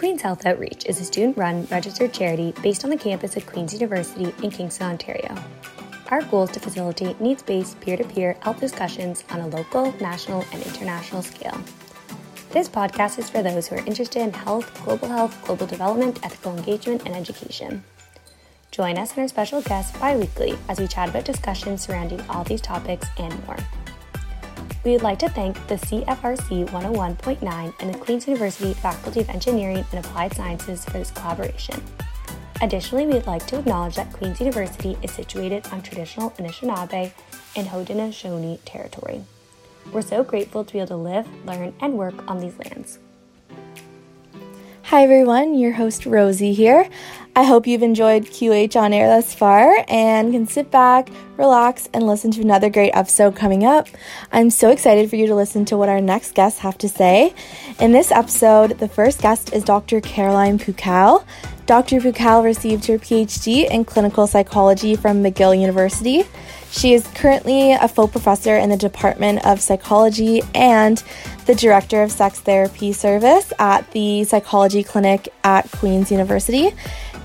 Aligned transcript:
Queen's 0.00 0.22
Health 0.22 0.46
Outreach 0.46 0.86
is 0.86 0.98
a 0.98 1.04
student 1.04 1.36
run 1.36 1.66
registered 1.70 2.14
charity 2.14 2.54
based 2.62 2.84
on 2.84 2.90
the 2.90 2.96
campus 2.96 3.36
of 3.36 3.44
Queen's 3.44 3.74
University 3.74 4.32
in 4.42 4.50
Kingston, 4.50 4.86
Ontario. 4.86 5.36
Our 6.08 6.22
goal 6.22 6.44
is 6.44 6.50
to 6.52 6.58
facilitate 6.58 7.20
needs 7.20 7.42
based 7.42 7.78
peer 7.82 7.98
to 7.98 8.04
peer 8.04 8.34
health 8.40 8.60
discussions 8.60 9.24
on 9.28 9.40
a 9.40 9.46
local, 9.48 9.92
national, 10.00 10.46
and 10.54 10.62
international 10.62 11.20
scale. 11.20 11.60
This 12.48 12.66
podcast 12.66 13.18
is 13.18 13.28
for 13.28 13.42
those 13.42 13.68
who 13.68 13.76
are 13.76 13.84
interested 13.84 14.22
in 14.22 14.32
health, 14.32 14.72
global 14.86 15.08
health, 15.08 15.38
global 15.44 15.66
development, 15.66 16.18
ethical 16.24 16.56
engagement, 16.56 17.02
and 17.04 17.14
education. 17.14 17.84
Join 18.70 18.96
us 18.96 19.10
and 19.10 19.18
our 19.18 19.28
special 19.28 19.60
guests 19.60 19.98
bi 19.98 20.16
weekly 20.16 20.56
as 20.70 20.80
we 20.80 20.88
chat 20.88 21.10
about 21.10 21.26
discussions 21.26 21.82
surrounding 21.82 22.22
all 22.30 22.44
these 22.44 22.62
topics 22.62 23.06
and 23.18 23.46
more. 23.46 23.58
We 24.82 24.92
would 24.92 25.02
like 25.02 25.18
to 25.18 25.28
thank 25.28 25.54
the 25.66 25.74
CFRC 25.74 26.66
101.9 26.70 27.74
and 27.80 27.94
the 27.94 27.98
Queen's 27.98 28.26
University 28.26 28.72
Faculty 28.72 29.20
of 29.20 29.28
Engineering 29.28 29.84
and 29.92 30.04
Applied 30.04 30.34
Sciences 30.34 30.86
for 30.86 30.92
this 30.92 31.10
collaboration. 31.10 31.82
Additionally, 32.62 33.06
we 33.06 33.12
would 33.12 33.26
like 33.26 33.46
to 33.48 33.58
acknowledge 33.58 33.96
that 33.96 34.12
Queen's 34.14 34.40
University 34.40 34.96
is 35.02 35.10
situated 35.10 35.66
on 35.70 35.82
traditional 35.82 36.30
Anishinaabe 36.30 37.12
and 37.56 37.66
Haudenosaunee 37.66 38.58
territory. 38.64 39.22
We're 39.92 40.00
so 40.00 40.24
grateful 40.24 40.64
to 40.64 40.72
be 40.72 40.78
able 40.78 40.88
to 40.88 40.96
live, 40.96 41.28
learn, 41.44 41.74
and 41.80 41.98
work 41.98 42.26
on 42.26 42.40
these 42.40 42.58
lands. 42.58 42.98
Hi 44.90 45.04
everyone, 45.04 45.56
your 45.56 45.70
host 45.70 46.04
Rosie 46.04 46.52
here. 46.52 46.88
I 47.36 47.44
hope 47.44 47.68
you've 47.68 47.84
enjoyed 47.84 48.24
QH 48.24 48.74
on 48.74 48.92
air 48.92 49.06
thus 49.06 49.32
far 49.32 49.84
and 49.86 50.32
can 50.32 50.48
sit 50.48 50.72
back, 50.72 51.10
relax, 51.36 51.88
and 51.94 52.08
listen 52.08 52.32
to 52.32 52.40
another 52.40 52.68
great 52.68 52.90
episode 52.90 53.36
coming 53.36 53.64
up. 53.64 53.86
I'm 54.32 54.50
so 54.50 54.70
excited 54.70 55.08
for 55.08 55.14
you 55.14 55.28
to 55.28 55.34
listen 55.36 55.64
to 55.66 55.76
what 55.76 55.88
our 55.88 56.00
next 56.00 56.34
guests 56.34 56.58
have 56.58 56.76
to 56.78 56.88
say. 56.88 57.32
In 57.78 57.92
this 57.92 58.10
episode, 58.10 58.80
the 58.80 58.88
first 58.88 59.22
guest 59.22 59.52
is 59.52 59.62
Dr. 59.62 60.00
Caroline 60.00 60.58
Pukall. 60.58 61.24
Dr. 61.66 62.00
Pukall 62.00 62.42
received 62.42 62.86
her 62.86 62.98
PhD 62.98 63.70
in 63.70 63.84
clinical 63.84 64.26
psychology 64.26 64.96
from 64.96 65.22
McGill 65.22 65.56
University. 65.56 66.24
She 66.70 66.94
is 66.94 67.06
currently 67.08 67.72
a 67.72 67.88
full 67.88 68.06
professor 68.06 68.56
in 68.56 68.70
the 68.70 68.76
Department 68.76 69.44
of 69.44 69.60
Psychology 69.60 70.40
and 70.54 71.02
the 71.46 71.54
Director 71.54 72.02
of 72.02 72.12
Sex 72.12 72.40
Therapy 72.40 72.92
Service 72.92 73.52
at 73.58 73.90
the 73.90 74.24
Psychology 74.24 74.84
Clinic 74.84 75.28
at 75.42 75.70
Queen's 75.72 76.12
University. 76.12 76.72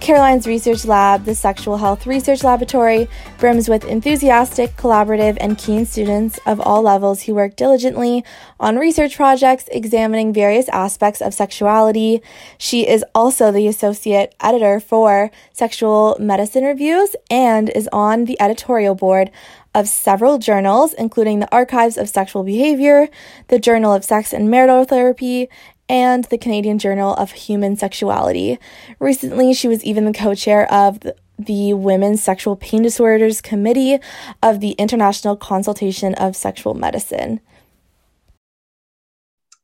Caroline's 0.06 0.46
research 0.46 0.86
lab, 0.86 1.26
the 1.26 1.34
Sexual 1.34 1.78
Health 1.78 2.06
Research 2.06 2.44
Laboratory, 2.44 3.10
brims 3.40 3.68
with 3.68 3.84
enthusiastic, 3.86 4.78
collaborative, 4.78 5.36
and 5.42 5.58
keen 5.58 5.84
students 5.84 6.40
of 6.46 6.62
all 6.62 6.84
levels 6.84 7.24
who 7.24 7.34
work 7.34 7.56
diligently 7.56 8.24
on 8.60 8.78
research 8.78 9.16
projects 9.16 9.68
examining 9.72 10.32
various 10.32 10.70
aspects 10.70 11.24
of 11.24 11.34
sexuality. 11.34 12.22
She 12.60 12.88
is 12.88 13.04
also 13.16 13.52
the 13.52 13.66
associate 13.66 14.36
editor 14.40 14.80
for 14.80 15.32
Sexual 15.54 16.18
Medicine 16.20 16.66
Reviews 16.66 17.16
and 17.32 17.72
is 17.72 17.90
on 17.92 18.26
the 18.26 18.40
editorial 18.40 18.94
board 18.94 19.32
of 19.74 19.90
several 19.90 20.38
journals, 20.38 20.94
including 20.94 21.40
the 21.40 21.52
Archives 21.52 21.98
of 21.98 22.08
Sexual 22.10 22.44
Behavior, 22.44 23.10
the 23.48 23.60
Journal 23.60 23.92
of 23.92 24.06
Sex 24.06 24.34
and 24.34 24.52
Marital 24.52 24.86
Therapy, 24.86 25.50
and 25.88 26.26
the 26.26 26.38
Canadian 26.38 26.80
Journal 26.80 27.14
of 27.16 27.32
Human 27.32 27.76
Sexuality. 27.76 28.60
Recently, 29.00 29.54
she 29.54 29.68
was 29.68 29.84
even 29.84 30.06
the 30.06 30.14
co 30.14 30.36
chair 30.36 30.72
of 30.72 31.00
the, 31.38 31.74
Women's 31.74 32.24
Sexual 32.24 32.56
Pain 32.56 32.82
Disorders 32.82 33.42
Committee 33.42 34.00
of 34.42 34.62
the 34.62 34.72
International 34.72 35.36
Consultation 35.36 36.14
of 36.16 36.36
Sexual 36.36 36.76
Medicine. 36.76 37.42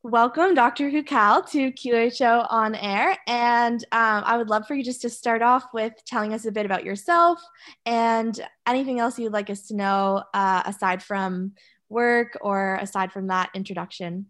Welcome, 0.03 0.55
Dr. 0.55 0.89
Pukall, 0.89 1.47
to 1.51 1.71
QHO 1.71 2.47
on 2.49 2.73
air. 2.73 3.15
And 3.27 3.83
um, 3.91 4.23
I 4.25 4.35
would 4.35 4.49
love 4.49 4.65
for 4.65 4.73
you 4.73 4.83
just 4.83 5.01
to 5.03 5.11
start 5.11 5.43
off 5.43 5.65
with 5.73 5.93
telling 6.05 6.33
us 6.33 6.45
a 6.45 6.51
bit 6.51 6.65
about 6.65 6.83
yourself 6.83 7.39
and 7.85 8.39
anything 8.65 8.99
else 8.99 9.19
you'd 9.19 9.31
like 9.31 9.51
us 9.51 9.67
to 9.67 9.75
know 9.75 10.23
uh, 10.33 10.63
aside 10.65 11.03
from 11.03 11.53
work 11.87 12.35
or 12.41 12.79
aside 12.81 13.11
from 13.11 13.27
that 13.27 13.51
introduction. 13.53 14.25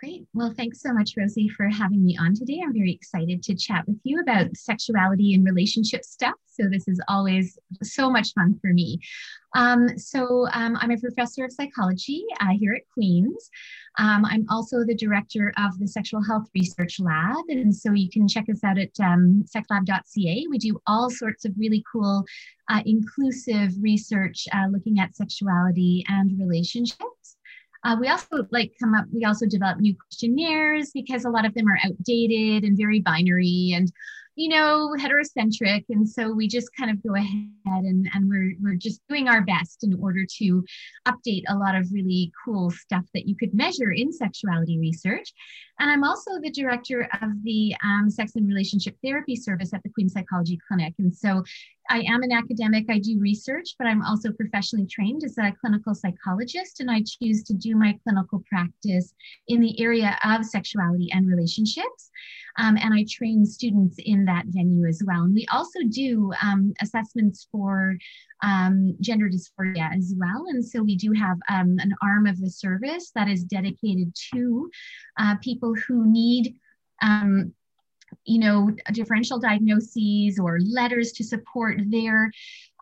Great. 0.00 0.26
Well, 0.32 0.54
thanks 0.56 0.80
so 0.80 0.94
much, 0.94 1.12
Rosie, 1.14 1.50
for 1.50 1.68
having 1.68 2.02
me 2.02 2.16
on 2.18 2.34
today. 2.34 2.62
I'm 2.64 2.72
very 2.72 2.90
excited 2.90 3.42
to 3.42 3.54
chat 3.54 3.86
with 3.86 3.98
you 4.02 4.18
about 4.20 4.56
sexuality 4.56 5.34
and 5.34 5.44
relationship 5.44 6.04
stuff. 6.04 6.36
So, 6.46 6.70
this 6.70 6.88
is 6.88 6.98
always 7.06 7.58
so 7.82 8.08
much 8.10 8.32
fun 8.32 8.58
for 8.62 8.72
me. 8.72 8.98
Um, 9.54 9.98
so, 9.98 10.46
um, 10.54 10.78
I'm 10.80 10.90
a 10.90 10.96
professor 10.96 11.44
of 11.44 11.52
psychology 11.52 12.24
uh, 12.40 12.54
here 12.58 12.72
at 12.72 12.88
Queen's. 12.94 13.50
Um, 13.98 14.24
I'm 14.24 14.46
also 14.48 14.86
the 14.86 14.94
director 14.94 15.52
of 15.58 15.78
the 15.78 15.86
Sexual 15.86 16.24
Health 16.24 16.48
Research 16.54 16.98
Lab. 16.98 17.44
And 17.50 17.74
so, 17.76 17.92
you 17.92 18.08
can 18.08 18.26
check 18.26 18.46
us 18.48 18.64
out 18.64 18.78
at 18.78 18.98
um, 19.00 19.44
sexlab.ca. 19.54 20.46
We 20.48 20.56
do 20.56 20.80
all 20.86 21.10
sorts 21.10 21.44
of 21.44 21.52
really 21.58 21.84
cool, 21.92 22.24
uh, 22.70 22.80
inclusive 22.86 23.74
research 23.82 24.48
uh, 24.54 24.68
looking 24.72 24.98
at 24.98 25.14
sexuality 25.14 26.06
and 26.08 26.38
relationships. 26.38 27.36
Uh, 27.84 27.96
we 27.98 28.08
also 28.08 28.46
like 28.50 28.72
come 28.78 28.94
up, 28.94 29.06
we 29.12 29.24
also 29.24 29.46
develop 29.46 29.78
new 29.78 29.96
questionnaires 29.96 30.90
because 30.92 31.24
a 31.24 31.30
lot 31.30 31.46
of 31.46 31.54
them 31.54 31.66
are 31.66 31.78
outdated 31.84 32.64
and 32.64 32.76
very 32.76 33.00
binary 33.00 33.72
and, 33.74 33.90
you 34.36 34.48
know, 34.48 34.94
heterocentric. 34.98 35.84
And 35.88 36.08
so 36.08 36.32
we 36.32 36.46
just 36.46 36.68
kind 36.78 36.90
of 36.90 37.02
go 37.02 37.14
ahead 37.14 37.48
and, 37.64 38.08
and 38.14 38.28
we're, 38.28 38.54
we're 38.60 38.74
just 38.74 39.00
doing 39.08 39.28
our 39.28 39.42
best 39.42 39.82
in 39.82 39.98
order 40.00 40.24
to 40.38 40.64
update 41.06 41.42
a 41.48 41.56
lot 41.56 41.74
of 41.74 41.90
really 41.92 42.32
cool 42.44 42.70
stuff 42.70 43.04
that 43.14 43.26
you 43.26 43.34
could 43.36 43.54
measure 43.54 43.92
in 43.92 44.12
sexuality 44.12 44.78
research. 44.78 45.32
And 45.78 45.90
I'm 45.90 46.04
also 46.04 46.32
the 46.40 46.50
director 46.50 47.08
of 47.22 47.30
the 47.42 47.74
um, 47.82 48.10
Sex 48.10 48.36
and 48.36 48.46
Relationship 48.46 48.96
Therapy 49.02 49.36
Service 49.36 49.72
at 49.72 49.82
the 49.82 49.90
Queen 49.90 50.10
Psychology 50.10 50.58
Clinic. 50.68 50.94
And 50.98 51.14
so 51.14 51.42
I 51.90 52.04
am 52.08 52.22
an 52.22 52.30
academic, 52.30 52.86
I 52.88 53.00
do 53.00 53.18
research, 53.18 53.74
but 53.76 53.88
I'm 53.88 54.02
also 54.02 54.30
professionally 54.30 54.86
trained 54.86 55.24
as 55.24 55.36
a 55.38 55.52
clinical 55.60 55.92
psychologist, 55.92 56.78
and 56.78 56.88
I 56.88 57.02
choose 57.02 57.42
to 57.42 57.52
do 57.52 57.74
my 57.74 57.98
clinical 58.04 58.44
practice 58.48 59.12
in 59.48 59.60
the 59.60 59.78
area 59.82 60.16
of 60.24 60.44
sexuality 60.44 61.08
and 61.12 61.26
relationships. 61.26 62.10
Um, 62.58 62.76
and 62.76 62.94
I 62.94 63.04
train 63.10 63.44
students 63.44 63.96
in 63.98 64.24
that 64.26 64.44
venue 64.46 64.86
as 64.86 65.02
well. 65.04 65.22
And 65.22 65.34
we 65.34 65.46
also 65.52 65.80
do 65.90 66.32
um, 66.40 66.72
assessments 66.80 67.48
for 67.50 67.96
um, 68.44 68.96
gender 69.00 69.28
dysphoria 69.28 69.92
as 69.92 70.14
well. 70.16 70.44
And 70.48 70.64
so 70.64 70.82
we 70.82 70.94
do 70.94 71.12
have 71.12 71.38
um, 71.48 71.76
an 71.80 71.92
arm 72.02 72.26
of 72.26 72.40
the 72.40 72.50
service 72.50 73.10
that 73.16 73.28
is 73.28 73.42
dedicated 73.42 74.14
to 74.32 74.70
uh, 75.18 75.36
people 75.42 75.74
who 75.74 76.10
need 76.10 76.54
um, 77.02 77.52
you 78.24 78.38
know, 78.38 78.70
differential 78.92 79.38
diagnoses 79.38 80.38
or 80.38 80.58
letters 80.60 81.12
to 81.12 81.24
support 81.24 81.80
their 81.86 82.30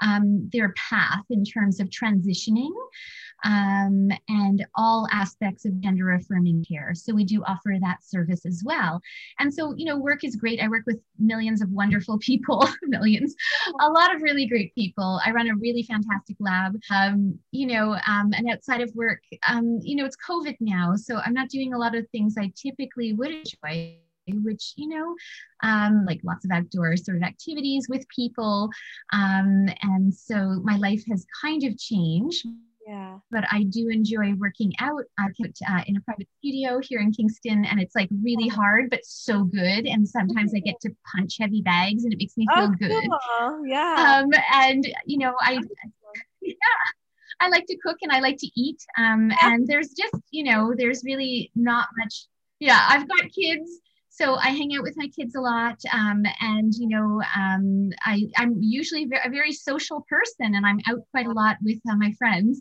um, 0.00 0.48
their 0.52 0.72
path 0.74 1.24
in 1.30 1.44
terms 1.44 1.80
of 1.80 1.88
transitioning 1.88 2.70
um, 3.44 4.10
and 4.28 4.66
all 4.74 5.06
aspects 5.12 5.64
of 5.64 5.80
gender 5.80 6.12
affirming 6.12 6.64
care. 6.64 6.92
So 6.94 7.14
we 7.14 7.24
do 7.24 7.42
offer 7.44 7.74
that 7.80 8.02
service 8.02 8.44
as 8.44 8.62
well. 8.64 9.00
And 9.38 9.52
so, 9.52 9.74
you 9.76 9.84
know, 9.84 9.96
work 9.96 10.24
is 10.24 10.36
great. 10.36 10.60
I 10.60 10.68
work 10.68 10.84
with 10.86 11.00
millions 11.18 11.62
of 11.62 11.70
wonderful 11.70 12.18
people, 12.20 12.68
millions, 12.82 13.34
a 13.80 13.88
lot 13.90 14.14
of 14.14 14.22
really 14.22 14.46
great 14.46 14.74
people. 14.74 15.20
I 15.24 15.30
run 15.30 15.48
a 15.48 15.56
really 15.56 15.82
fantastic 15.82 16.36
lab, 16.40 16.78
um, 16.90 17.38
you 17.52 17.66
know, 17.66 17.96
um, 18.06 18.32
and 18.32 18.50
outside 18.50 18.80
of 18.80 18.90
work, 18.94 19.22
um, 19.46 19.78
you 19.82 19.96
know, 19.96 20.04
it's 20.04 20.16
COVID 20.16 20.56
now. 20.60 20.94
So 20.96 21.18
I'm 21.24 21.34
not 21.34 21.48
doing 21.48 21.74
a 21.74 21.78
lot 21.78 21.94
of 21.94 22.08
things 22.10 22.34
I 22.38 22.52
typically 22.56 23.12
would 23.12 23.30
enjoy 23.30 23.98
which 24.42 24.74
you 24.76 24.88
know 24.88 25.14
um, 25.62 26.04
like 26.06 26.20
lots 26.22 26.44
of 26.44 26.50
outdoor 26.50 26.96
sort 26.96 27.16
of 27.16 27.22
activities 27.22 27.86
with 27.88 28.08
people 28.14 28.70
um, 29.12 29.68
and 29.82 30.14
so 30.14 30.60
my 30.62 30.76
life 30.76 31.02
has 31.08 31.26
kind 31.42 31.64
of 31.64 31.76
changed 31.78 32.46
yeah. 32.88 33.18
But 33.30 33.44
I 33.52 33.64
do 33.64 33.90
enjoy 33.90 34.32
working 34.38 34.72
out 34.80 35.04
I 35.18 35.26
put 35.38 35.58
uh, 35.68 35.82
in 35.86 35.98
a 35.98 36.00
private 36.00 36.26
studio 36.38 36.80
here 36.82 37.00
in 37.00 37.12
Kingston, 37.12 37.66
and 37.66 37.78
it's 37.78 37.94
like 37.94 38.08
really 38.24 38.48
hard, 38.48 38.88
but 38.88 39.04
so 39.04 39.44
good. 39.44 39.86
And 39.86 40.08
sometimes 40.08 40.54
I 40.54 40.60
get 40.60 40.80
to 40.82 40.90
punch 41.14 41.36
heavy 41.38 41.60
bags, 41.60 42.04
and 42.04 42.14
it 42.14 42.18
makes 42.18 42.38
me 42.38 42.46
feel 42.54 42.64
oh, 42.64 42.74
good. 42.78 42.90
Cool. 42.90 43.66
Yeah. 43.66 44.22
Um, 44.24 44.30
and 44.54 44.88
you 45.04 45.18
know, 45.18 45.34
I 45.38 45.60
yeah, 46.40 46.54
I 47.40 47.48
like 47.48 47.66
to 47.66 47.76
cook 47.76 47.98
and 48.00 48.10
I 48.10 48.20
like 48.20 48.38
to 48.38 48.50
eat. 48.56 48.82
Um, 48.96 49.32
and 49.42 49.66
there's 49.66 49.90
just 49.90 50.14
you 50.30 50.44
know, 50.44 50.72
there's 50.74 51.04
really 51.04 51.50
not 51.54 51.88
much. 51.98 52.24
Yeah, 52.58 52.86
I've 52.88 53.06
got 53.06 53.20
kids 53.30 53.80
so 54.18 54.34
I 54.34 54.48
hang 54.48 54.74
out 54.76 54.82
with 54.82 54.96
my 54.96 55.06
kids 55.06 55.36
a 55.36 55.40
lot, 55.40 55.78
um, 55.92 56.24
and 56.40 56.74
you 56.74 56.88
know, 56.88 57.22
um, 57.36 57.90
I, 58.04 58.28
am 58.36 58.56
usually 58.60 59.08
a 59.24 59.30
very 59.30 59.52
social 59.52 60.04
person, 60.08 60.56
and 60.56 60.66
I'm 60.66 60.80
out 60.88 61.02
quite 61.12 61.26
a 61.26 61.32
lot 61.32 61.56
with 61.62 61.78
uh, 61.88 61.94
my 61.94 62.12
friends, 62.18 62.60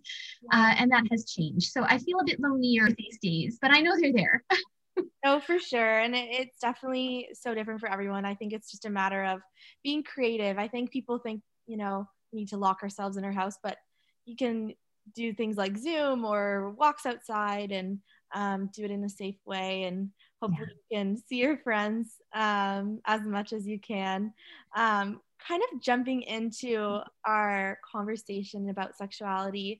uh, 0.53 0.75
and 0.77 0.91
that 0.91 1.05
has 1.09 1.25
changed. 1.25 1.71
So 1.71 1.83
I 1.83 1.97
feel 1.97 2.19
a 2.19 2.25
bit 2.25 2.39
lonelier 2.39 2.89
these 2.89 3.17
days, 3.23 3.57
but 3.59 3.71
I 3.71 3.79
know 3.79 3.95
they're 3.99 4.13
there. 4.13 4.43
no, 5.25 5.39
for 5.39 5.57
sure, 5.57 5.99
and 5.99 6.15
it, 6.15 6.27
it's 6.29 6.59
definitely 6.59 7.29
so 7.33 7.55
different 7.55 7.79
for 7.79 7.91
everyone. 7.91 8.23
I 8.23 8.35
think 8.35 8.53
it's 8.53 8.69
just 8.69 8.85
a 8.85 8.91
matter 8.91 9.23
of 9.23 9.41
being 9.83 10.03
creative. 10.03 10.59
I 10.59 10.67
think 10.67 10.91
people 10.91 11.17
think 11.17 11.41
you 11.65 11.77
know 11.77 12.07
we 12.31 12.41
need 12.41 12.49
to 12.49 12.57
lock 12.57 12.83
ourselves 12.83 13.17
in 13.17 13.25
our 13.25 13.31
house, 13.31 13.57
but 13.63 13.77
you 14.25 14.35
can 14.35 14.75
do 15.15 15.33
things 15.33 15.57
like 15.57 15.75
Zoom 15.75 16.23
or 16.23 16.71
walks 16.71 17.07
outside 17.07 17.71
and 17.71 17.97
um, 18.35 18.69
do 18.75 18.83
it 18.83 18.91
in 18.91 19.03
a 19.03 19.09
safe 19.09 19.37
way 19.45 19.83
and 19.83 20.09
hopefully 20.41 20.67
yeah. 20.69 20.99
you 20.99 21.05
can 21.05 21.17
see 21.17 21.37
your 21.37 21.57
friends 21.57 22.15
um, 22.33 22.99
as 23.05 23.21
much 23.21 23.53
as 23.53 23.67
you 23.67 23.79
can. 23.79 24.33
Um, 24.75 25.21
kind 25.47 25.61
of 25.71 25.81
jumping 25.81 26.23
into 26.23 26.99
our 27.23 27.77
conversation 27.89 28.69
about 28.69 28.97
sexuality 28.97 29.79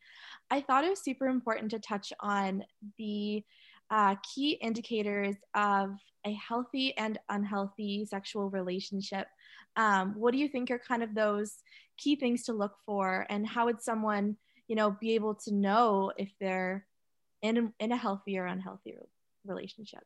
i 0.51 0.61
thought 0.61 0.83
it 0.83 0.89
was 0.89 1.03
super 1.03 1.25
important 1.25 1.71
to 1.71 1.79
touch 1.79 2.13
on 2.19 2.63
the 2.99 3.43
uh, 3.89 4.15
key 4.35 4.51
indicators 4.51 5.35
of 5.55 5.95
a 6.25 6.33
healthy 6.33 6.95
and 6.97 7.17
unhealthy 7.29 8.05
sexual 8.05 8.49
relationship. 8.49 9.27
Um, 9.75 10.13
what 10.17 10.33
do 10.33 10.37
you 10.37 10.49
think 10.49 10.71
are 10.71 10.79
kind 10.79 11.03
of 11.03 11.15
those 11.15 11.53
key 11.97 12.15
things 12.15 12.43
to 12.43 12.53
look 12.53 12.75
for? 12.85 13.25
And 13.29 13.47
how 13.47 13.65
would 13.65 13.81
someone 13.81 14.37
you 14.67 14.75
know 14.75 14.91
be 14.99 15.15
able 15.15 15.35
to 15.35 15.53
know 15.53 16.11
if 16.17 16.29
they're 16.39 16.85
in 17.41 17.71
in 17.79 17.91
a 17.91 17.97
healthy 17.97 18.37
or 18.37 18.45
unhealthy 18.45 18.95
relationship 19.45 20.03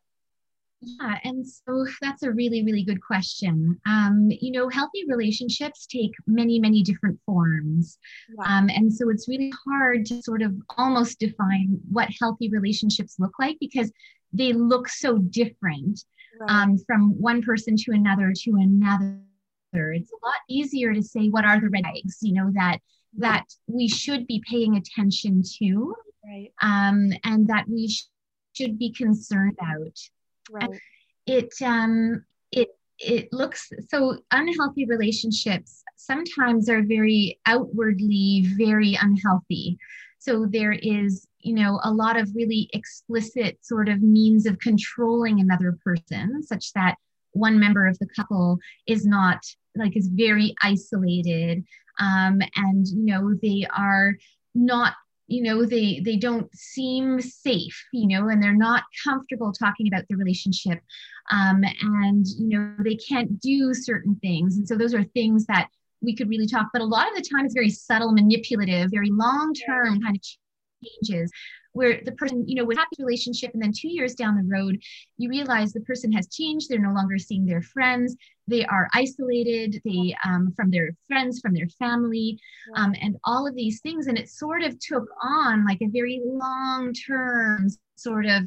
yeah, 0.81 1.19
and 1.23 1.47
so 1.47 1.85
that's 2.01 2.23
a 2.23 2.31
really, 2.31 2.63
really 2.63 2.83
good 2.83 3.01
question. 3.03 3.79
Um, 3.85 4.29
you 4.31 4.51
know, 4.51 4.67
healthy 4.67 5.03
relationships 5.07 5.85
take 5.85 6.11
many, 6.25 6.59
many 6.59 6.81
different 6.81 7.19
forms. 7.23 7.99
Um, 8.45 8.67
and 8.69 8.91
so 8.91 9.09
it's 9.09 9.27
really 9.27 9.53
hard 9.67 10.07
to 10.07 10.21
sort 10.23 10.41
of 10.41 10.55
almost 10.77 11.19
define 11.19 11.79
what 11.91 12.09
healthy 12.19 12.49
relationships 12.49 13.17
look 13.19 13.33
like 13.39 13.57
because 13.59 13.91
they 14.33 14.53
look 14.53 14.89
so 14.89 15.19
different 15.19 16.03
right. 16.39 16.49
um, 16.49 16.77
from 16.87 17.11
one 17.21 17.43
person 17.43 17.75
to 17.77 17.91
another 17.91 18.33
to 18.35 18.51
another. 18.55 19.21
It's 19.73 20.11
a 20.11 20.25
lot 20.25 20.35
easier 20.49 20.93
to 20.93 21.03
say 21.03 21.27
what 21.27 21.45
are 21.45 21.61
the 21.61 21.69
red 21.69 21.83
flags, 21.83 22.17
you 22.21 22.33
know, 22.33 22.51
that 22.55 22.79
that 23.17 23.45
we 23.67 23.87
should 23.87 24.25
be 24.25 24.41
paying 24.49 24.77
attention 24.77 25.43
to, 25.59 25.93
right. 26.25 26.51
um, 26.61 27.11
and 27.23 27.47
that 27.47 27.65
we 27.67 27.89
sh- 27.89 28.07
should 28.53 28.79
be 28.79 28.91
concerned 28.91 29.57
about. 29.59 29.97
Right. 30.51 30.79
It 31.25 31.53
um 31.63 32.25
it 32.51 32.69
it 32.99 33.29
looks 33.31 33.71
so 33.89 34.17
unhealthy 34.31 34.85
relationships 34.85 35.83
sometimes 35.95 36.69
are 36.69 36.83
very 36.83 37.39
outwardly 37.45 38.45
very 38.57 38.97
unhealthy. 39.01 39.77
So 40.19 40.45
there 40.45 40.73
is, 40.73 41.27
you 41.39 41.55
know, 41.55 41.79
a 41.83 41.91
lot 41.91 42.19
of 42.19 42.29
really 42.35 42.69
explicit 42.73 43.57
sort 43.61 43.89
of 43.89 44.03
means 44.03 44.45
of 44.45 44.59
controlling 44.59 45.39
another 45.39 45.77
person, 45.83 46.43
such 46.43 46.73
that 46.73 46.95
one 47.31 47.59
member 47.59 47.87
of 47.87 47.97
the 47.99 48.07
couple 48.15 48.59
is 48.87 49.05
not 49.05 49.39
like 49.75 49.95
is 49.95 50.07
very 50.07 50.53
isolated 50.61 51.63
um, 51.99 52.41
and 52.55 52.87
you 52.87 53.05
know 53.05 53.33
they 53.41 53.65
are 53.75 54.15
not 54.53 54.93
you 55.31 55.41
know 55.41 55.65
they 55.65 56.01
they 56.03 56.17
don't 56.17 56.53
seem 56.53 57.21
safe 57.21 57.85
you 57.93 58.07
know 58.07 58.27
and 58.27 58.43
they're 58.43 58.53
not 58.53 58.83
comfortable 59.03 59.51
talking 59.51 59.87
about 59.87 60.03
the 60.09 60.15
relationship 60.15 60.79
um, 61.31 61.63
and 61.81 62.25
you 62.27 62.49
know 62.49 62.75
they 62.83 62.95
can't 62.95 63.39
do 63.39 63.73
certain 63.73 64.15
things. 64.21 64.57
And 64.57 64.67
so 64.67 64.75
those 64.75 64.93
are 64.93 65.03
things 65.03 65.45
that 65.45 65.69
we 66.01 66.15
could 66.15 66.29
really 66.29 66.47
talk 66.47 66.67
but 66.73 66.81
a 66.81 66.85
lot 66.85 67.07
of 67.09 67.15
the 67.15 67.21
time 67.21 67.45
it's 67.45 67.53
very 67.53 67.69
subtle 67.69 68.11
manipulative 68.11 68.89
very 68.91 69.11
long 69.11 69.53
term 69.53 70.01
kind 70.01 70.15
of 70.15 70.21
changes 70.83 71.31
where 71.73 72.01
the 72.03 72.11
person, 72.13 72.47
you 72.47 72.55
know, 72.55 72.65
with 72.65 72.77
happy 72.77 72.95
relationship, 72.99 73.51
and 73.53 73.61
then 73.61 73.71
two 73.75 73.87
years 73.87 74.15
down 74.15 74.35
the 74.35 74.55
road, 74.55 74.81
you 75.17 75.29
realize 75.29 75.71
the 75.71 75.81
person 75.81 76.11
has 76.11 76.27
changed. 76.27 76.69
They're 76.69 76.79
no 76.79 76.93
longer 76.93 77.17
seeing 77.17 77.45
their 77.45 77.61
friends. 77.61 78.15
They 78.47 78.65
are 78.65 78.89
isolated. 78.93 79.81
They 79.85 80.15
um, 80.25 80.53
from 80.55 80.71
their 80.71 80.91
friends, 81.07 81.39
from 81.39 81.53
their 81.53 81.69
family, 81.79 82.39
um, 82.75 82.93
and 83.01 83.17
all 83.23 83.47
of 83.47 83.55
these 83.55 83.81
things. 83.81 84.07
And 84.07 84.17
it 84.17 84.29
sort 84.29 84.63
of 84.63 84.77
took 84.79 85.07
on 85.23 85.65
like 85.65 85.81
a 85.81 85.87
very 85.87 86.21
long 86.25 86.93
term 86.93 87.67
sort 87.95 88.25
of 88.25 88.43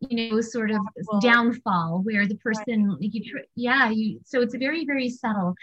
you 0.00 0.30
know 0.30 0.40
sort 0.40 0.70
of 0.70 0.78
downfall. 1.20 2.00
where 2.04 2.26
the 2.26 2.36
person 2.36 2.96
you 3.00 3.40
yeah 3.56 3.90
you 3.90 4.20
so 4.24 4.40
it's 4.40 4.54
very 4.54 4.84
very 4.84 5.08
subtle 5.10 5.54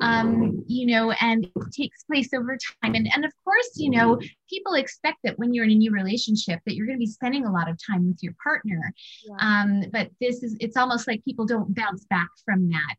um 0.00 0.64
you 0.66 0.86
know 0.86 1.10
and 1.20 1.44
it 1.44 1.72
takes 1.72 2.02
place 2.04 2.32
over 2.32 2.56
time. 2.56 2.94
And 2.94 3.08
and 3.14 3.24
of 3.24 3.32
course 3.44 3.70
you 3.76 3.90
know 3.90 4.18
people 4.48 4.74
expect 4.74 5.18
that 5.24 5.38
when 5.38 5.52
you're 5.52 5.64
in 5.64 5.70
a 5.70 5.74
new 5.74 5.92
relationship 5.92 6.60
that 6.66 6.74
you're 6.74 6.86
going 6.86 6.98
to 6.98 7.00
be 7.00 7.06
spending 7.06 7.44
a 7.44 7.52
lot 7.52 7.68
of 7.68 7.78
time 7.84 8.06
with 8.06 8.22
your 8.22 8.34
partner 8.42 8.92
yeah. 9.24 9.36
um 9.40 9.84
but 9.92 10.10
this 10.20 10.42
is 10.42 10.56
it's 10.60 10.76
almost 10.76 11.06
like 11.06 11.24
people 11.24 11.46
don't 11.46 11.74
bounce 11.74 12.04
back 12.06 12.28
from 12.44 12.68
that. 12.70 12.96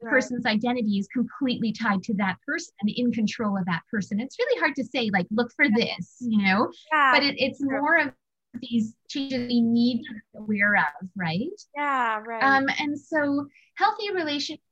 The 0.00 0.10
person's 0.10 0.44
identity 0.44 0.98
is 0.98 1.08
completely 1.08 1.72
tied 1.72 2.02
to 2.04 2.14
that 2.14 2.36
person 2.46 2.74
in 2.86 3.10
control 3.10 3.56
of 3.56 3.64
that 3.66 3.82
person. 3.90 4.20
It's 4.20 4.36
really 4.38 4.60
hard 4.60 4.74
to 4.76 4.84
say 4.84 5.08
like 5.12 5.26
look 5.30 5.50
for 5.56 5.66
this 5.74 6.16
you 6.20 6.42
know 6.42 6.70
yeah. 6.92 7.12
but 7.14 7.22
it, 7.22 7.36
it's 7.38 7.62
more 7.62 7.98
of 7.98 8.12
these 8.60 8.94
changes 9.08 9.48
we 9.48 9.60
need 9.60 10.02
to 10.04 10.12
be 10.14 10.20
aware 10.38 10.76
of, 10.76 11.08
right? 11.16 11.48
Yeah, 11.76 12.20
right. 12.26 12.42
Um, 12.42 12.66
and 12.78 12.98
so 12.98 13.46
healthy 13.76 14.12
relationships, 14.12 14.62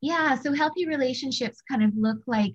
yeah, 0.00 0.36
so 0.36 0.52
healthy 0.52 0.86
relationships 0.86 1.62
kind 1.68 1.82
of 1.82 1.92
look 1.96 2.18
like, 2.26 2.54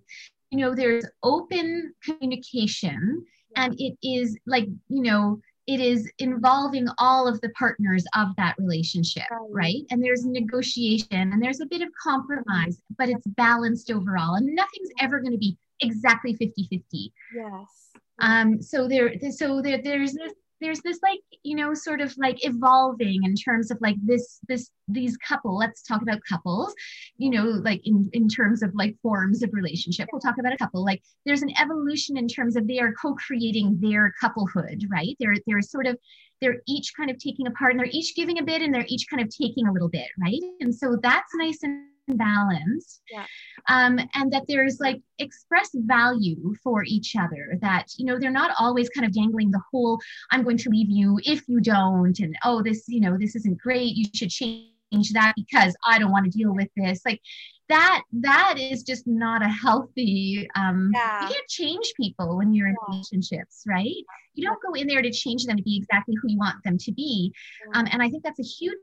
you 0.50 0.60
know, 0.60 0.74
there's 0.74 1.06
open 1.24 1.94
communication 2.04 3.26
yeah. 3.56 3.66
and 3.66 3.76
it 3.80 3.98
is 4.04 4.38
like, 4.46 4.68
you 4.88 5.02
know, 5.02 5.40
it 5.66 5.80
is 5.80 6.12
involving 6.20 6.88
all 6.98 7.26
of 7.26 7.40
the 7.40 7.50
partners 7.50 8.04
of 8.18 8.30
that 8.38 8.56
relationship, 8.58 9.24
right. 9.32 9.50
right? 9.52 9.82
And 9.92 10.04
there's 10.04 10.26
negotiation 10.26 11.08
and 11.12 11.42
there's 11.42 11.62
a 11.62 11.66
bit 11.66 11.82
of 11.82 11.88
compromise, 12.02 12.82
but 12.98 13.08
it's 13.08 13.26
balanced 13.28 13.90
overall. 13.90 14.36
And 14.36 14.54
nothing's 14.54 14.90
ever 15.00 15.22
going 15.22 15.32
to 15.32 15.38
be 15.38 15.58
exactly 15.80 16.36
50 16.36 16.68
50. 16.70 17.14
Yes 17.36 17.94
um 18.20 18.62
so 18.62 18.88
there 18.88 19.14
so 19.32 19.62
there 19.62 19.82
there's 19.82 20.14
this 20.14 20.34
there's 20.64 20.82
this 20.82 21.00
like 21.04 21.20
you 21.44 21.56
know 21.56 21.74
sort 21.74 22.00
of 22.00 22.16
like 22.18 22.46
evolving 22.46 23.24
in 23.24 23.36
terms 23.36 23.70
of 23.70 23.78
like 23.82 23.96
this 24.02 24.40
this 24.48 24.72
these 24.88 25.18
couple 25.18 25.58
let's 25.58 25.84
talk 25.84 26.02
about 26.02 26.20
couples 26.28 26.74
you 27.18 27.30
know 27.30 27.44
like 27.44 27.82
in 27.86 28.10
in 28.14 28.28
terms 28.28 28.64
of 28.64 28.74
like 28.74 28.96
forms 29.02 29.44
of 29.44 29.50
relationship. 29.54 30.08
We'll 30.12 30.22
talk 30.22 30.38
about 30.40 30.54
a 30.54 30.58
couple 30.58 30.84
like 30.84 31.04
there's 31.26 31.42
an 31.42 31.54
evolution 31.62 32.18
in 32.18 32.28
terms 32.28 32.56
of 32.56 32.68
they 32.68 32.80
are 32.80 32.94
co-creating 32.94 33.80
their 33.82 34.14
couplehood 34.20 34.84
right? 34.90 35.16
They're 35.20 35.36
they're 35.46 35.62
sort 35.62 35.86
of 35.86 35.98
they're 36.42 36.62
each 36.68 36.94
kind 36.96 37.10
of 37.10 37.18
taking 37.18 37.48
a 37.48 37.52
part 37.52 37.72
and 37.72 37.80
they're 37.80 37.88
each 37.92 38.16
giving 38.16 38.40
a 38.40 38.44
bit 38.44 38.62
and 38.62 38.74
they're 38.74 38.86
each 38.88 39.08
kind 39.10 39.22
of 39.22 39.30
taking 39.30 39.68
a 39.68 39.72
little 39.72 39.90
bit 39.90 40.08
right? 40.20 40.42
And 40.62 40.74
so 40.74 40.98
that's 41.02 41.34
nice 41.36 41.60
and 41.64 41.93
balanced 42.08 43.02
yeah. 43.12 43.26
um, 43.70 44.00
and 44.14 44.32
that 44.32 44.44
there's 44.48 44.80
like 44.80 45.02
express 45.20 45.70
value 45.74 46.54
for 46.64 46.84
each 46.84 47.16
other 47.16 47.58
that 47.62 47.88
you 47.98 48.06
know 48.06 48.20
they're 48.20 48.32
not 48.32 48.52
always 48.60 48.90
kind 48.90 49.06
of 49.06 49.14
dangling 49.14 49.52
the 49.52 49.62
whole 49.72 50.00
i'm 50.32 50.44
going 50.44 50.58
to 50.58 50.70
leave 50.70 50.90
you 50.90 51.20
if 51.24 51.48
you 51.48 51.62
don't 51.62 52.20
and 52.20 52.36
oh 52.44 52.62
this 52.62 52.84
you 52.88 53.00
know 53.00 53.18
this 53.18 53.36
isn't 53.36 53.58
great 53.58 53.96
you 53.96 54.06
should 54.14 54.30
change 54.30 54.68
that 55.14 55.34
because 55.36 55.76
i 55.88 55.98
don't 55.98 56.12
want 56.12 56.26
to 56.26 56.38
deal 56.38 56.54
with 56.54 56.68
this 56.76 57.02
like 57.06 57.22
that 57.70 58.04
that 58.12 58.56
is 58.60 58.84
just 58.84 59.08
not 59.08 59.42
a 59.42 59.48
healthy 59.48 60.48
um 60.56 60.92
yeah. 60.94 61.22
you 61.22 61.34
can't 61.34 61.48
change 61.48 61.94
people 61.96 62.38
when 62.38 62.54
you're 62.54 62.68
in 62.68 62.76
yeah. 62.82 62.94
relationships 62.94 63.64
right 63.66 64.04
you 64.34 64.46
don't 64.46 64.62
go 64.62 64.74
in 64.74 64.88
there 64.88 65.02
to 65.02 65.12
change 65.12 65.46
them 65.46 65.56
to 65.56 65.64
be 65.64 65.78
exactly 65.78 66.16
who 66.22 66.30
you 66.30 66.38
want 66.38 66.58
them 66.66 66.78
to 66.78 66.92
be 66.92 67.34
um, 67.76 67.88
and 67.92 68.04
i 68.04 68.10
think 68.10 68.24
that's 68.24 68.40
a 68.40 68.44
huge 68.44 68.76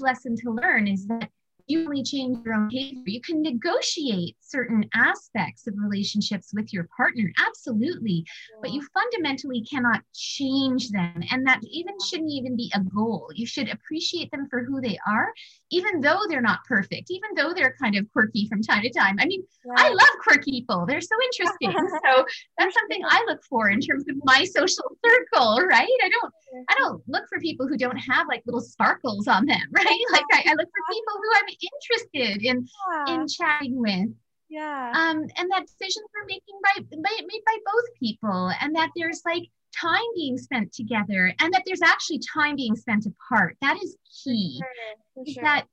lesson 0.00 0.36
to 0.36 0.50
learn 0.50 0.86
is 0.86 1.06
that 1.06 1.30
you 1.68 1.84
only 1.84 2.02
change 2.02 2.38
your 2.44 2.54
own 2.54 2.68
behavior. 2.68 3.02
You 3.04 3.20
can 3.20 3.42
negotiate 3.42 4.36
certain 4.40 4.88
aspects 4.94 5.66
of 5.66 5.74
relationships 5.76 6.50
with 6.54 6.72
your 6.72 6.88
partner, 6.96 7.30
absolutely, 7.46 8.24
but 8.62 8.72
you 8.72 8.86
fundamentally 8.94 9.62
cannot 9.70 10.02
change 10.14 10.90
them. 10.90 11.22
And 11.30 11.46
that 11.46 11.60
even 11.70 11.94
shouldn't 12.04 12.30
even 12.30 12.56
be 12.56 12.72
a 12.74 12.80
goal. 12.80 13.30
You 13.34 13.46
should 13.46 13.68
appreciate 13.68 14.30
them 14.30 14.48
for 14.50 14.64
who 14.64 14.80
they 14.80 14.98
are, 15.06 15.32
even 15.70 16.00
though 16.00 16.20
they're 16.28 16.40
not 16.40 16.64
perfect, 16.64 17.10
even 17.10 17.30
though 17.36 17.52
they're 17.52 17.76
kind 17.80 17.96
of 17.96 18.10
quirky 18.12 18.46
from 18.48 18.62
time 18.62 18.82
to 18.82 18.90
time. 18.90 19.16
I 19.18 19.26
mean. 19.26 19.42
I 19.76 19.90
love 19.90 20.08
quirky 20.22 20.50
people, 20.50 20.86
they're 20.86 21.00
so 21.00 21.14
interesting. 21.24 21.72
so 22.04 22.24
that's 22.58 22.74
something 22.74 23.02
I 23.06 23.24
look 23.28 23.40
for 23.44 23.70
in 23.70 23.80
terms 23.80 24.04
of 24.08 24.16
my 24.24 24.44
social 24.44 24.84
circle, 25.04 25.66
right? 25.66 25.88
I 26.02 26.08
don't 26.08 26.34
I 26.68 26.74
don't 26.78 27.02
look 27.06 27.24
for 27.28 27.38
people 27.40 27.68
who 27.68 27.76
don't 27.76 27.96
have 27.96 28.26
like 28.28 28.42
little 28.46 28.60
sparkles 28.60 29.28
on 29.28 29.46
them, 29.46 29.60
right? 29.72 30.00
Like 30.12 30.24
I, 30.32 30.50
I 30.50 30.54
look 30.54 30.68
for 30.68 30.94
people 30.94 31.14
who 31.14 31.30
I'm 31.36 31.48
interested 31.72 32.42
in 32.46 32.66
yeah. 32.90 33.14
in 33.14 33.28
chatting 33.28 33.80
with. 33.80 34.10
Yeah. 34.48 34.92
Um, 34.94 35.26
and 35.36 35.50
that 35.50 35.66
decisions 35.66 36.06
are 36.16 36.24
making 36.26 36.58
by, 36.64 36.80
by 36.80 37.10
made 37.20 37.42
by 37.44 37.56
both 37.66 37.84
people, 38.00 38.50
and 38.62 38.74
that 38.76 38.90
there's 38.96 39.20
like 39.26 39.42
time 39.80 40.08
being 40.14 40.38
spent 40.38 40.72
together, 40.72 41.34
and 41.40 41.52
that 41.52 41.62
there's 41.66 41.82
actually 41.82 42.20
time 42.32 42.56
being 42.56 42.76
spent 42.76 43.06
apart. 43.06 43.56
That 43.60 43.82
is 43.82 43.96
key. 44.24 44.60
For 44.60 45.24
sure. 45.24 45.24
For 45.24 45.32
sure. 45.32 45.42
That 45.44 45.66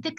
the 0.00 0.16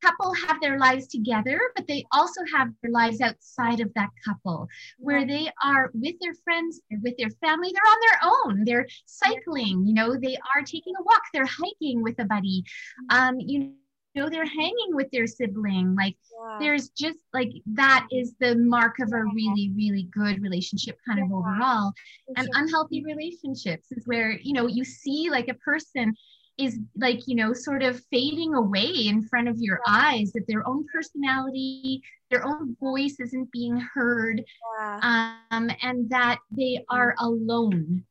couple 0.00 0.32
have 0.34 0.60
their 0.60 0.78
lives 0.78 1.06
together, 1.06 1.60
but 1.76 1.86
they 1.86 2.04
also 2.12 2.40
have 2.54 2.68
their 2.82 2.90
lives 2.90 3.20
outside 3.20 3.80
of 3.80 3.92
that 3.94 4.08
couple 4.24 4.66
where 4.98 5.26
they 5.26 5.50
are 5.62 5.90
with 5.94 6.14
their 6.20 6.34
friends, 6.42 6.80
they're 6.90 7.00
with 7.02 7.16
their 7.18 7.30
family, 7.44 7.70
they're 7.72 7.92
on 7.92 7.98
their 8.00 8.30
own. 8.32 8.64
They're 8.64 8.86
cycling, 9.06 9.86
you 9.86 9.94
know, 9.94 10.16
they 10.16 10.36
are 10.54 10.62
taking 10.62 10.94
a 10.98 11.02
walk, 11.02 11.22
they're 11.32 11.44
hiking 11.46 12.02
with 12.02 12.18
a 12.18 12.24
buddy. 12.24 12.64
Um, 13.10 13.38
you 13.40 13.74
know, 14.14 14.28
they're 14.28 14.44
hanging 14.44 14.94
with 14.94 15.10
their 15.10 15.26
sibling. 15.26 15.94
Like 15.94 16.16
yeah. 16.32 16.58
there's 16.58 16.88
just 16.90 17.18
like 17.32 17.50
that 17.74 18.06
is 18.10 18.34
the 18.40 18.56
mark 18.56 18.98
of 19.00 19.12
a 19.12 19.24
really, 19.24 19.72
really 19.76 20.08
good 20.12 20.42
relationship 20.42 20.98
kind 21.06 21.20
of 21.20 21.32
overall. 21.32 21.92
And 22.36 22.48
unhealthy 22.54 23.04
relationships 23.04 23.88
is 23.92 24.06
where, 24.06 24.32
you 24.32 24.52
know, 24.52 24.66
you 24.66 24.84
see 24.84 25.30
like 25.30 25.48
a 25.48 25.54
person 25.54 26.14
is 26.58 26.78
like 26.96 27.26
you 27.26 27.34
know 27.34 27.52
sort 27.52 27.82
of 27.82 28.02
fading 28.10 28.54
away 28.54 28.84
in 28.84 29.26
front 29.26 29.48
of 29.48 29.56
your 29.58 29.80
eyes 29.86 30.30
that 30.32 30.46
their 30.46 30.66
own 30.68 30.84
personality 30.92 32.02
their 32.30 32.44
own 32.46 32.76
voice 32.78 33.16
isn't 33.18 33.50
being 33.50 33.78
heard 33.94 34.42
yeah. 34.78 35.36
um, 35.50 35.70
and 35.82 36.08
that 36.10 36.38
they 36.50 36.84
are 36.90 37.14
alone 37.18 38.04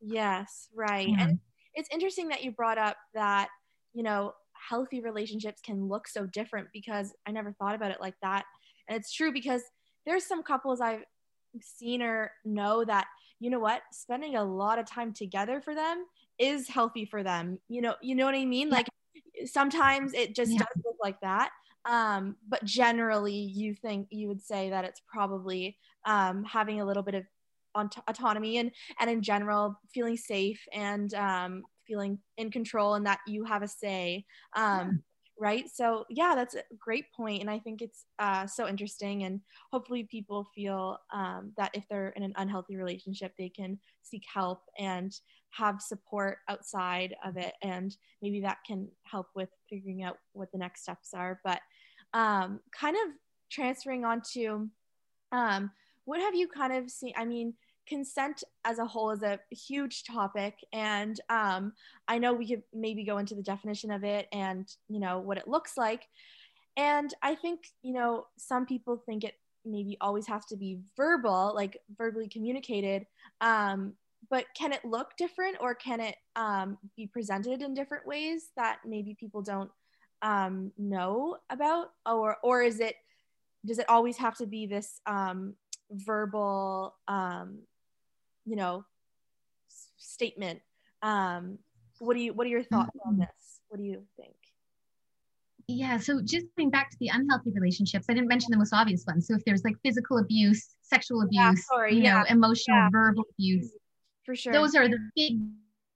yes 0.00 0.68
right 0.74 1.08
yeah. 1.08 1.16
and 1.20 1.38
it's 1.74 1.88
interesting 1.90 2.28
that 2.28 2.44
you 2.44 2.50
brought 2.50 2.78
up 2.78 2.96
that 3.14 3.48
you 3.94 4.02
know 4.02 4.34
healthy 4.68 5.00
relationships 5.00 5.60
can 5.60 5.88
look 5.88 6.08
so 6.08 6.26
different 6.26 6.68
because 6.72 7.12
i 7.26 7.30
never 7.30 7.52
thought 7.52 7.74
about 7.74 7.90
it 7.90 8.00
like 8.00 8.14
that 8.22 8.44
and 8.88 8.96
it's 8.98 9.12
true 9.12 9.32
because 9.32 9.62
there's 10.06 10.24
some 10.24 10.42
couples 10.42 10.80
i've 10.80 11.04
seen 11.60 12.02
or 12.02 12.30
know 12.44 12.84
that 12.84 13.06
you 13.40 13.50
know 13.50 13.60
what 13.60 13.82
spending 13.92 14.36
a 14.36 14.44
lot 14.44 14.78
of 14.78 14.86
time 14.86 15.12
together 15.12 15.60
for 15.60 15.74
them 15.74 16.04
is 16.38 16.68
healthy 16.68 17.04
for 17.04 17.22
them 17.22 17.58
you 17.68 17.80
know 17.80 17.94
you 18.02 18.14
know 18.14 18.24
what 18.24 18.34
i 18.34 18.44
mean 18.44 18.68
yeah. 18.68 18.74
like 18.74 18.88
sometimes 19.44 20.14
it 20.14 20.34
just 20.34 20.52
yeah. 20.52 20.58
does 20.58 20.84
look 20.84 20.96
like 21.02 21.20
that 21.20 21.50
um, 21.86 22.36
but 22.48 22.64
generally 22.64 23.34
you 23.34 23.74
think 23.74 24.08
you 24.10 24.28
would 24.28 24.40
say 24.40 24.70
that 24.70 24.86
it's 24.86 25.02
probably 25.06 25.76
um, 26.06 26.42
having 26.44 26.80
a 26.80 26.84
little 26.84 27.02
bit 27.02 27.14
of 27.14 27.24
autonomy 28.08 28.58
and 28.58 28.70
and 29.00 29.10
in 29.10 29.20
general 29.20 29.78
feeling 29.92 30.16
safe 30.16 30.64
and 30.72 31.12
um, 31.14 31.62
feeling 31.86 32.18
in 32.36 32.50
control 32.50 32.94
and 32.94 33.06
that 33.06 33.20
you 33.26 33.44
have 33.44 33.62
a 33.62 33.68
say 33.68 34.24
um, 34.56 35.02
right? 35.38 35.68
So 35.68 36.04
yeah 36.08 36.34
that's 36.34 36.54
a 36.54 36.62
great 36.78 37.12
point 37.12 37.40
and 37.40 37.50
i 37.50 37.58
think 37.58 37.82
it's 37.82 38.06
uh, 38.18 38.46
so 38.46 38.68
interesting 38.68 39.24
and 39.24 39.40
hopefully 39.70 40.04
people 40.04 40.48
feel 40.54 40.98
um, 41.12 41.52
that 41.56 41.70
if 41.74 41.84
they're 41.88 42.10
in 42.10 42.22
an 42.22 42.32
unhealthy 42.36 42.76
relationship 42.76 43.32
they 43.38 43.48
can 43.48 43.78
seek 44.02 44.22
help 44.32 44.62
and 44.78 45.18
have 45.50 45.80
support 45.80 46.38
outside 46.48 47.14
of 47.24 47.36
it 47.36 47.54
and 47.62 47.96
maybe 48.22 48.40
that 48.40 48.58
can 48.66 48.88
help 49.04 49.28
with 49.34 49.48
figuring 49.68 50.02
out 50.02 50.18
what 50.32 50.50
the 50.52 50.58
next 50.58 50.82
steps 50.82 51.14
are 51.14 51.40
but 51.44 51.60
um, 52.12 52.60
kind 52.78 52.96
of 52.96 53.12
transferring 53.50 54.04
on 54.04 54.20
to 54.32 54.68
um, 55.32 55.70
what 56.04 56.20
have 56.20 56.34
you 56.34 56.48
kind 56.48 56.72
of 56.72 56.90
seen 56.90 57.12
i 57.16 57.24
mean 57.24 57.54
consent 57.86 58.42
as 58.64 58.78
a 58.78 58.86
whole 58.86 59.10
is 59.10 59.22
a 59.22 59.38
huge 59.50 60.04
topic. 60.04 60.54
And 60.72 61.20
um, 61.28 61.72
i 62.08 62.18
know 62.18 62.32
we 62.32 62.48
could 62.48 62.62
maybe 62.72 63.04
go 63.04 63.18
into 63.18 63.34
the 63.34 63.42
definition 63.42 63.90
of 63.90 64.04
it 64.04 64.28
and 64.32 64.68
you 64.88 65.00
know 65.00 65.18
what 65.18 65.38
it 65.38 65.48
looks 65.48 65.76
like. 65.76 66.08
And 66.76 67.12
i 67.22 67.34
think 67.34 67.68
you 67.82 67.92
know 67.92 68.26
some 68.36 68.66
people 68.66 68.96
think 68.96 69.24
it 69.24 69.34
maybe 69.64 69.96
always 70.00 70.26
has 70.26 70.44
to 70.46 70.56
be 70.56 70.80
verbal 70.96 71.52
like 71.54 71.78
verbally 71.96 72.28
communicated. 72.28 73.06
Um, 73.40 73.94
but 74.30 74.46
can 74.56 74.72
it 74.72 74.84
look 74.84 75.16
different 75.16 75.56
or 75.60 75.74
can 75.74 76.00
it 76.00 76.16
um, 76.36 76.78
be 76.96 77.06
presented 77.06 77.62
in 77.62 77.74
different 77.74 78.06
ways 78.06 78.50
that 78.56 78.78
maybe 78.86 79.14
people 79.18 79.42
don't 79.42 79.70
um, 80.22 80.72
know 80.78 81.36
about? 81.50 81.90
Or 82.06 82.38
or 82.42 82.62
is 82.62 82.80
it 82.80 82.96
does 83.66 83.78
it 83.78 83.88
always 83.88 84.16
have 84.18 84.36
to 84.38 84.46
be 84.46 84.66
this 84.66 85.00
um, 85.06 85.54
verbal 85.90 86.94
um, 87.08 87.58
you 88.44 88.56
know 88.56 88.84
statement. 89.96 90.60
Um 91.02 91.58
what 91.98 92.16
do 92.16 92.22
you 92.22 92.32
what 92.32 92.46
are 92.46 92.50
your 92.50 92.62
thoughts 92.62 92.96
on 93.04 93.14
mm-hmm. 93.14 93.20
this? 93.22 93.60
What 93.68 93.78
do 93.78 93.84
you 93.84 94.02
think? 94.16 94.34
Yeah 95.68 95.98
so 95.98 96.20
just 96.22 96.46
going 96.56 96.70
back 96.70 96.90
to 96.90 96.96
the 97.00 97.08
unhealthy 97.08 97.50
relationships 97.50 98.04
i 98.10 98.12
didn't 98.12 98.28
mention 98.28 98.50
the 98.50 98.58
most 98.58 98.74
obvious 98.74 99.02
ones 99.06 99.26
so 99.26 99.34
if 99.34 99.42
there's 99.46 99.64
like 99.64 99.74
physical 99.82 100.18
abuse 100.18 100.74
sexual 100.82 101.22
abuse 101.22 101.32
yeah, 101.32 101.54
sorry, 101.54 101.94
you 101.94 102.02
yeah. 102.02 102.18
know 102.18 102.24
emotional 102.28 102.76
yeah. 102.76 102.88
verbal 102.92 103.24
abuse 103.32 103.72
for 104.26 104.36
sure. 104.36 104.52
those 104.52 104.74
are 104.74 104.88
the 104.88 104.98
big 105.16 105.38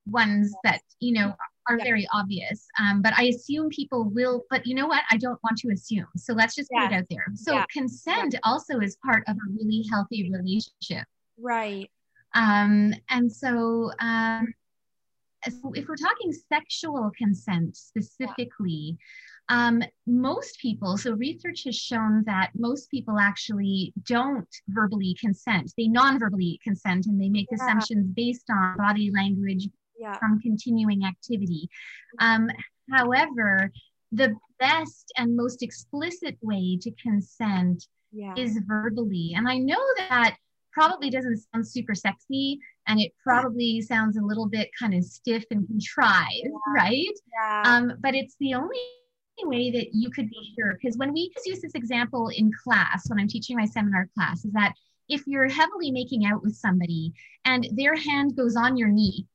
ones 0.06 0.54
that 0.64 0.80
you 1.00 1.12
know 1.12 1.34
are 1.68 1.76
very 1.76 2.08
obvious. 2.14 2.66
Um, 2.80 3.02
but 3.02 3.12
i 3.18 3.24
assume 3.24 3.68
people 3.68 4.04
will 4.04 4.44
but 4.48 4.66
you 4.66 4.74
know 4.74 4.86
what? 4.86 5.02
I 5.10 5.18
don't 5.18 5.38
want 5.44 5.58
to 5.58 5.70
assume. 5.70 6.06
So 6.16 6.32
let's 6.32 6.54
just 6.54 6.70
put 6.70 6.84
it 6.84 6.94
out 6.94 7.04
there. 7.10 7.26
So 7.34 7.62
consent 7.70 8.34
also 8.42 8.80
is 8.80 8.96
part 9.04 9.22
of 9.28 9.36
a 9.36 9.52
really 9.52 9.84
healthy 9.90 10.30
relationship. 10.32 11.06
Right 11.38 11.90
um, 12.34 12.94
and 13.10 13.30
so, 13.30 13.90
um, 14.00 14.46
so, 15.48 15.72
if 15.74 15.86
we're 15.88 15.96
talking 15.96 16.32
sexual 16.32 17.10
consent 17.16 17.76
specifically, 17.76 18.98
um, 19.48 19.82
most 20.06 20.58
people, 20.58 20.98
so 20.98 21.12
research 21.12 21.64
has 21.64 21.76
shown 21.76 22.22
that 22.26 22.50
most 22.54 22.90
people 22.90 23.18
actually 23.18 23.94
don't 24.04 24.48
verbally 24.68 25.16
consent. 25.20 25.72
They 25.76 25.88
non 25.88 26.18
verbally 26.18 26.60
consent 26.62 27.06
and 27.06 27.20
they 27.20 27.30
make 27.30 27.48
yeah. 27.50 27.56
assumptions 27.56 28.06
based 28.14 28.46
on 28.50 28.76
body 28.76 29.10
language 29.14 29.68
yeah. 29.98 30.18
from 30.18 30.40
continuing 30.40 31.04
activity. 31.04 31.68
Um, 32.18 32.50
however, 32.90 33.72
the 34.12 34.34
best 34.58 35.12
and 35.16 35.36
most 35.36 35.62
explicit 35.62 36.36
way 36.42 36.78
to 36.82 36.90
consent 37.02 37.86
yeah. 38.12 38.34
is 38.36 38.58
verbally. 38.66 39.32
And 39.34 39.48
I 39.48 39.58
know 39.58 39.82
that 39.98 40.36
probably 40.78 41.10
doesn't 41.10 41.40
sound 41.52 41.66
super 41.66 41.94
sexy 41.94 42.60
and 42.86 43.00
it 43.00 43.12
probably 43.22 43.80
sounds 43.80 44.16
a 44.16 44.22
little 44.22 44.46
bit 44.48 44.70
kind 44.78 44.94
of 44.94 45.02
stiff 45.02 45.44
and 45.50 45.66
contrived, 45.66 46.30
yeah. 46.44 46.72
right? 46.74 47.14
Yeah. 47.34 47.62
Um, 47.66 47.92
but 48.00 48.14
it's 48.14 48.36
the 48.38 48.54
only 48.54 48.78
way 49.42 49.70
that 49.72 49.88
you 49.92 50.10
could 50.10 50.30
be 50.30 50.54
sure. 50.56 50.78
Because 50.80 50.96
when 50.96 51.12
we 51.12 51.30
just 51.34 51.46
use 51.46 51.60
this 51.60 51.74
example 51.74 52.28
in 52.28 52.50
class, 52.64 53.08
when 53.08 53.18
I'm 53.18 53.28
teaching 53.28 53.56
my 53.56 53.66
seminar 53.66 54.08
class, 54.14 54.44
is 54.44 54.52
that 54.52 54.74
if 55.08 55.22
you're 55.26 55.48
heavily 55.48 55.90
making 55.90 56.26
out 56.26 56.42
with 56.42 56.54
somebody 56.54 57.12
and 57.44 57.66
their 57.72 57.96
hand 57.96 58.36
goes 58.36 58.56
on 58.56 58.76
your 58.76 58.88
knee, 58.88 59.26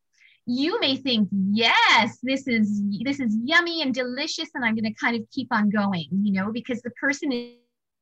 you 0.45 0.79
may 0.79 0.95
think, 0.95 1.29
yes, 1.31 2.19
this 2.21 2.47
is 2.47 2.81
this 3.03 3.19
is 3.19 3.38
yummy 3.43 3.81
and 3.81 3.93
delicious, 3.93 4.50
and 4.53 4.65
I'm 4.65 4.75
going 4.75 4.91
to 4.91 4.93
kind 4.93 5.15
of 5.15 5.29
keep 5.31 5.47
on 5.51 5.69
going, 5.69 6.07
you 6.12 6.33
know, 6.33 6.51
because 6.51 6.81
the 6.81 6.91
person 6.91 7.31
is, 7.31 7.53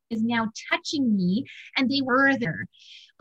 is 0.10 0.24
now 0.24 0.50
touching 0.70 1.16
me 1.16 1.46
and 1.78 1.90
they 1.90 2.02
were 2.02 2.36
there. 2.38 2.66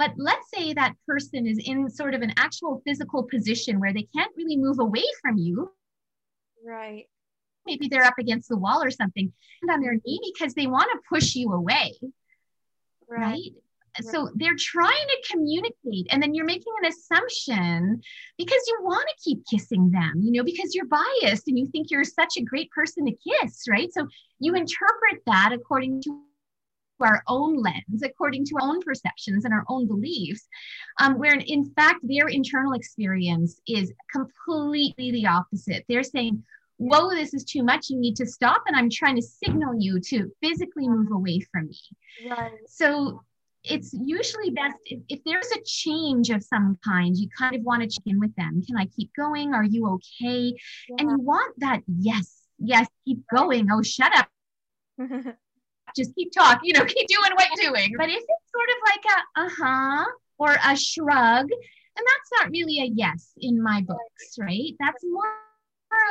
But 0.00 0.14
let's 0.16 0.48
say 0.48 0.72
that 0.72 0.94
person 1.06 1.46
is 1.46 1.58
in 1.62 1.90
sort 1.90 2.14
of 2.14 2.22
an 2.22 2.32
actual 2.38 2.80
physical 2.86 3.24
position 3.24 3.78
where 3.78 3.92
they 3.92 4.08
can't 4.16 4.32
really 4.34 4.56
move 4.56 4.78
away 4.78 5.04
from 5.20 5.36
you. 5.36 5.70
Right. 6.64 7.04
Maybe 7.66 7.86
they're 7.86 8.04
up 8.04 8.18
against 8.18 8.48
the 8.48 8.56
wall 8.56 8.82
or 8.82 8.90
something 8.90 9.30
and 9.60 9.70
on 9.70 9.82
their 9.82 9.98
knee 10.02 10.32
because 10.32 10.54
they 10.54 10.66
want 10.66 10.90
to 10.90 11.00
push 11.06 11.34
you 11.34 11.52
away. 11.52 11.92
Right. 13.10 13.20
right? 13.20 14.04
So 14.10 14.30
they're 14.36 14.56
trying 14.56 15.06
to 15.06 15.28
communicate, 15.32 16.06
and 16.10 16.22
then 16.22 16.32
you're 16.32 16.46
making 16.46 16.72
an 16.80 16.88
assumption 16.88 18.00
because 18.38 18.62
you 18.68 18.78
want 18.80 19.06
to 19.06 19.22
keep 19.22 19.42
kissing 19.50 19.90
them, 19.90 20.22
you 20.22 20.32
know, 20.32 20.44
because 20.44 20.74
you're 20.74 20.86
biased 20.86 21.46
and 21.46 21.58
you 21.58 21.66
think 21.72 21.90
you're 21.90 22.04
such 22.04 22.38
a 22.38 22.42
great 22.42 22.70
person 22.70 23.04
to 23.04 23.12
kiss, 23.12 23.64
right? 23.68 23.92
So 23.92 24.08
you 24.38 24.54
interpret 24.54 25.20
that 25.26 25.50
according 25.52 26.00
to 26.02 26.22
our 27.02 27.22
own 27.26 27.56
lens, 27.56 28.02
according 28.02 28.44
to 28.46 28.56
our 28.60 28.68
own 28.68 28.80
perceptions 28.80 29.44
and 29.44 29.54
our 29.54 29.64
own 29.68 29.86
beliefs, 29.86 30.48
um, 31.00 31.18
where 31.18 31.34
in 31.34 31.70
fact 31.76 32.00
their 32.02 32.28
internal 32.28 32.72
experience 32.72 33.60
is 33.66 33.92
completely 34.12 35.10
the 35.10 35.26
opposite. 35.26 35.84
They're 35.88 36.02
saying, 36.02 36.42
Whoa, 36.76 37.10
this 37.10 37.34
is 37.34 37.44
too 37.44 37.62
much. 37.62 37.90
You 37.90 37.98
need 37.98 38.16
to 38.16 38.26
stop. 38.26 38.62
And 38.66 38.74
I'm 38.74 38.88
trying 38.88 39.16
to 39.16 39.22
signal 39.22 39.74
you 39.78 40.00
to 40.00 40.32
physically 40.42 40.88
move 40.88 41.12
away 41.12 41.40
from 41.52 41.68
me. 41.68 41.78
Right. 42.26 42.52
So 42.66 43.20
it's 43.64 43.92
usually 43.92 44.48
best 44.50 44.76
if, 44.86 45.00
if, 45.10 45.20
there's 45.26 45.50
a 45.52 45.60
change 45.66 46.30
of 46.30 46.42
some 46.42 46.78
kind, 46.82 47.16
you 47.16 47.28
kind 47.36 47.54
of 47.54 47.62
want 47.62 47.82
to 47.82 47.88
check 47.88 48.04
in 48.06 48.18
with 48.18 48.34
them. 48.36 48.62
Can 48.66 48.78
I 48.78 48.86
keep 48.86 49.10
going? 49.14 49.52
Are 49.52 49.64
you 49.64 49.88
okay? 49.88 50.54
Yeah. 50.88 50.96
And 50.98 51.10
you 51.10 51.18
want 51.18 51.54
that, 51.58 51.82
yes, 51.86 52.34
yes, 52.58 52.88
keep 53.04 53.24
going. 53.34 53.68
Oh, 53.70 53.82
shut 53.82 54.12
up. 54.16 54.28
just 55.94 56.14
keep 56.14 56.32
talking, 56.32 56.60
you 56.62 56.72
know, 56.72 56.84
keep 56.86 57.06
doing 57.08 57.30
what 57.34 57.48
you're 57.56 57.72
doing. 57.72 57.94
But 57.96 58.08
if 58.08 58.22
it's 58.22 58.52
sort 58.52 58.68
of 58.70 58.76
like 58.86 59.04
a 59.04 59.40
uh 59.40 59.50
huh 59.58 60.04
or 60.38 60.56
a 60.64 60.76
shrug, 60.76 61.50
and 61.50 62.06
that's 62.06 62.40
not 62.40 62.50
really 62.50 62.80
a 62.80 62.86
yes 62.86 63.32
in 63.38 63.62
my 63.62 63.82
books, 63.82 64.36
right? 64.38 64.74
That's 64.80 65.04
more 65.04 65.34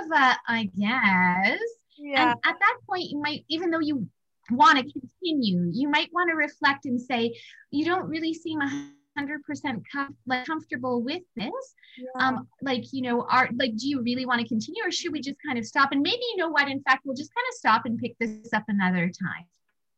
of 0.04 0.12
a 0.12 0.38
I 0.48 0.70
guess. 0.78 1.60
Yeah. 1.98 2.32
And 2.32 2.40
at 2.46 2.56
that 2.60 2.78
point, 2.88 3.10
you 3.10 3.22
might, 3.22 3.44
even 3.50 3.72
though 3.72 3.82
you 3.82 4.08
want 4.52 4.78
to 4.78 4.84
continue, 4.84 5.70
you 5.74 5.90
might 5.90 6.10
want 6.14 6.30
to 6.30 6.36
reflect 6.36 6.86
and 6.86 7.00
say, 7.00 7.36
you 7.72 7.86
don't 7.86 8.08
really 8.08 8.34
seem 8.34 8.62
a 8.62 8.92
hundred 9.18 9.44
percent 9.44 9.84
like 10.28 10.46
comfortable 10.46 11.04
with 11.04 11.22
this 11.36 11.52
yeah. 11.98 12.28
um 12.28 12.48
like 12.62 12.84
you 12.94 13.02
know 13.02 13.26
are 13.30 13.50
like 13.58 13.76
do 13.76 13.90
you 13.90 14.02
really 14.02 14.26
want 14.26 14.40
to 14.40 14.48
continue 14.48 14.82
or 14.84 14.92
should 14.92 15.12
we 15.12 15.20
just 15.20 15.36
kind 15.46 15.60
of 15.60 15.66
stop 15.66 15.92
and 15.92 16.02
maybe 16.02 16.22
you 16.32 16.38
know 16.38 16.50
what 16.50 16.70
in 16.70 16.82
fact 16.84 17.02
we'll 17.04 17.16
just 17.16 17.34
kind 17.36 17.46
of 17.50 17.56
stop 17.56 17.82
and 17.86 18.00
pick 18.00 18.16
this 18.20 18.54
up 18.54 18.64
another 18.70 19.08
time 19.08 19.46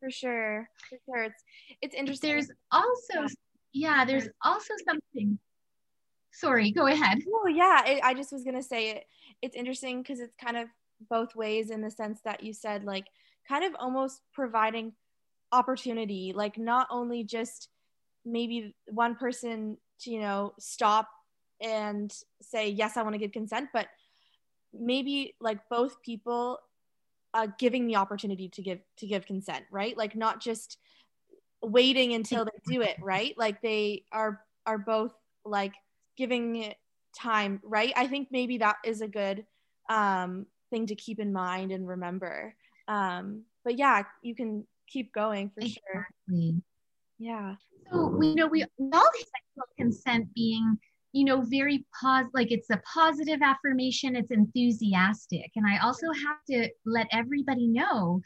for 0.02 0.12
sure 0.12 0.70
for 0.90 0.98
sure. 1.06 1.24
It's 1.24 1.44
it's 1.82 1.96
interesting. 1.96 2.32
There's 2.32 2.52
also 2.72 3.28
yeah. 3.72 4.04
there's 4.04 4.28
also 4.44 4.74
something 4.86 5.40
sorry 6.34 6.72
go 6.72 6.88
ahead. 6.88 7.20
Oh 7.28 7.48
yeah 7.48 7.86
it, 7.86 8.02
i 8.04 8.14
just 8.14 8.32
was 8.32 8.44
gonna 8.44 8.64
say 8.64 8.92
it 8.92 9.06
it's 9.42 9.56
interesting 9.56 10.02
because 10.02 10.20
it's 10.20 10.36
kind 10.36 10.58
of 10.58 10.68
both 11.10 11.36
ways 11.36 11.70
in 11.70 11.82
the 11.82 11.92
sense 11.92 12.22
that 12.24 12.44
you 12.44 12.54
said 12.54 12.84
like 12.84 13.06
kind 13.48 13.64
of 13.64 13.76
almost 13.80 14.22
providing 14.34 14.94
opportunity 15.52 16.34
like 16.36 16.58
not 16.58 16.88
only 16.90 17.24
just 17.24 17.70
maybe 18.26 18.74
one 18.88 19.16
person 19.16 19.78
to 20.00 20.12
you 20.12 20.22
know 20.22 20.54
stop 20.60 21.10
and 21.60 22.14
say 22.42 22.70
yes 22.70 22.98
i 22.98 23.04
want 23.04 23.14
to 23.14 23.20
give 23.20 23.32
consent 23.32 23.70
but 23.74 23.88
maybe 24.74 25.36
like 25.42 25.60
both 25.70 26.02
people 26.02 26.60
uh, 27.34 27.48
giving 27.58 27.88
the 27.88 27.96
opportunity 27.96 28.50
to 28.50 28.62
give 28.62 28.80
to 28.98 29.08
give 29.08 29.26
consent 29.26 29.66
right? 29.72 29.98
Like 29.98 30.16
not 30.16 30.42
just 30.42 30.78
waiting 31.62 32.14
until 32.14 32.46
they 32.46 32.74
do 32.74 32.82
it 32.82 32.98
right? 33.02 33.34
Like 33.38 33.62
they 33.62 34.06
are 34.12 34.42
are 34.66 34.78
both 34.78 35.14
like 35.46 35.74
giving 36.18 36.74
time 37.18 37.60
right? 37.64 37.94
I 37.96 38.08
think 38.08 38.30
maybe 38.32 38.60
that 38.60 38.78
is 38.84 39.02
a 39.02 39.08
good 39.08 39.46
um 39.90 40.46
thing 40.70 40.88
to 40.88 40.96
keep 40.96 41.20
in 41.20 41.34
mind 41.34 41.72
and 41.72 41.88
remember. 41.88 42.56
Um 42.88 43.44
but 43.64 43.78
yeah 43.78 44.04
you 44.22 44.36
can 44.36 44.66
keep 44.88 45.14
going 45.14 45.50
for 45.50 45.62
exactly. 45.62 45.82
sure 46.30 46.62
yeah. 47.22 47.56
So 47.92 48.08
we 48.08 48.30
you 48.30 48.36
know 48.36 48.48
we 48.48 48.64
all 48.64 48.70
sexual 49.14 49.68
consent 49.78 50.34
being 50.34 50.80
you 51.14 51.26
know 51.26 51.42
very 51.42 51.86
pos 52.00 52.26
like 52.34 52.52
it's 52.52 52.70
a 52.70 52.82
positive 52.94 53.42
affirmation 53.42 54.16
it's 54.16 54.32
enthusiastic. 54.32 55.52
And 55.56 55.66
i 55.68 55.78
also 55.80 56.08
have 56.08 56.44
to 56.50 56.70
let 56.86 57.08
everybody 57.12 57.68
know 57.68 58.22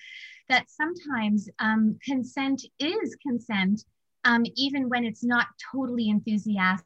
that 0.50 0.70
sometimes 0.70 1.50
um, 1.60 1.98
consent 2.04 2.63
is 2.80 3.18
consent 3.25 3.84
um, 4.25 4.44
even 4.56 4.89
when 4.89 5.06
it's 5.06 5.24
not 5.24 5.48
totally 5.72 6.10
enthusiastic 6.10 6.86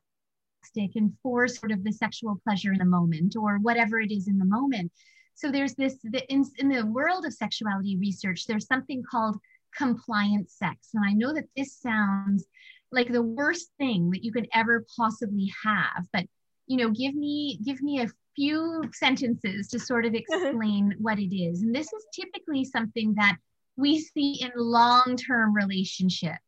and 0.96 1.14
for 1.24 1.48
sort 1.48 1.72
of 1.72 1.84
the 1.84 1.92
sexual 1.92 2.40
pleasure 2.44 2.74
in 2.74 2.80
the 2.80 2.86
moment 2.86 3.36
or 3.36 3.58
whatever 3.60 4.00
it 4.00 4.12
is 4.12 4.28
in 4.28 4.38
the 4.38 4.46
moment. 4.46 4.92
So 5.36 5.52
there's 5.52 5.74
this 5.76 5.96
the, 6.04 6.22
in, 6.32 6.46
in 6.58 6.70
the 6.70 6.86
world 6.86 7.26
of 7.26 7.34
sexuality 7.34 7.98
research 7.98 8.46
there's 8.46 8.68
something 8.68 9.04
called 9.10 9.38
compliant 9.76 10.50
sex. 10.50 10.90
And 10.94 11.06
i 11.06 11.14
know 11.14 11.34
that 11.34 11.46
this 11.56 11.74
sounds 11.76 12.46
like 12.92 13.12
the 13.12 13.22
worst 13.22 13.70
thing 13.78 14.10
that 14.12 14.24
you 14.24 14.32
could 14.32 14.48
ever 14.54 14.86
possibly 14.98 15.52
have 15.64 16.06
but 16.12 16.26
you 16.68 16.78
know 16.78 16.90
give 16.90 17.14
me 17.16 17.60
give 17.64 17.82
me 17.82 18.02
a 18.02 18.08
few 18.40 18.82
sentences 18.94 19.68
to 19.68 19.78
sort 19.78 20.06
of 20.06 20.14
explain 20.14 20.96
what 21.00 21.20
it 21.20 21.36
is. 21.36 21.62
And 21.62 21.76
this 21.76 21.92
is 21.92 22.06
typically 22.14 22.64
something 22.64 23.14
that 23.16 23.36
we 23.76 24.00
see 24.00 24.42
in 24.42 24.52
long-term 24.56 25.54
relationships. 25.54 26.40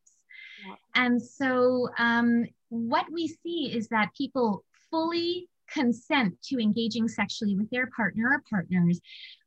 Yeah. 0.66 0.76
and 1.04 1.22
so 1.22 1.90
um, 1.98 2.46
what 2.70 3.06
we 3.12 3.28
see 3.28 3.74
is 3.76 3.88
that 3.90 4.10
people 4.16 4.64
fully 4.90 5.50
consent 5.72 6.36
to 6.44 6.60
engaging 6.60 7.08
sexually 7.08 7.56
with 7.56 7.70
their 7.70 7.88
partner 7.96 8.30
or 8.30 8.44
partners, 8.50 9.00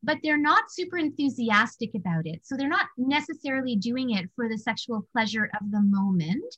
but 0.03 0.19
they're 0.23 0.41
not 0.41 0.71
super 0.71 0.99
enthusiastic 0.99 1.91
about 1.95 2.27
it. 2.27 2.41
So 2.45 2.57
they're 2.57 2.69
not 2.69 2.87
necessarily 2.97 3.77
doing 3.77 4.11
it 4.11 4.29
for 4.35 4.49
the 4.49 4.59
sexual 4.59 5.07
pleasure 5.13 5.51
of 5.61 5.71
the 5.71 5.81
moment. 5.81 6.55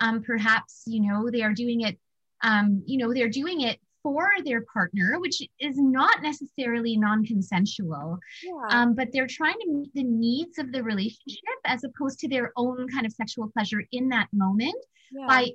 Um, 0.00 0.22
perhaps, 0.22 0.82
you 0.86 1.00
know, 1.00 1.30
they 1.30 1.42
are 1.42 1.52
doing 1.52 1.82
it, 1.82 1.98
um, 2.42 2.82
you 2.86 2.98
know, 2.98 3.12
they're 3.12 3.28
doing 3.28 3.62
it 3.62 3.78
for 4.02 4.28
their 4.44 4.64
partner, 4.72 5.18
which 5.18 5.40
is 5.58 5.78
not 5.78 6.22
necessarily 6.22 6.96
non 6.96 7.24
consensual, 7.24 8.18
yeah. 8.44 8.52
um, 8.68 8.94
but 8.94 9.08
they're 9.12 9.26
trying 9.26 9.58
to 9.60 9.72
meet 9.72 9.94
the 9.94 10.04
needs 10.04 10.58
of 10.58 10.70
the 10.72 10.82
relationship 10.82 11.58
as 11.64 11.84
opposed 11.84 12.18
to 12.18 12.28
their 12.28 12.52
own 12.56 12.86
kind 12.88 13.06
of 13.06 13.12
sexual 13.12 13.50
pleasure 13.56 13.82
in 13.92 14.10
that 14.10 14.28
moment 14.32 14.76
yeah. 15.10 15.26
by 15.26 15.48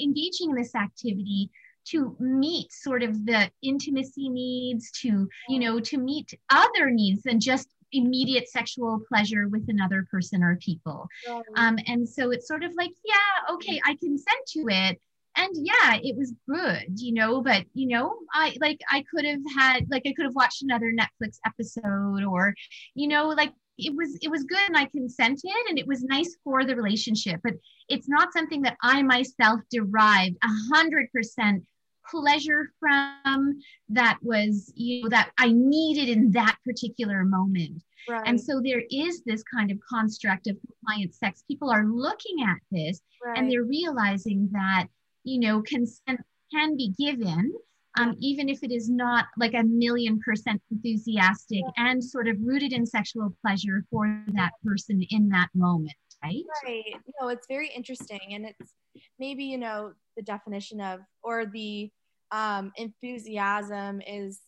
engaging 0.00 0.50
in 0.50 0.56
this 0.56 0.74
activity 0.74 1.50
to 1.86 2.16
meet 2.18 2.72
sort 2.72 3.02
of 3.02 3.26
the 3.26 3.50
intimacy 3.62 4.28
needs 4.28 4.90
to 5.02 5.28
you 5.48 5.58
know 5.58 5.80
to 5.80 5.98
meet 5.98 6.32
other 6.50 6.90
needs 6.90 7.22
than 7.22 7.40
just 7.40 7.68
immediate 7.92 8.48
sexual 8.48 9.00
pleasure 9.08 9.48
with 9.48 9.64
another 9.68 10.06
person 10.10 10.42
or 10.42 10.56
people. 10.56 11.08
Um, 11.56 11.76
and 11.86 12.08
so 12.08 12.30
it's 12.30 12.46
sort 12.46 12.62
of 12.62 12.72
like 12.76 12.92
yeah 13.04 13.54
okay 13.54 13.80
i 13.84 13.96
consent 13.96 14.46
to 14.48 14.64
it. 14.68 15.00
And 15.36 15.48
yeah 15.54 15.98
it 16.02 16.16
was 16.16 16.34
good 16.48 17.00
you 17.00 17.14
know 17.14 17.40
but 17.40 17.64
you 17.72 17.86
know 17.86 18.18
i 18.34 18.54
like 18.60 18.80
i 18.90 19.04
could 19.10 19.24
have 19.24 19.40
had 19.56 19.86
like 19.88 20.02
i 20.04 20.12
could 20.12 20.24
have 20.24 20.34
watched 20.34 20.62
another 20.62 20.92
netflix 20.92 21.38
episode 21.46 22.24
or 22.24 22.52
you 22.94 23.06
know 23.06 23.28
like 23.28 23.52
it 23.78 23.94
was 23.94 24.18
it 24.22 24.30
was 24.30 24.44
good 24.44 24.58
and 24.68 24.76
i 24.76 24.86
consented 24.86 25.50
and 25.68 25.78
it 25.78 25.86
was 25.86 26.02
nice 26.02 26.36
for 26.44 26.64
the 26.64 26.76
relationship. 26.76 27.40
But 27.42 27.54
it's 27.88 28.08
not 28.08 28.32
something 28.32 28.62
that 28.62 28.76
i 28.82 29.02
myself 29.02 29.60
derived 29.70 30.36
a 30.42 30.74
hundred 30.74 31.10
percent 31.12 31.64
pleasure 32.10 32.72
from 32.78 33.58
that 33.88 34.18
was 34.22 34.72
you 34.74 35.02
know 35.02 35.08
that 35.08 35.30
i 35.38 35.50
needed 35.52 36.08
in 36.08 36.30
that 36.30 36.56
particular 36.64 37.24
moment 37.24 37.82
right. 38.08 38.22
and 38.26 38.40
so 38.40 38.60
there 38.62 38.82
is 38.90 39.22
this 39.24 39.42
kind 39.42 39.70
of 39.70 39.78
construct 39.88 40.46
of 40.46 40.56
compliant 40.66 41.14
sex 41.14 41.44
people 41.46 41.70
are 41.70 41.84
looking 41.84 42.36
at 42.46 42.58
this 42.70 43.00
right. 43.24 43.38
and 43.38 43.50
they're 43.50 43.64
realizing 43.64 44.48
that 44.52 44.86
you 45.24 45.38
know 45.40 45.62
consent 45.62 46.20
can 46.52 46.76
be 46.76 46.92
given 46.98 47.52
um, 47.98 48.14
even 48.20 48.48
if 48.48 48.62
it 48.62 48.70
is 48.70 48.88
not 48.88 49.26
like 49.36 49.54
a 49.54 49.64
million 49.64 50.20
percent 50.20 50.62
enthusiastic 50.70 51.62
yeah. 51.76 51.90
and 51.90 52.02
sort 52.02 52.28
of 52.28 52.36
rooted 52.40 52.72
in 52.72 52.86
sexual 52.86 53.34
pleasure 53.44 53.84
for 53.90 54.24
that 54.28 54.52
person 54.64 55.04
in 55.10 55.28
that 55.28 55.48
moment 55.54 55.94
right 56.22 56.44
right 56.64 56.94
no 57.20 57.28
it's 57.28 57.46
very 57.48 57.70
interesting 57.74 58.20
and 58.30 58.46
it's 58.46 58.74
maybe 59.18 59.44
you 59.44 59.58
know 59.58 59.92
the 60.16 60.22
definition 60.22 60.80
of 60.80 61.00
or 61.22 61.46
the 61.46 61.90
um, 62.32 62.72
enthusiasm 62.76 64.00
is 64.06 64.40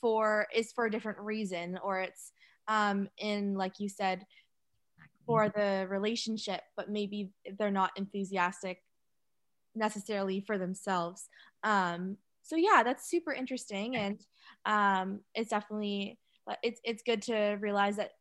for 0.00 0.46
is 0.54 0.72
for 0.72 0.86
a 0.86 0.90
different 0.90 1.18
reason 1.18 1.78
or 1.82 2.00
it's 2.00 2.32
um, 2.68 3.08
in 3.18 3.54
like 3.54 3.80
you 3.80 3.88
said 3.88 4.24
for 5.26 5.48
the 5.48 5.86
relationship 5.88 6.60
but 6.76 6.90
maybe 6.90 7.30
they're 7.58 7.70
not 7.70 7.90
enthusiastic 7.96 8.82
necessarily 9.74 10.40
for 10.40 10.58
themselves 10.58 11.28
um, 11.64 12.16
so 12.42 12.56
yeah 12.56 12.82
that's 12.84 13.10
super 13.10 13.32
interesting 13.32 13.96
and 13.96 14.20
um, 14.66 15.20
it's 15.34 15.50
definitely 15.50 16.18
it's, 16.62 16.80
it's 16.84 17.02
good 17.02 17.20
to 17.22 17.58
realize 17.60 17.96
that 17.96 18.12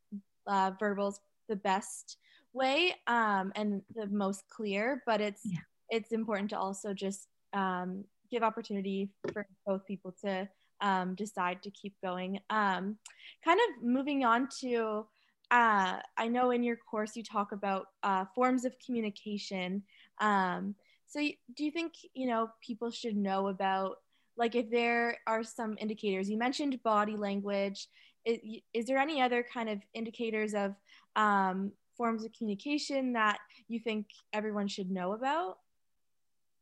uh, 0.48 0.72
verbal's 0.80 1.20
the 1.48 1.56
best 1.56 2.18
way 2.54 2.94
um, 3.08 3.52
and 3.56 3.82
the 3.96 4.08
most 4.08 4.44
clear 4.50 5.04
but 5.06 5.22
it's 5.22 5.42
yeah. 5.46 5.60
it's 5.90 6.12
important 6.12 6.50
to 6.50 6.58
also 6.58 6.94
just 6.94 7.28
um, 7.54 8.04
give 8.30 8.44
opportunity 8.44 9.10
for 9.34 9.48
both 9.66 9.86
people 9.86 10.14
to 10.24 10.48
um, 10.82 11.16
decide 11.16 11.62
to 11.64 11.72
keep 11.72 11.96
going. 12.04 12.40
Um, 12.50 12.98
kind 13.44 13.60
of 13.60 13.84
moving 13.84 14.24
on 14.24 14.48
to, 14.62 15.06
uh, 15.52 15.98
I 16.18 16.28
know 16.28 16.52
in 16.52 16.64
your 16.64 16.78
course 16.78 17.16
you 17.16 17.24
talk 17.24 17.52
about 17.52 17.88
uh, 18.04 18.26
forms 18.36 18.66
of 18.66 18.74
communication. 18.86 19.84
Um, 20.20 20.76
so, 21.08 21.20
do 21.56 21.64
you 21.64 21.72
think 21.72 21.94
you 22.14 22.28
know 22.28 22.50
people 22.62 22.92
should 22.92 23.16
know 23.16 23.48
about 23.48 23.98
like 24.36 24.56
if 24.56 24.70
there 24.70 25.18
are 25.26 25.44
some 25.44 25.78
indicators? 25.80 26.30
You 26.30 26.38
mentioned 26.38 26.82
body 26.84 27.16
language. 27.16 27.88
Is, 28.26 28.40
is 28.74 28.86
there 28.86 28.98
any 28.98 29.22
other 29.22 29.46
kind 29.54 29.70
of 29.70 29.80
indicators 29.94 30.54
of 30.54 30.76
um, 31.16 31.72
forms 31.96 32.26
of 32.26 32.34
communication 32.34 33.14
that 33.14 33.40
you 33.70 33.80
think 33.80 34.08
everyone 34.34 34.68
should 34.68 34.92
know 34.92 35.14
about? 35.14 35.58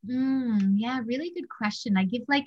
Mm, 0.09 0.73
yeah, 0.75 1.01
really 1.05 1.31
good 1.31 1.49
question. 1.49 1.97
I 1.97 2.05
give 2.05 2.23
like 2.27 2.45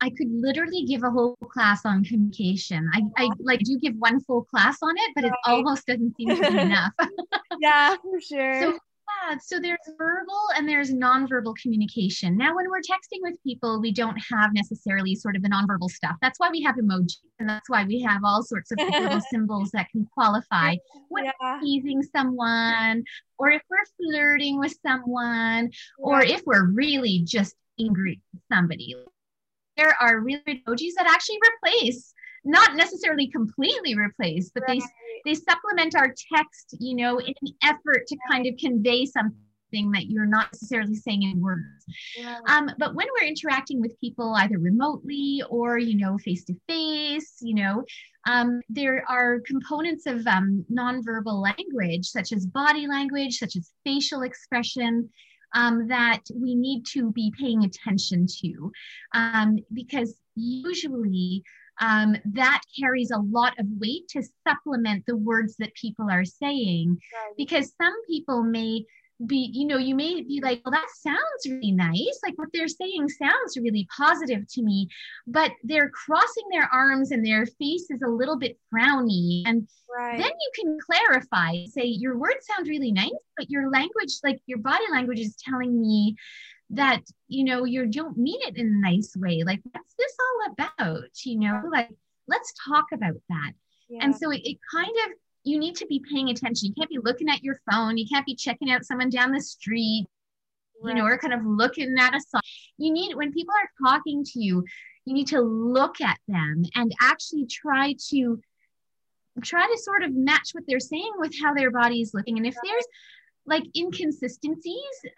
I 0.00 0.10
could 0.10 0.30
literally 0.30 0.84
give 0.84 1.04
a 1.04 1.10
whole 1.10 1.36
class 1.50 1.86
on 1.86 2.04
communication. 2.04 2.88
I, 2.92 3.02
I 3.16 3.28
like 3.40 3.60
do 3.60 3.78
give 3.78 3.94
one 3.96 4.20
full 4.20 4.44
class 4.44 4.76
on 4.82 4.94
it, 4.96 5.12
but 5.14 5.24
it 5.24 5.32
almost 5.46 5.86
doesn't 5.86 6.16
seem 6.16 6.28
to 6.28 6.40
be 6.50 6.60
enough. 6.62 6.92
yeah, 7.60 7.96
for 7.96 8.20
sure. 8.20 8.60
So 8.60 8.78
yeah, 9.28 9.36
so 9.38 9.58
there's 9.60 9.78
verbal 9.98 10.40
and 10.56 10.68
there's 10.68 10.92
nonverbal 10.92 11.54
communication. 11.60 12.36
Now, 12.36 12.54
when 12.54 12.68
we're 12.70 12.80
texting 12.80 13.20
with 13.20 13.42
people, 13.42 13.80
we 13.80 13.92
don't 13.92 14.16
have 14.32 14.52
necessarily 14.52 15.14
sort 15.14 15.36
of 15.36 15.42
the 15.42 15.48
nonverbal 15.48 15.90
stuff. 15.90 16.16
That's 16.20 16.38
why 16.38 16.50
we 16.50 16.62
have 16.62 16.76
emoji, 16.76 17.16
and 17.38 17.48
that's 17.48 17.68
why 17.68 17.84
we 17.84 18.00
have 18.02 18.22
all 18.24 18.42
sorts 18.42 18.70
of 18.72 18.78
little 18.78 19.20
symbols 19.30 19.70
that 19.72 19.88
can 19.90 20.06
qualify 20.14 20.76
when 21.08 21.24
yeah. 21.24 21.60
teasing 21.62 22.02
someone, 22.02 23.04
or 23.38 23.50
if 23.50 23.62
we're 23.70 23.78
flirting 23.96 24.58
with 24.58 24.76
someone, 24.84 25.70
or 25.98 26.22
if 26.22 26.42
we're 26.46 26.66
really 26.66 27.22
just 27.24 27.54
angry 27.78 28.20
with 28.32 28.42
somebody. 28.52 28.94
There 29.76 29.94
are 30.00 30.20
really 30.20 30.42
emojis 30.66 30.92
that 30.96 31.06
actually 31.06 31.38
replace 31.46 32.14
not 32.46 32.76
necessarily 32.76 33.26
completely 33.26 33.96
replace, 33.96 34.50
but 34.54 34.62
right. 34.68 34.80
they 35.24 35.32
they 35.32 35.34
supplement 35.34 35.94
our 35.96 36.14
text, 36.32 36.76
you 36.78 36.94
know, 36.96 37.18
in 37.18 37.34
an 37.42 37.52
effort 37.62 38.06
to 38.06 38.16
kind 38.30 38.46
of 38.46 38.54
convey 38.58 39.04
something 39.04 39.90
that 39.92 40.06
you're 40.06 40.26
not 40.26 40.52
necessarily 40.52 40.94
saying 40.94 41.24
in 41.24 41.40
words. 41.42 41.84
Yeah. 42.16 42.38
Um, 42.48 42.70
but 42.78 42.94
when 42.94 43.08
we're 43.12 43.26
interacting 43.26 43.80
with 43.80 44.00
people 44.00 44.34
either 44.36 44.58
remotely 44.58 45.42
or 45.50 45.78
you 45.78 45.96
know 45.96 46.16
face 46.18 46.44
to 46.44 46.54
face, 46.68 47.38
you 47.40 47.56
know, 47.56 47.84
um, 48.28 48.60
there 48.68 49.04
are 49.08 49.40
components 49.40 50.06
of 50.06 50.26
um, 50.26 50.64
nonverbal 50.72 51.42
language 51.42 52.06
such 52.06 52.32
as 52.32 52.46
body 52.46 52.86
language, 52.86 53.38
such 53.38 53.56
as 53.56 53.72
facial 53.84 54.22
expression. 54.22 55.10
Um, 55.54 55.86
that 55.88 56.20
we 56.34 56.54
need 56.54 56.84
to 56.92 57.12
be 57.12 57.32
paying 57.38 57.64
attention 57.64 58.26
to 58.42 58.72
um, 59.14 59.58
because 59.72 60.14
usually 60.34 61.44
um, 61.80 62.16
that 62.32 62.62
carries 62.78 63.10
a 63.10 63.18
lot 63.18 63.52
of 63.58 63.66
weight 63.78 64.08
to 64.08 64.22
supplement 64.46 65.04
the 65.06 65.16
words 65.16 65.56
that 65.58 65.74
people 65.74 66.10
are 66.10 66.24
saying 66.24 66.98
right. 67.12 67.34
because 67.36 67.72
some 67.80 67.94
people 68.06 68.42
may 68.42 68.84
be 69.24 69.50
you 69.52 69.66
know 69.66 69.78
you 69.78 69.94
may 69.94 70.22
be 70.22 70.40
like 70.42 70.60
well 70.64 70.72
that 70.72 70.88
sounds 70.94 71.46
really 71.46 71.72
nice 71.72 72.20
like 72.22 72.36
what 72.36 72.48
they're 72.52 72.68
saying 72.68 73.08
sounds 73.08 73.56
really 73.56 73.88
positive 73.96 74.46
to 74.46 74.62
me 74.62 74.86
but 75.26 75.52
they're 75.64 75.88
crossing 75.88 76.44
their 76.50 76.68
arms 76.70 77.12
and 77.12 77.24
their 77.24 77.46
face 77.46 77.90
is 77.90 78.02
a 78.02 78.10
little 78.10 78.38
bit 78.38 78.58
frowny 78.72 79.42
and 79.46 79.66
right. 79.96 80.18
then 80.18 80.26
you 80.28 80.50
can 80.54 80.78
clarify 80.84 81.64
say 81.64 81.84
your 81.84 82.18
words 82.18 82.46
sound 82.46 82.68
really 82.68 82.92
nice 82.92 83.10
but 83.38 83.48
your 83.48 83.70
language 83.70 84.12
like 84.22 84.38
your 84.44 84.58
body 84.58 84.84
language 84.92 85.20
is 85.20 85.34
telling 85.36 85.80
me 85.80 86.14
that 86.70 87.02
you 87.28 87.44
know 87.44 87.64
you 87.64 87.86
don't 87.86 88.16
mean 88.16 88.40
it 88.42 88.56
in 88.56 88.66
a 88.66 88.90
nice 88.90 89.14
way 89.16 89.42
like 89.44 89.60
what's 89.70 89.94
this 89.94 90.16
all 90.20 90.52
about 90.52 91.10
you 91.24 91.38
know 91.38 91.62
like 91.70 91.90
let's 92.26 92.52
talk 92.66 92.86
about 92.92 93.14
that 93.28 93.52
yeah. 93.88 94.00
and 94.02 94.16
so 94.16 94.30
it, 94.30 94.40
it 94.44 94.58
kind 94.72 94.96
of 95.06 95.12
you 95.46 95.60
need 95.60 95.76
to 95.76 95.86
be 95.86 96.02
paying 96.12 96.28
attention. 96.28 96.68
You 96.68 96.74
can't 96.74 96.90
be 96.90 96.98
looking 97.02 97.28
at 97.28 97.44
your 97.44 97.60
phone. 97.70 97.96
You 97.96 98.06
can't 98.12 98.26
be 98.26 98.34
checking 98.34 98.70
out 98.70 98.84
someone 98.84 99.10
down 99.10 99.30
the 99.30 99.40
street, 99.40 100.06
right. 100.82 100.90
you 100.90 101.00
know, 101.00 101.06
or 101.06 101.16
kind 101.18 101.32
of 101.32 101.46
looking 101.46 101.94
at 101.98 102.16
a 102.16 102.20
song. 102.20 102.40
You 102.78 102.92
need, 102.92 103.14
when 103.14 103.32
people 103.32 103.54
are 103.54 103.88
talking 103.88 104.24
to 104.24 104.40
you, 104.40 104.64
you 105.04 105.14
need 105.14 105.28
to 105.28 105.40
look 105.40 106.00
at 106.00 106.18
them 106.26 106.64
and 106.74 106.92
actually 107.00 107.46
try 107.46 107.94
to 108.10 108.40
try 109.42 109.66
to 109.66 109.78
sort 109.82 110.02
of 110.02 110.14
match 110.14 110.50
what 110.52 110.64
they're 110.66 110.80
saying 110.80 111.12
with 111.18 111.32
how 111.40 111.54
their 111.54 111.70
body 111.70 112.00
is 112.00 112.12
looking. 112.12 112.38
And 112.38 112.46
if 112.46 112.56
there's 112.64 112.86
like 113.46 113.62
inconsistencies, 113.76 114.74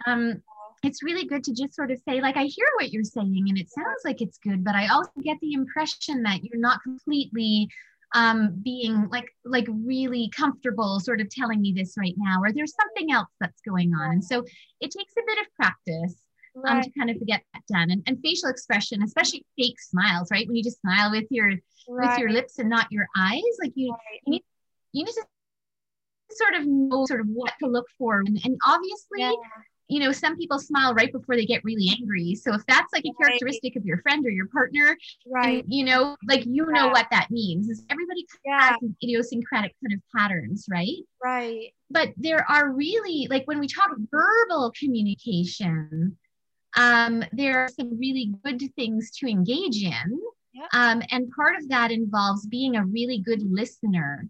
um, 0.06 0.42
it's 0.82 1.02
really 1.02 1.26
good 1.26 1.44
to 1.44 1.52
just 1.52 1.74
sort 1.74 1.90
of 1.90 2.00
say, 2.08 2.20
like, 2.20 2.36
I 2.36 2.44
hear 2.44 2.66
what 2.78 2.92
you're 2.92 3.04
saying 3.04 3.46
and 3.48 3.58
it 3.58 3.70
sounds 3.70 4.02
like 4.04 4.20
it's 4.20 4.38
good, 4.38 4.64
but 4.64 4.74
I 4.74 4.88
also 4.88 5.10
get 5.22 5.38
the 5.40 5.52
impression 5.52 6.22
that 6.22 6.44
you're 6.44 6.60
not 6.60 6.82
completely 6.82 7.68
um, 8.14 8.60
being 8.64 9.08
like 9.10 9.28
like 9.44 9.66
really 9.68 10.30
comfortable 10.34 10.98
sort 11.00 11.20
of 11.20 11.28
telling 11.28 11.60
me 11.60 11.72
this 11.76 11.94
right 11.98 12.14
now 12.16 12.40
or 12.42 12.52
there's 12.52 12.74
something 12.74 13.12
else 13.12 13.28
that's 13.40 13.60
going 13.62 13.92
on 13.94 14.12
and 14.12 14.24
so 14.24 14.44
it 14.80 14.90
takes 14.90 15.12
a 15.18 15.22
bit 15.26 15.38
of 15.40 15.46
practice 15.54 16.16
um, 16.56 16.76
right. 16.76 16.82
to 16.82 16.90
kind 16.98 17.10
of 17.10 17.16
get 17.26 17.42
that 17.52 17.62
done 17.68 17.90
and, 17.90 18.02
and 18.06 18.18
facial 18.22 18.48
expression 18.48 19.02
especially 19.02 19.44
fake 19.58 19.78
smiles 19.78 20.28
right 20.30 20.46
when 20.46 20.56
you 20.56 20.62
just 20.62 20.80
smile 20.80 21.10
with 21.10 21.26
your 21.30 21.52
right. 21.88 22.10
with 22.10 22.18
your 22.18 22.30
lips 22.30 22.58
and 22.58 22.70
not 22.70 22.90
your 22.90 23.06
eyes 23.16 23.42
like 23.60 23.72
you, 23.74 23.90
right. 23.90 24.20
you 24.26 24.30
need 24.30 24.42
you 24.92 25.04
need 25.04 25.12
to 25.12 25.26
sort 26.30 26.54
of 26.54 26.66
know 26.66 27.04
sort 27.04 27.20
of 27.20 27.26
what 27.26 27.52
to 27.58 27.66
look 27.66 27.86
for 27.98 28.20
and, 28.20 28.40
and 28.44 28.56
obviously 28.66 29.18
yeah 29.20 29.32
you 29.88 30.00
know, 30.00 30.12
some 30.12 30.36
people 30.36 30.58
smile 30.58 30.94
right 30.94 31.10
before 31.10 31.34
they 31.34 31.46
get 31.46 31.64
really 31.64 31.88
angry. 31.98 32.34
So 32.34 32.54
if 32.54 32.64
that's 32.66 32.92
like 32.92 33.04
a 33.06 33.12
characteristic 33.22 33.72
right. 33.74 33.80
of 33.80 33.86
your 33.86 33.98
friend 34.02 34.24
or 34.26 34.30
your 34.30 34.48
partner, 34.48 34.96
right? 35.26 35.64
And, 35.64 35.72
you 35.72 35.84
know, 35.84 36.16
like 36.28 36.44
you 36.44 36.66
yeah. 36.66 36.82
know 36.82 36.88
what 36.88 37.06
that 37.10 37.30
means. 37.30 37.70
Is 37.70 37.84
everybody 37.90 38.26
yeah. 38.44 38.70
has 38.70 38.78
idiosyncratic 39.02 39.74
kind 39.82 39.94
of 39.94 40.00
patterns, 40.14 40.66
right? 40.70 40.98
Right. 41.24 41.72
But 41.90 42.12
there 42.18 42.44
are 42.50 42.70
really 42.70 43.26
like 43.30 43.46
when 43.46 43.60
we 43.60 43.66
talk 43.66 43.90
verbal 44.10 44.72
communication, 44.78 46.16
um, 46.76 47.24
there 47.32 47.64
are 47.64 47.68
some 47.68 47.98
really 47.98 48.34
good 48.44 48.62
things 48.76 49.10
to 49.18 49.26
engage 49.26 49.82
in. 49.82 50.20
Yep. 50.52 50.68
Um, 50.74 51.02
and 51.10 51.30
part 51.30 51.56
of 51.56 51.68
that 51.70 51.90
involves 51.90 52.46
being 52.46 52.76
a 52.76 52.84
really 52.84 53.18
good 53.18 53.42
listener 53.42 54.28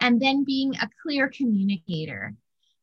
and 0.00 0.20
then 0.20 0.44
being 0.44 0.74
a 0.76 0.88
clear 1.02 1.28
communicator 1.28 2.34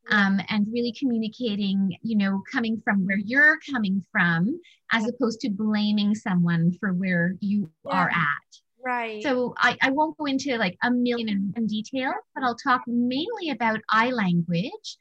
um, 0.09 0.39
and 0.49 0.67
really 0.71 0.93
communicating, 0.97 1.97
you 2.01 2.17
know, 2.17 2.41
coming 2.51 2.81
from 2.83 3.05
where 3.05 3.17
you're 3.17 3.57
coming 3.71 4.03
from, 4.11 4.59
as 4.91 5.07
opposed 5.07 5.39
to 5.41 5.49
blaming 5.49 6.13
someone 6.13 6.73
for 6.79 6.93
where 6.93 7.35
you 7.39 7.69
yeah. 7.85 7.91
are 7.91 8.09
at. 8.09 8.53
Right. 8.83 9.23
So 9.23 9.53
I, 9.57 9.77
I 9.81 9.91
won't 9.91 10.17
go 10.17 10.25
into 10.25 10.57
like 10.57 10.77
a 10.83 10.91
million 10.91 11.53
in, 11.55 11.67
detail, 11.67 12.13
but 12.35 12.43
I'll 12.43 12.57
talk 12.57 12.81
mainly 12.85 13.51
about 13.51 13.79
I 13.89 14.11
language. 14.11 14.97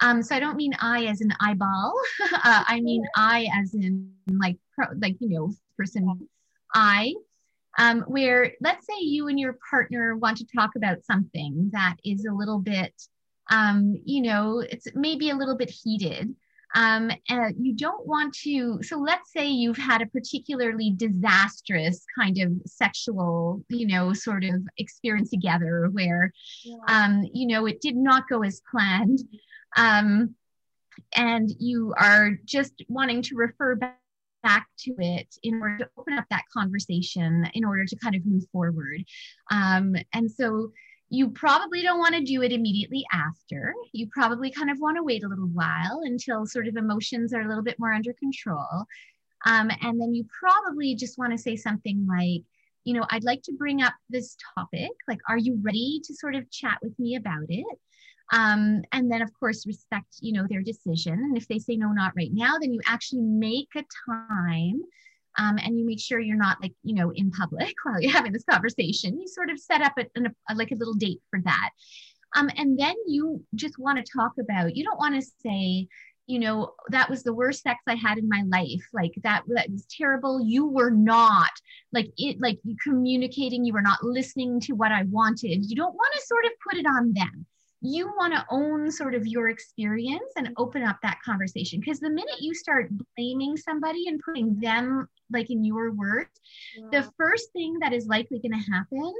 Um, 0.00 0.22
so 0.22 0.34
I 0.34 0.40
don't 0.40 0.56
mean 0.56 0.72
eye 0.80 1.04
as 1.04 1.20
an 1.20 1.32
eyeball. 1.40 1.94
uh, 2.32 2.64
I 2.66 2.80
mean 2.80 3.04
eye 3.14 3.48
as 3.54 3.74
in 3.74 4.10
like 4.26 4.56
pro, 4.74 4.86
like 4.98 5.16
you 5.20 5.28
know 5.28 5.52
person 5.76 6.28
eye. 6.74 7.12
Um, 7.78 8.00
where 8.08 8.52
let's 8.62 8.86
say 8.86 8.94
you 9.00 9.28
and 9.28 9.38
your 9.38 9.58
partner 9.68 10.16
want 10.16 10.38
to 10.38 10.46
talk 10.56 10.70
about 10.76 11.04
something 11.04 11.68
that 11.74 11.96
is 12.06 12.24
a 12.24 12.32
little 12.32 12.58
bit 12.58 12.94
um, 13.50 14.00
you 14.04 14.22
know, 14.22 14.60
it's 14.60 14.88
maybe 14.94 15.30
a 15.30 15.36
little 15.36 15.56
bit 15.56 15.70
heated. 15.70 16.34
Um, 16.74 17.10
and 17.28 17.54
you 17.58 17.74
don't 17.74 18.06
want 18.06 18.34
to, 18.42 18.82
so 18.82 18.98
let's 18.98 19.32
say 19.32 19.48
you've 19.48 19.78
had 19.78 20.02
a 20.02 20.06
particularly 20.06 20.92
disastrous 20.94 22.04
kind 22.18 22.38
of 22.38 22.52
sexual, 22.66 23.64
you 23.68 23.86
know, 23.86 24.12
sort 24.12 24.44
of 24.44 24.56
experience 24.76 25.30
together 25.30 25.88
where, 25.92 26.32
yeah. 26.64 26.76
um, 26.88 27.24
you 27.32 27.46
know, 27.46 27.66
it 27.66 27.80
did 27.80 27.96
not 27.96 28.28
go 28.28 28.42
as 28.42 28.60
planned. 28.70 29.20
Um, 29.76 30.34
and 31.14 31.50
you 31.58 31.94
are 31.98 32.32
just 32.44 32.84
wanting 32.88 33.22
to 33.22 33.36
refer 33.36 33.76
back 33.76 34.00
back 34.42 34.68
to 34.78 34.94
it 34.98 35.26
in 35.42 35.60
order 35.60 35.78
to 35.78 35.90
open 35.98 36.14
up 36.14 36.24
that 36.30 36.44
conversation 36.56 37.48
in 37.54 37.64
order 37.64 37.84
to 37.84 37.96
kind 37.96 38.14
of 38.14 38.24
move 38.24 38.44
forward. 38.52 39.04
Um, 39.50 39.96
and 40.12 40.30
so 40.30 40.70
you 41.08 41.30
probably 41.30 41.82
don't 41.82 41.98
want 41.98 42.14
to 42.14 42.20
do 42.20 42.42
it 42.42 42.52
immediately 42.52 43.04
after. 43.12 43.74
You 43.92 44.08
probably 44.08 44.50
kind 44.50 44.70
of 44.70 44.78
want 44.80 44.96
to 44.96 45.04
wait 45.04 45.24
a 45.24 45.28
little 45.28 45.48
while 45.48 46.00
until 46.02 46.46
sort 46.46 46.66
of 46.66 46.76
emotions 46.76 47.32
are 47.32 47.42
a 47.42 47.48
little 47.48 47.62
bit 47.62 47.78
more 47.78 47.92
under 47.92 48.12
control. 48.14 48.84
Um, 49.44 49.70
and 49.82 50.00
then 50.00 50.14
you 50.14 50.24
probably 50.40 50.96
just 50.96 51.18
want 51.18 51.32
to 51.32 51.38
say 51.38 51.54
something 51.54 52.06
like, 52.08 52.42
you 52.84 52.94
know, 52.94 53.06
I'd 53.10 53.24
like 53.24 53.42
to 53.42 53.52
bring 53.52 53.82
up 53.82 53.94
this 54.10 54.36
topic. 54.56 54.90
Like, 55.06 55.20
are 55.28 55.38
you 55.38 55.58
ready 55.62 56.00
to 56.04 56.14
sort 56.14 56.34
of 56.34 56.50
chat 56.50 56.78
with 56.82 56.98
me 56.98 57.16
about 57.16 57.46
it? 57.48 57.66
Um, 58.32 58.82
and 58.92 59.10
then, 59.10 59.22
of 59.22 59.30
course, 59.38 59.66
respect, 59.66 60.16
you 60.20 60.32
know, 60.32 60.46
their 60.48 60.62
decision. 60.62 61.14
And 61.14 61.36
if 61.36 61.46
they 61.46 61.60
say 61.60 61.76
no, 61.76 61.92
not 61.92 62.12
right 62.16 62.32
now, 62.32 62.54
then 62.60 62.72
you 62.72 62.80
actually 62.86 63.22
make 63.22 63.68
a 63.76 63.84
time 64.08 64.80
um, 65.38 65.58
and 65.58 65.78
you 65.78 65.84
make 65.84 66.00
sure 66.00 66.18
you're 66.18 66.36
not 66.36 66.60
like 66.60 66.72
you 66.82 66.94
know 66.94 67.10
in 67.10 67.30
public 67.30 67.74
while 67.82 68.00
you're 68.00 68.12
having 68.12 68.32
this 68.32 68.44
conversation. 68.48 69.20
You 69.20 69.28
sort 69.28 69.50
of 69.50 69.58
set 69.58 69.82
up 69.82 69.94
a, 69.98 70.06
a, 70.48 70.54
like 70.54 70.70
a 70.72 70.76
little 70.76 70.94
date 70.94 71.20
for 71.30 71.40
that. 71.42 71.70
Um, 72.34 72.50
and 72.56 72.78
then 72.78 72.94
you 73.06 73.42
just 73.54 73.78
want 73.78 74.04
to 74.04 74.12
talk 74.12 74.32
about 74.38 74.76
you 74.76 74.84
don't 74.84 74.98
want 74.98 75.14
to 75.14 75.30
say 75.42 75.88
you 76.26 76.40
know 76.40 76.72
that 76.88 77.08
was 77.08 77.22
the 77.22 77.32
worst 77.32 77.62
sex 77.62 77.80
i 77.86 77.94
had 77.94 78.18
in 78.18 78.28
my 78.28 78.42
life. 78.48 78.84
Like 78.92 79.12
that 79.22 79.42
that 79.48 79.70
was 79.70 79.86
terrible. 79.86 80.40
You 80.40 80.66
were 80.66 80.90
not 80.90 81.50
like 81.92 82.10
it 82.16 82.40
like 82.40 82.58
you 82.64 82.76
communicating 82.82 83.64
you 83.64 83.72
were 83.72 83.82
not 83.82 84.02
listening 84.02 84.60
to 84.60 84.72
what 84.72 84.92
i 84.92 85.04
wanted. 85.04 85.64
You 85.70 85.76
don't 85.76 85.94
want 85.94 86.14
to 86.14 86.26
sort 86.26 86.44
of 86.44 86.52
put 86.68 86.78
it 86.78 86.86
on 86.86 87.12
them 87.12 87.46
you 87.82 88.06
want 88.16 88.32
to 88.32 88.44
own 88.50 88.90
sort 88.90 89.14
of 89.14 89.26
your 89.26 89.48
experience 89.48 90.32
and 90.36 90.52
open 90.56 90.82
up 90.82 90.98
that 91.02 91.18
conversation 91.24 91.80
because 91.80 92.00
the 92.00 92.08
minute 92.08 92.40
you 92.40 92.54
start 92.54 92.90
blaming 93.16 93.56
somebody 93.56 94.08
and 94.08 94.20
putting 94.24 94.58
them 94.60 95.08
like 95.30 95.50
in 95.50 95.64
your 95.64 95.92
words 95.92 96.30
yeah. 96.76 97.00
the 97.00 97.12
first 97.18 97.52
thing 97.52 97.78
that 97.80 97.92
is 97.92 98.06
likely 98.06 98.38
going 98.38 98.52
to 98.52 98.70
happen 98.72 99.12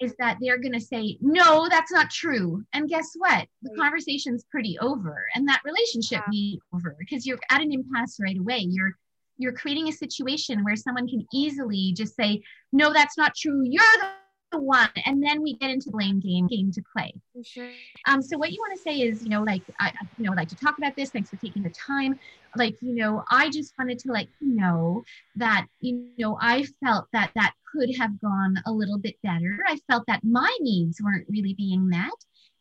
is 0.00 0.14
that 0.18 0.38
they're 0.40 0.58
going 0.58 0.72
to 0.72 0.80
say 0.80 1.16
no 1.20 1.68
that's 1.68 1.92
not 1.92 2.10
true 2.10 2.62
and 2.72 2.88
guess 2.88 3.12
what 3.16 3.46
the 3.62 3.70
right. 3.70 3.78
conversation's 3.78 4.44
pretty 4.50 4.78
over 4.78 5.26
and 5.34 5.46
that 5.48 5.62
relationship 5.64 6.22
yeah. 6.26 6.30
be 6.30 6.60
over 6.72 6.94
because 6.98 7.26
you're 7.26 7.38
at 7.50 7.62
an 7.62 7.72
impasse 7.72 8.18
right 8.20 8.38
away 8.38 8.58
you're 8.58 8.92
you're 9.36 9.52
creating 9.52 9.88
a 9.88 9.92
situation 9.92 10.62
where 10.62 10.76
someone 10.76 11.08
can 11.08 11.26
easily 11.32 11.92
just 11.96 12.14
say 12.14 12.40
no 12.72 12.92
that's 12.92 13.18
not 13.18 13.34
true 13.34 13.62
you're 13.64 13.82
the 14.00 14.23
one 14.52 14.88
and 15.06 15.22
then 15.22 15.42
we 15.42 15.54
get 15.56 15.70
into 15.70 15.86
the 15.86 15.92
blame 15.92 16.20
game 16.20 16.46
game 16.46 16.70
to 16.70 16.82
play 16.96 17.12
sure. 17.42 17.70
um 18.06 18.22
so 18.22 18.38
what 18.38 18.52
you 18.52 18.58
want 18.60 18.76
to 18.76 18.82
say 18.82 19.00
is 19.00 19.22
you 19.22 19.28
know 19.28 19.42
like 19.42 19.62
i 19.80 19.92
you 20.18 20.24
know 20.24 20.32
like 20.32 20.48
to 20.48 20.56
talk 20.56 20.78
about 20.78 20.94
this 20.96 21.10
thanks 21.10 21.30
for 21.30 21.36
taking 21.36 21.62
the 21.62 21.70
time 21.70 22.18
like 22.56 22.76
you 22.80 22.94
know 22.94 23.24
i 23.30 23.50
just 23.50 23.74
wanted 23.78 23.98
to 23.98 24.12
let 24.12 24.26
you 24.40 24.54
know 24.54 25.02
that 25.34 25.66
you 25.80 26.08
know 26.18 26.38
i 26.40 26.64
felt 26.84 27.06
that 27.12 27.30
that 27.34 27.52
could 27.72 27.94
have 27.96 28.20
gone 28.20 28.56
a 28.66 28.72
little 28.72 28.98
bit 28.98 29.16
better 29.22 29.58
i 29.68 29.78
felt 29.90 30.04
that 30.06 30.22
my 30.22 30.56
needs 30.60 31.00
weren't 31.02 31.26
really 31.28 31.54
being 31.54 31.88
met 31.88 32.10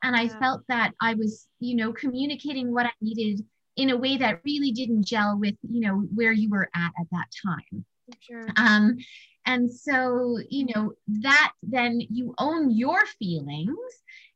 and 0.03 0.15
i 0.15 0.23
yeah. 0.23 0.39
felt 0.39 0.61
that 0.67 0.93
i 1.01 1.13
was 1.13 1.47
you 1.59 1.75
know 1.75 1.93
communicating 1.93 2.73
what 2.73 2.85
i 2.85 2.91
needed 3.01 3.43
in 3.75 3.89
a 3.89 3.97
way 3.97 4.17
that 4.17 4.39
really 4.45 4.71
didn't 4.71 5.05
gel 5.05 5.37
with 5.39 5.55
you 5.69 5.81
know 5.81 5.97
where 6.13 6.31
you 6.31 6.49
were 6.49 6.69
at 6.75 6.91
at 6.99 7.07
that 7.11 7.27
time 7.45 7.85
sure. 8.19 8.47
um 8.57 8.97
and 9.45 9.71
so, 9.71 10.37
you 10.49 10.67
know, 10.73 10.93
that 11.21 11.51
then 11.61 12.01
you 12.09 12.33
own 12.37 12.71
your 12.71 13.05
feelings 13.19 13.77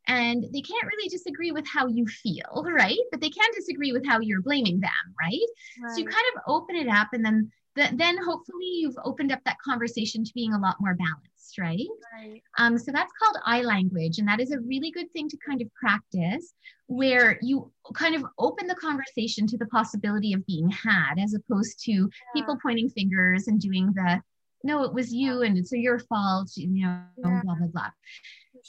and 0.07 0.43
they 0.53 0.61
can't 0.61 0.87
really 0.87 1.09
disagree 1.09 1.51
with 1.51 1.65
how 1.67 1.87
you 1.87 2.05
feel, 2.07 2.65
right? 2.65 2.97
But 3.11 3.21
they 3.21 3.29
can 3.29 3.49
disagree 3.55 3.91
with 3.91 4.05
how 4.05 4.19
you're 4.19 4.41
blaming 4.41 4.79
them, 4.79 4.91
right? 5.21 5.39
right. 5.81 5.91
So 5.91 5.97
you 5.99 6.05
kind 6.05 6.25
of 6.35 6.41
open 6.47 6.75
it 6.75 6.87
up 6.87 7.09
and 7.13 7.23
then 7.25 7.51
then 7.93 8.17
hopefully 8.23 8.65
you've 8.65 8.97
opened 9.03 9.31
up 9.31 9.39
that 9.45 9.59
conversation 9.63 10.23
to 10.23 10.33
being 10.33 10.53
a 10.53 10.59
lot 10.59 10.77
more 10.79 10.95
balanced, 10.95 11.59
right? 11.59 11.85
right. 12.11 12.41
Um, 12.57 12.75
so 12.75 12.91
that's 12.91 13.11
called 13.21 13.37
I 13.45 13.61
language. 13.61 14.17
And 14.17 14.27
that 14.27 14.39
is 14.39 14.51
a 14.51 14.59
really 14.61 14.89
good 14.89 15.11
thing 15.13 15.29
to 15.29 15.37
kind 15.47 15.61
of 15.61 15.71
practice 15.75 16.55
where 16.87 17.37
you 17.43 17.71
kind 17.93 18.15
of 18.15 18.25
open 18.39 18.65
the 18.65 18.73
conversation 18.73 19.45
to 19.45 19.57
the 19.59 19.67
possibility 19.67 20.33
of 20.33 20.43
being 20.47 20.71
had 20.71 21.19
as 21.19 21.35
opposed 21.35 21.83
to 21.83 21.91
yeah. 21.91 22.07
people 22.33 22.57
pointing 22.63 22.89
fingers 22.89 23.47
and 23.47 23.61
doing 23.61 23.91
the 23.93 24.21
no, 24.63 24.83
it 24.83 24.93
was 24.93 25.13
you 25.13 25.41
and 25.41 25.57
it's 25.57 25.71
your 25.71 25.99
fault, 25.99 26.51
you 26.55 26.67
know, 26.67 27.01
yeah. 27.17 27.41
blah, 27.43 27.55
blah, 27.55 27.67
blah. 27.67 27.89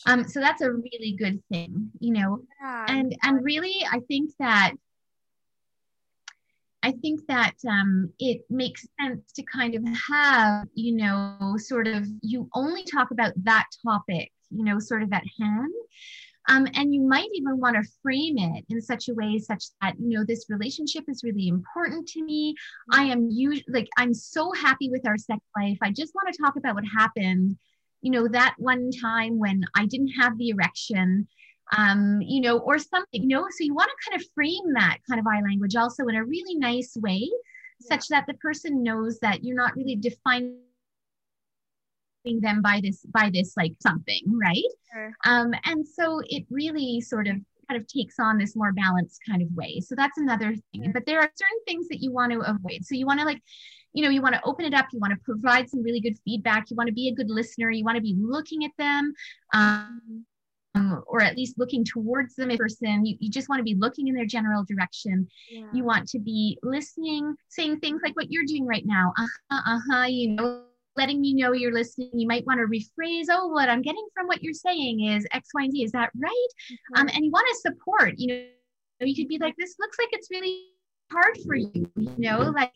Um, 0.06 0.28
so 0.28 0.40
that's 0.40 0.62
a 0.62 0.70
really 0.70 1.16
good 1.18 1.42
thing, 1.50 1.90
you 1.98 2.12
know, 2.12 2.42
yeah. 2.60 2.86
and, 2.88 3.16
and 3.22 3.44
really, 3.44 3.84
I 3.90 4.00
think 4.00 4.30
that 4.38 4.74
I 6.82 6.92
think 6.92 7.26
that 7.26 7.54
um, 7.68 8.12
it 8.20 8.42
makes 8.48 8.86
sense 9.00 9.32
to 9.32 9.42
kind 9.42 9.74
of 9.74 9.84
have, 10.10 10.68
you 10.74 10.94
know, 10.96 11.56
sort 11.56 11.88
of 11.88 12.06
you 12.22 12.48
only 12.54 12.84
talk 12.84 13.10
about 13.10 13.32
that 13.44 13.66
topic, 13.84 14.30
you 14.50 14.64
know, 14.64 14.78
sort 14.78 15.02
of 15.02 15.12
at 15.12 15.24
hand. 15.40 15.72
Um, 16.48 16.66
and 16.74 16.94
you 16.94 17.02
might 17.02 17.28
even 17.34 17.60
want 17.60 17.76
to 17.76 17.90
frame 18.02 18.38
it 18.38 18.64
in 18.70 18.80
such 18.80 19.08
a 19.08 19.14
way 19.14 19.38
such 19.38 19.64
that 19.82 19.94
you 19.98 20.16
know 20.16 20.24
this 20.24 20.46
relationship 20.48 21.04
is 21.06 21.22
really 21.22 21.48
important 21.48 22.08
to 22.08 22.24
me 22.24 22.54
i 22.90 23.02
am 23.02 23.28
usually 23.30 23.64
like 23.68 23.88
i'm 23.98 24.14
so 24.14 24.50
happy 24.52 24.88
with 24.88 25.06
our 25.06 25.18
sex 25.18 25.40
life 25.56 25.76
i 25.82 25.90
just 25.92 26.14
want 26.14 26.32
to 26.32 26.42
talk 26.42 26.56
about 26.56 26.74
what 26.74 26.84
happened 26.86 27.56
you 28.00 28.10
know 28.10 28.26
that 28.26 28.54
one 28.56 28.90
time 28.90 29.38
when 29.38 29.62
i 29.76 29.84
didn't 29.84 30.08
have 30.08 30.38
the 30.38 30.48
erection 30.48 31.28
um, 31.76 32.20
you 32.22 32.40
know, 32.40 32.58
or 32.58 32.78
something, 32.78 33.22
you 33.22 33.28
know. 33.28 33.46
So 33.50 33.64
you 33.64 33.74
want 33.74 33.90
to 33.90 34.10
kind 34.10 34.20
of 34.20 34.28
frame 34.34 34.72
that 34.74 34.98
kind 35.08 35.20
of 35.20 35.26
I 35.26 35.40
language 35.42 35.76
also 35.76 36.06
in 36.06 36.16
a 36.16 36.24
really 36.24 36.54
nice 36.56 36.96
way, 36.96 37.28
yeah. 37.80 37.88
such 37.88 38.08
that 38.08 38.24
the 38.26 38.34
person 38.34 38.82
knows 38.82 39.18
that 39.20 39.44
you're 39.44 39.56
not 39.56 39.76
really 39.76 39.96
defining 39.96 40.60
them 42.24 42.62
by 42.62 42.80
this 42.82 43.04
by 43.06 43.30
this 43.32 43.54
like 43.56 43.72
something, 43.80 44.22
right? 44.26 44.62
Sure. 44.92 45.12
Um, 45.24 45.52
and 45.64 45.86
so 45.86 46.20
it 46.26 46.44
really 46.50 47.00
sort 47.00 47.26
of 47.26 47.36
kind 47.68 47.80
of 47.80 47.86
takes 47.86 48.18
on 48.18 48.38
this 48.38 48.56
more 48.56 48.72
balanced 48.72 49.20
kind 49.28 49.42
of 49.42 49.48
way. 49.54 49.80
So 49.80 49.94
that's 49.94 50.18
another 50.18 50.54
thing. 50.72 50.84
Sure. 50.84 50.92
But 50.92 51.06
there 51.06 51.18
are 51.18 51.30
certain 51.34 51.64
things 51.66 51.88
that 51.88 52.02
you 52.02 52.12
want 52.12 52.32
to 52.32 52.40
avoid. 52.40 52.84
So 52.84 52.94
you 52.94 53.06
want 53.06 53.20
to 53.20 53.26
like 53.26 53.42
you 53.94 54.04
know 54.04 54.10
you 54.10 54.20
want 54.20 54.34
to 54.34 54.44
open 54.44 54.66
it 54.66 54.74
up 54.74 54.86
you 54.92 55.00
want 55.00 55.12
to 55.12 55.18
provide 55.24 55.68
some 55.68 55.82
really 55.82 55.98
good 55.98 56.18
feedback 56.22 56.70
you 56.70 56.76
want 56.76 56.88
to 56.88 56.92
be 56.92 57.08
a 57.08 57.14
good 57.14 57.30
listener 57.30 57.70
you 57.70 57.82
want 57.82 57.96
to 57.96 58.02
be 58.02 58.14
looking 58.18 58.62
at 58.66 58.70
them 58.76 59.14
um, 59.54 60.22
or 61.06 61.22
at 61.22 61.36
least 61.36 61.58
looking 61.58 61.84
towards 61.84 62.34
them 62.34 62.56
person. 62.56 63.04
You, 63.04 63.16
you 63.20 63.30
just 63.30 63.48
want 63.48 63.60
to 63.60 63.64
be 63.64 63.74
looking 63.74 64.08
in 64.08 64.14
their 64.14 64.26
general 64.26 64.64
direction. 64.64 65.28
Yeah. 65.50 65.66
You 65.72 65.84
want 65.84 66.08
to 66.08 66.18
be 66.18 66.58
listening, 66.62 67.34
saying 67.48 67.80
things 67.80 68.00
like 68.02 68.16
what 68.16 68.30
you're 68.30 68.44
doing 68.46 68.66
right 68.66 68.84
now. 68.86 69.12
Uh 69.18 69.26
huh, 69.50 69.62
uh 69.66 69.78
huh, 69.90 70.04
you 70.04 70.28
know, 70.30 70.62
letting 70.98 71.20
me 71.20 71.32
know 71.32 71.52
you're 71.52 71.72
listening. 71.72 72.10
You 72.12 72.26
might 72.26 72.44
want 72.44 72.60
to 72.60 72.66
rephrase, 72.66 73.26
oh, 73.30 73.48
what 73.48 73.70
I'm 73.70 73.82
getting 73.82 74.06
from 74.14 74.26
what 74.26 74.42
you're 74.42 74.52
saying 74.52 75.04
is 75.04 75.26
X, 75.32 75.48
Y, 75.54 75.62
and 75.62 75.72
Z. 75.72 75.84
Is 75.84 75.92
that 75.92 76.10
right? 76.20 76.48
Mm-hmm. 76.70 77.00
Um, 77.00 77.08
and 77.14 77.24
you 77.24 77.30
want 77.30 77.46
to 77.48 77.70
support, 77.70 78.14
you 78.18 78.26
know, 78.26 78.44
you 79.00 79.14
could 79.14 79.28
be 79.28 79.38
like, 79.38 79.54
this 79.56 79.76
looks 79.78 79.96
like 79.98 80.08
it's 80.12 80.28
really 80.30 80.66
hard 81.10 81.38
for 81.46 81.54
you 81.54 81.90
you 81.96 82.12
know 82.18 82.52
like 82.54 82.70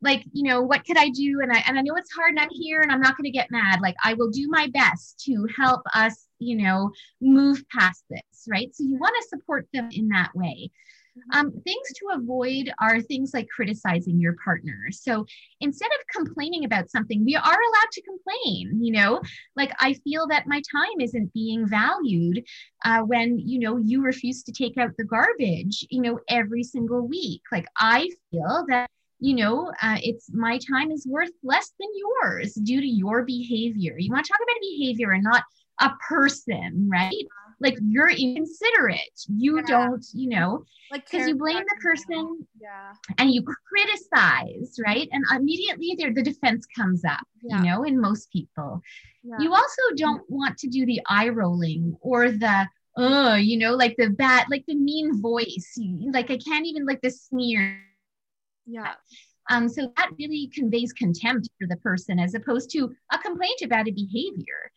like 0.00 0.22
you 0.32 0.44
know 0.44 0.62
what 0.62 0.86
could 0.86 0.96
i 0.96 1.08
do 1.08 1.40
and 1.42 1.50
i 1.50 1.60
and 1.66 1.76
i 1.76 1.82
know 1.82 1.96
it's 1.96 2.12
hard 2.12 2.30
and 2.30 2.38
i'm 2.38 2.48
here 2.52 2.80
and 2.80 2.92
i'm 2.92 3.00
not 3.00 3.16
going 3.16 3.24
to 3.24 3.30
get 3.36 3.50
mad 3.50 3.80
like 3.80 3.96
i 4.04 4.14
will 4.14 4.30
do 4.30 4.46
my 4.48 4.68
best 4.72 5.18
to 5.18 5.48
help 5.56 5.80
us 5.92 6.28
you 6.38 6.56
know 6.56 6.92
move 7.20 7.64
past 7.76 8.04
this 8.08 8.46
right 8.48 8.72
so 8.72 8.84
you 8.84 8.96
want 9.00 9.16
to 9.20 9.28
support 9.28 9.66
them 9.72 9.88
in 9.90 10.06
that 10.06 10.30
way 10.32 10.70
Mm-hmm. 10.70 10.95
Um, 11.32 11.50
things 11.64 11.88
to 11.96 12.06
avoid 12.14 12.72
are 12.80 13.00
things 13.00 13.32
like 13.34 13.48
criticizing 13.48 14.20
your 14.20 14.36
partner. 14.44 14.78
So 14.90 15.26
instead 15.60 15.90
of 15.98 16.06
complaining 16.24 16.64
about 16.64 16.90
something, 16.90 17.24
we 17.24 17.34
are 17.36 17.42
allowed 17.42 17.90
to 17.92 18.02
complain. 18.02 18.78
You 18.82 18.92
know, 18.92 19.20
like 19.56 19.72
I 19.80 19.94
feel 19.94 20.26
that 20.28 20.46
my 20.46 20.62
time 20.70 21.00
isn't 21.00 21.32
being 21.32 21.66
valued 21.68 22.44
uh, 22.84 23.00
when 23.00 23.38
you 23.38 23.58
know 23.58 23.78
you 23.78 24.02
refuse 24.02 24.42
to 24.44 24.52
take 24.52 24.78
out 24.78 24.90
the 24.96 25.04
garbage. 25.04 25.86
You 25.90 26.02
know, 26.02 26.20
every 26.28 26.62
single 26.62 27.06
week. 27.06 27.42
Like 27.50 27.66
I 27.78 28.08
feel 28.30 28.64
that 28.68 28.88
you 29.18 29.34
know, 29.34 29.72
uh, 29.82 29.96
it's 30.02 30.30
my 30.32 30.58
time 30.58 30.90
is 30.90 31.06
worth 31.06 31.30
less 31.42 31.72
than 31.80 31.88
yours 31.96 32.54
due 32.54 32.80
to 32.80 32.86
your 32.86 33.24
behavior. 33.24 33.96
You 33.98 34.10
want 34.12 34.26
to 34.26 34.32
talk 34.32 34.40
about 34.42 34.60
behavior 34.60 35.12
and 35.12 35.24
not 35.24 35.42
a 35.80 35.90
person, 36.08 36.88
right? 36.90 37.14
Like 37.60 37.76
you're 37.82 38.10
inconsiderate 38.10 38.98
you 39.28 39.56
yeah. 39.56 39.62
don't 39.66 40.06
you 40.12 40.28
know 40.28 40.64
like 40.90 41.08
because 41.10 41.26
you 41.26 41.34
blame 41.34 41.56
the 41.56 41.80
person 41.82 42.46
yeah 42.60 42.92
and 43.18 43.30
you 43.32 43.42
criticize 43.42 44.78
right 44.84 45.08
and 45.12 45.24
immediately 45.34 45.94
there 45.98 46.12
the 46.12 46.22
defense 46.22 46.66
comes 46.76 47.04
up 47.04 47.26
yeah. 47.42 47.56
you 47.56 47.64
know 47.64 47.82
in 47.84 48.00
most 48.00 48.30
people 48.30 48.80
yeah. 49.22 49.36
you 49.40 49.52
also 49.52 49.82
don't 49.96 50.22
want 50.28 50.56
to 50.58 50.68
do 50.68 50.84
the 50.86 51.00
eye 51.08 51.28
rolling 51.28 51.96
or 52.00 52.30
the 52.30 52.66
uh 52.98 53.36
you 53.40 53.58
know 53.58 53.74
like 53.74 53.94
the 53.96 54.10
bad 54.10 54.46
like 54.50 54.64
the 54.66 54.74
mean 54.74 55.20
voice 55.20 55.78
like 56.12 56.30
i 56.30 56.38
can't 56.38 56.66
even 56.66 56.84
like 56.86 57.00
the 57.02 57.10
sneer 57.10 57.80
yeah 58.66 58.94
um, 59.48 59.68
so 59.68 59.92
that 59.96 60.10
really 60.18 60.50
conveys 60.52 60.92
contempt 60.92 61.48
for 61.58 61.68
the 61.68 61.76
person 61.76 62.18
as 62.18 62.34
opposed 62.34 62.70
to 62.70 62.92
a 63.12 63.18
complaint 63.18 63.62
about 63.62 63.88
a 63.88 63.92
behavior. 63.92 64.72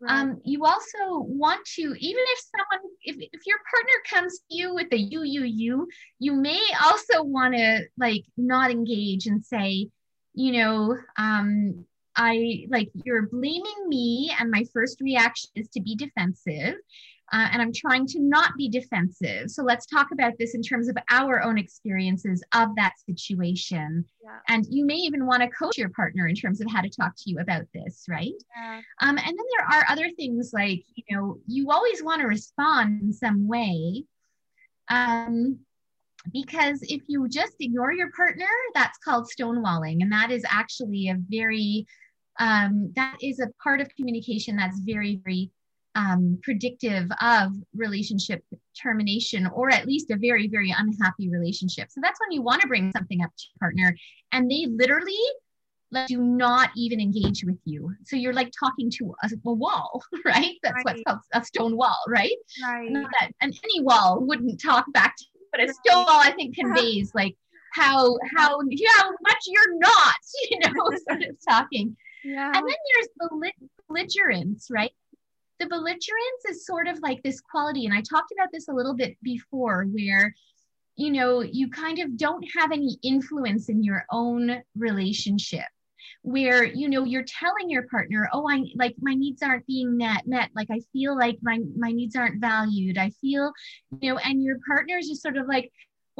Right. 0.00 0.20
Um, 0.20 0.40
you 0.44 0.64
also 0.64 0.98
want 1.26 1.64
to, 1.76 1.82
even 1.82 2.24
if 2.26 2.40
someone, 2.56 2.90
if, 3.02 3.16
if 3.18 3.46
your 3.46 3.58
partner 3.70 3.92
comes 4.08 4.38
to 4.38 4.44
you 4.56 4.74
with 4.74 4.86
a 4.92 4.98
you, 4.98 5.24
you, 5.24 5.44
you, 5.44 5.88
you 6.18 6.32
may 6.32 6.60
also 6.82 7.22
want 7.22 7.54
to 7.54 7.82
like 7.98 8.24
not 8.38 8.70
engage 8.70 9.26
and 9.26 9.44
say, 9.44 9.88
you 10.32 10.52
know, 10.52 10.96
um, 11.18 11.84
I 12.16 12.66
like 12.68 12.90
you're 13.04 13.28
blaming 13.28 13.88
me, 13.88 14.34
and 14.38 14.50
my 14.50 14.64
first 14.72 15.00
reaction 15.00 15.50
is 15.54 15.68
to 15.68 15.80
be 15.80 15.94
defensive 15.94 16.74
uh, 17.32 17.48
and 17.52 17.62
I'm 17.62 17.72
trying 17.72 18.06
to 18.08 18.20
not 18.20 18.56
be 18.56 18.68
defensive. 18.68 19.50
So 19.50 19.62
let's 19.62 19.86
talk 19.86 20.08
about 20.12 20.32
this 20.38 20.54
in 20.54 20.62
terms 20.62 20.88
of 20.88 20.96
our 21.10 21.42
own 21.42 21.58
experiences 21.58 22.42
of 22.54 22.74
that 22.76 22.94
situation. 23.06 24.04
Yeah. 24.22 24.38
And 24.48 24.66
you 24.68 24.84
may 24.84 24.96
even 24.96 25.26
want 25.26 25.42
to 25.42 25.48
coach 25.48 25.78
your 25.78 25.90
partner 25.90 26.26
in 26.26 26.34
terms 26.34 26.60
of 26.60 26.68
how 26.70 26.80
to 26.80 26.90
talk 26.90 27.14
to 27.16 27.30
you 27.30 27.38
about 27.38 27.66
this, 27.72 28.06
right? 28.08 28.32
Yeah. 28.56 28.80
Um, 29.00 29.16
and 29.18 29.26
then 29.26 29.46
there 29.58 29.66
are 29.78 29.84
other 29.88 30.10
things 30.16 30.50
like, 30.52 30.82
you 30.94 31.04
know, 31.10 31.38
you 31.46 31.70
always 31.70 32.02
want 32.02 32.20
to 32.20 32.26
respond 32.26 33.00
in 33.02 33.12
some 33.12 33.46
way. 33.46 34.04
Um, 34.88 35.60
because 36.32 36.82
if 36.82 37.02
you 37.06 37.28
just 37.28 37.54
ignore 37.60 37.92
your 37.92 38.10
partner, 38.10 38.48
that's 38.74 38.98
called 38.98 39.28
stonewalling. 39.28 40.02
And 40.02 40.12
that 40.12 40.30
is 40.30 40.44
actually 40.48 41.08
a 41.08 41.16
very, 41.28 41.86
um, 42.40 42.92
that 42.96 43.16
is 43.22 43.38
a 43.38 43.50
part 43.62 43.80
of 43.80 43.88
communication 43.94 44.56
that's 44.56 44.80
very, 44.80 45.20
very 45.24 45.50
um, 45.94 46.38
predictive 46.42 47.08
of 47.20 47.52
relationship 47.74 48.44
termination 48.80 49.46
or 49.48 49.70
at 49.70 49.86
least 49.86 50.10
a 50.10 50.16
very, 50.16 50.48
very 50.48 50.74
unhappy 50.76 51.28
relationship. 51.30 51.88
So 51.90 52.00
that's 52.02 52.20
when 52.20 52.32
you 52.32 52.42
want 52.42 52.62
to 52.62 52.68
bring 52.68 52.92
something 52.92 53.22
up 53.22 53.30
to 53.36 53.44
your 53.52 53.58
partner 53.58 53.96
and 54.32 54.50
they 54.50 54.66
literally 54.68 55.18
like, 55.92 56.06
do 56.06 56.22
not 56.22 56.70
even 56.76 57.00
engage 57.00 57.44
with 57.44 57.58
you. 57.64 57.92
So 58.04 58.16
you're 58.16 58.32
like 58.32 58.52
talking 58.58 58.90
to 58.98 59.14
a, 59.22 59.30
a 59.46 59.52
wall, 59.52 60.02
right? 60.24 60.56
That's 60.62 60.74
right. 60.76 60.84
what's 60.84 61.02
called 61.06 61.18
a 61.32 61.44
stone 61.44 61.76
wall, 61.76 61.98
right? 62.08 62.36
Right. 62.62 62.90
Not 62.90 63.10
that, 63.20 63.32
and 63.40 63.58
any 63.64 63.82
wall 63.82 64.20
wouldn't 64.20 64.62
talk 64.62 64.90
back 64.92 65.16
to 65.16 65.24
you, 65.34 65.40
but 65.50 65.60
a 65.62 65.72
stone 65.72 66.04
wall 66.04 66.20
I 66.20 66.32
think 66.32 66.54
conveys 66.56 67.12
like 67.14 67.36
how 67.72 68.16
how 68.36 68.58
how 68.58 69.10
much 69.22 69.44
you're 69.46 69.78
not, 69.78 70.14
you 70.50 70.58
know, 70.60 70.90
sort 71.08 71.22
of 71.22 71.36
talking. 71.48 71.96
Yeah. 72.24 72.46
And 72.46 72.54
then 72.54 72.76
there's 72.94 73.08
the 73.18 73.52
belligerence, 73.88 74.68
right? 74.70 74.92
The 75.60 75.66
belligerence 75.66 76.44
is 76.48 76.66
sort 76.66 76.88
of 76.88 76.98
like 77.00 77.22
this 77.22 77.40
quality 77.40 77.86
and 77.86 77.94
i 77.94 78.00
talked 78.00 78.32
about 78.32 78.48
this 78.52 78.68
a 78.68 78.72
little 78.72 78.94
bit 78.94 79.16
before 79.22 79.84
where 79.84 80.34
you 80.96 81.10
know 81.10 81.40
you 81.40 81.70
kind 81.70 81.98
of 81.98 82.16
don't 82.16 82.44
have 82.56 82.72
any 82.72 82.98
influence 83.02 83.68
in 83.68 83.84
your 83.84 84.04
own 84.10 84.62
relationship 84.76 85.66
where 86.22 86.64
you 86.64 86.88
know 86.88 87.04
you're 87.04 87.24
telling 87.24 87.68
your 87.68 87.86
partner 87.88 88.28
oh 88.32 88.46
i 88.48 88.62
like 88.74 88.94
my 89.00 89.14
needs 89.14 89.42
aren't 89.42 89.66
being 89.66 89.96
met 89.96 90.26
met 90.26 90.50
like 90.54 90.68
i 90.70 90.80
feel 90.92 91.16
like 91.16 91.38
my 91.42 91.58
my 91.76 91.92
needs 91.92 92.16
aren't 92.16 92.40
valued 92.40 92.98
i 92.98 93.10
feel 93.20 93.52
you 94.00 94.10
know 94.10 94.18
and 94.18 94.42
your 94.42 94.58
partner 94.66 94.98
is 94.98 95.08
just 95.08 95.22
sort 95.22 95.36
of 95.36 95.46
like 95.46 95.70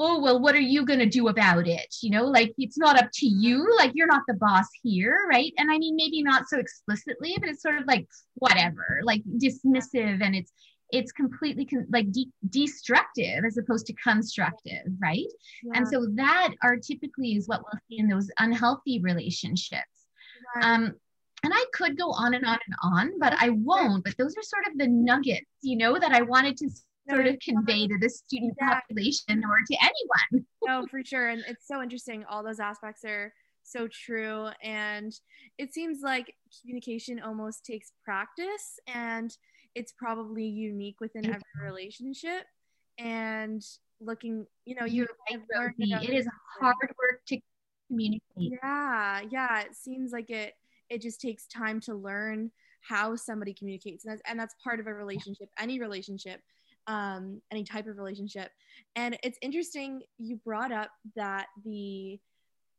oh 0.00 0.18
well 0.18 0.40
what 0.40 0.54
are 0.54 0.60
you 0.60 0.84
going 0.84 0.98
to 0.98 1.06
do 1.06 1.28
about 1.28 1.68
it 1.68 1.94
you 2.00 2.10
know 2.10 2.24
like 2.24 2.52
it's 2.56 2.78
not 2.78 3.00
up 3.00 3.10
to 3.12 3.26
you 3.26 3.70
like 3.76 3.92
you're 3.94 4.06
not 4.06 4.22
the 4.26 4.34
boss 4.34 4.66
here 4.82 5.26
right 5.28 5.52
and 5.58 5.70
i 5.70 5.78
mean 5.78 5.94
maybe 5.94 6.22
not 6.22 6.48
so 6.48 6.58
explicitly 6.58 7.36
but 7.38 7.48
it's 7.48 7.62
sort 7.62 7.76
of 7.76 7.86
like 7.86 8.08
whatever 8.34 9.00
like 9.04 9.22
dismissive 9.36 10.22
and 10.22 10.34
it's 10.34 10.52
it's 10.92 11.12
completely 11.12 11.66
con- 11.66 11.86
like 11.90 12.10
de- 12.10 12.32
destructive 12.48 13.44
as 13.44 13.58
opposed 13.58 13.86
to 13.86 13.92
constructive 13.92 14.86
right 15.00 15.26
yeah. 15.62 15.72
and 15.74 15.86
so 15.86 16.06
that 16.14 16.52
are 16.62 16.76
typically 16.76 17.36
is 17.36 17.46
what 17.46 17.60
we'll 17.60 17.80
see 17.88 17.98
in 17.98 18.08
those 18.08 18.30
unhealthy 18.38 19.00
relationships 19.00 20.06
right. 20.56 20.64
um 20.64 20.94
and 21.42 21.54
I 21.54 21.64
could 21.72 21.96
go 21.96 22.10
on 22.10 22.34
and 22.34 22.44
on 22.44 22.58
and 22.66 22.76
on, 22.82 23.18
but 23.18 23.32
I 23.40 23.48
won't. 23.48 24.04
But 24.04 24.14
those 24.18 24.36
are 24.36 24.42
sort 24.42 24.66
of 24.66 24.76
the 24.76 24.86
nuggets, 24.86 25.46
you 25.62 25.78
know, 25.78 25.98
that 25.98 26.12
I 26.12 26.20
wanted 26.20 26.58
to 26.58 26.68
sort 27.10 27.26
of 27.26 27.36
convey 27.40 27.86
to 27.86 27.98
the 27.98 28.08
student 28.08 28.56
population 28.58 29.42
or 29.44 29.58
to 29.66 29.76
anyone. 29.80 30.46
no, 30.64 30.86
for 30.90 31.04
sure. 31.04 31.28
And 31.28 31.42
it's 31.48 31.66
so 31.66 31.82
interesting. 31.82 32.24
All 32.28 32.42
those 32.42 32.60
aspects 32.60 33.04
are 33.04 33.32
so 33.62 33.88
true. 33.88 34.48
And 34.62 35.12
it 35.58 35.72
seems 35.72 36.00
like 36.02 36.34
communication 36.60 37.20
almost 37.20 37.64
takes 37.64 37.92
practice 38.04 38.78
and 38.86 39.36
it's 39.74 39.92
probably 39.92 40.44
unique 40.44 41.00
within 41.00 41.26
every 41.26 41.42
relationship. 41.62 42.44
And 42.98 43.62
looking, 44.00 44.46
you 44.64 44.74
know, 44.74 44.86
you're 44.86 45.08
right, 45.30 45.72
it 45.78 46.10
is 46.10 46.28
hard 46.60 46.76
work 46.80 47.20
to 47.28 47.38
communicate. 47.88 48.22
Yeah, 48.36 49.22
yeah. 49.30 49.60
It 49.60 49.74
seems 49.74 50.12
like 50.12 50.30
it 50.30 50.54
it 50.88 51.00
just 51.00 51.20
takes 51.20 51.46
time 51.46 51.80
to 51.80 51.94
learn 51.94 52.50
how 52.82 53.14
somebody 53.14 53.54
communicates 53.54 54.04
and 54.04 54.12
that's, 54.12 54.22
and 54.26 54.38
that's 54.38 54.54
part 54.64 54.80
of 54.80 54.86
a 54.86 54.94
relationship 54.94 55.48
any 55.58 55.78
relationship 55.78 56.40
um, 56.90 57.40
any 57.52 57.62
type 57.62 57.86
of 57.86 57.96
relationship. 57.96 58.50
And 58.96 59.16
it's 59.22 59.38
interesting 59.40 60.02
you 60.18 60.40
brought 60.44 60.72
up 60.72 60.90
that 61.14 61.46
the, 61.64 62.18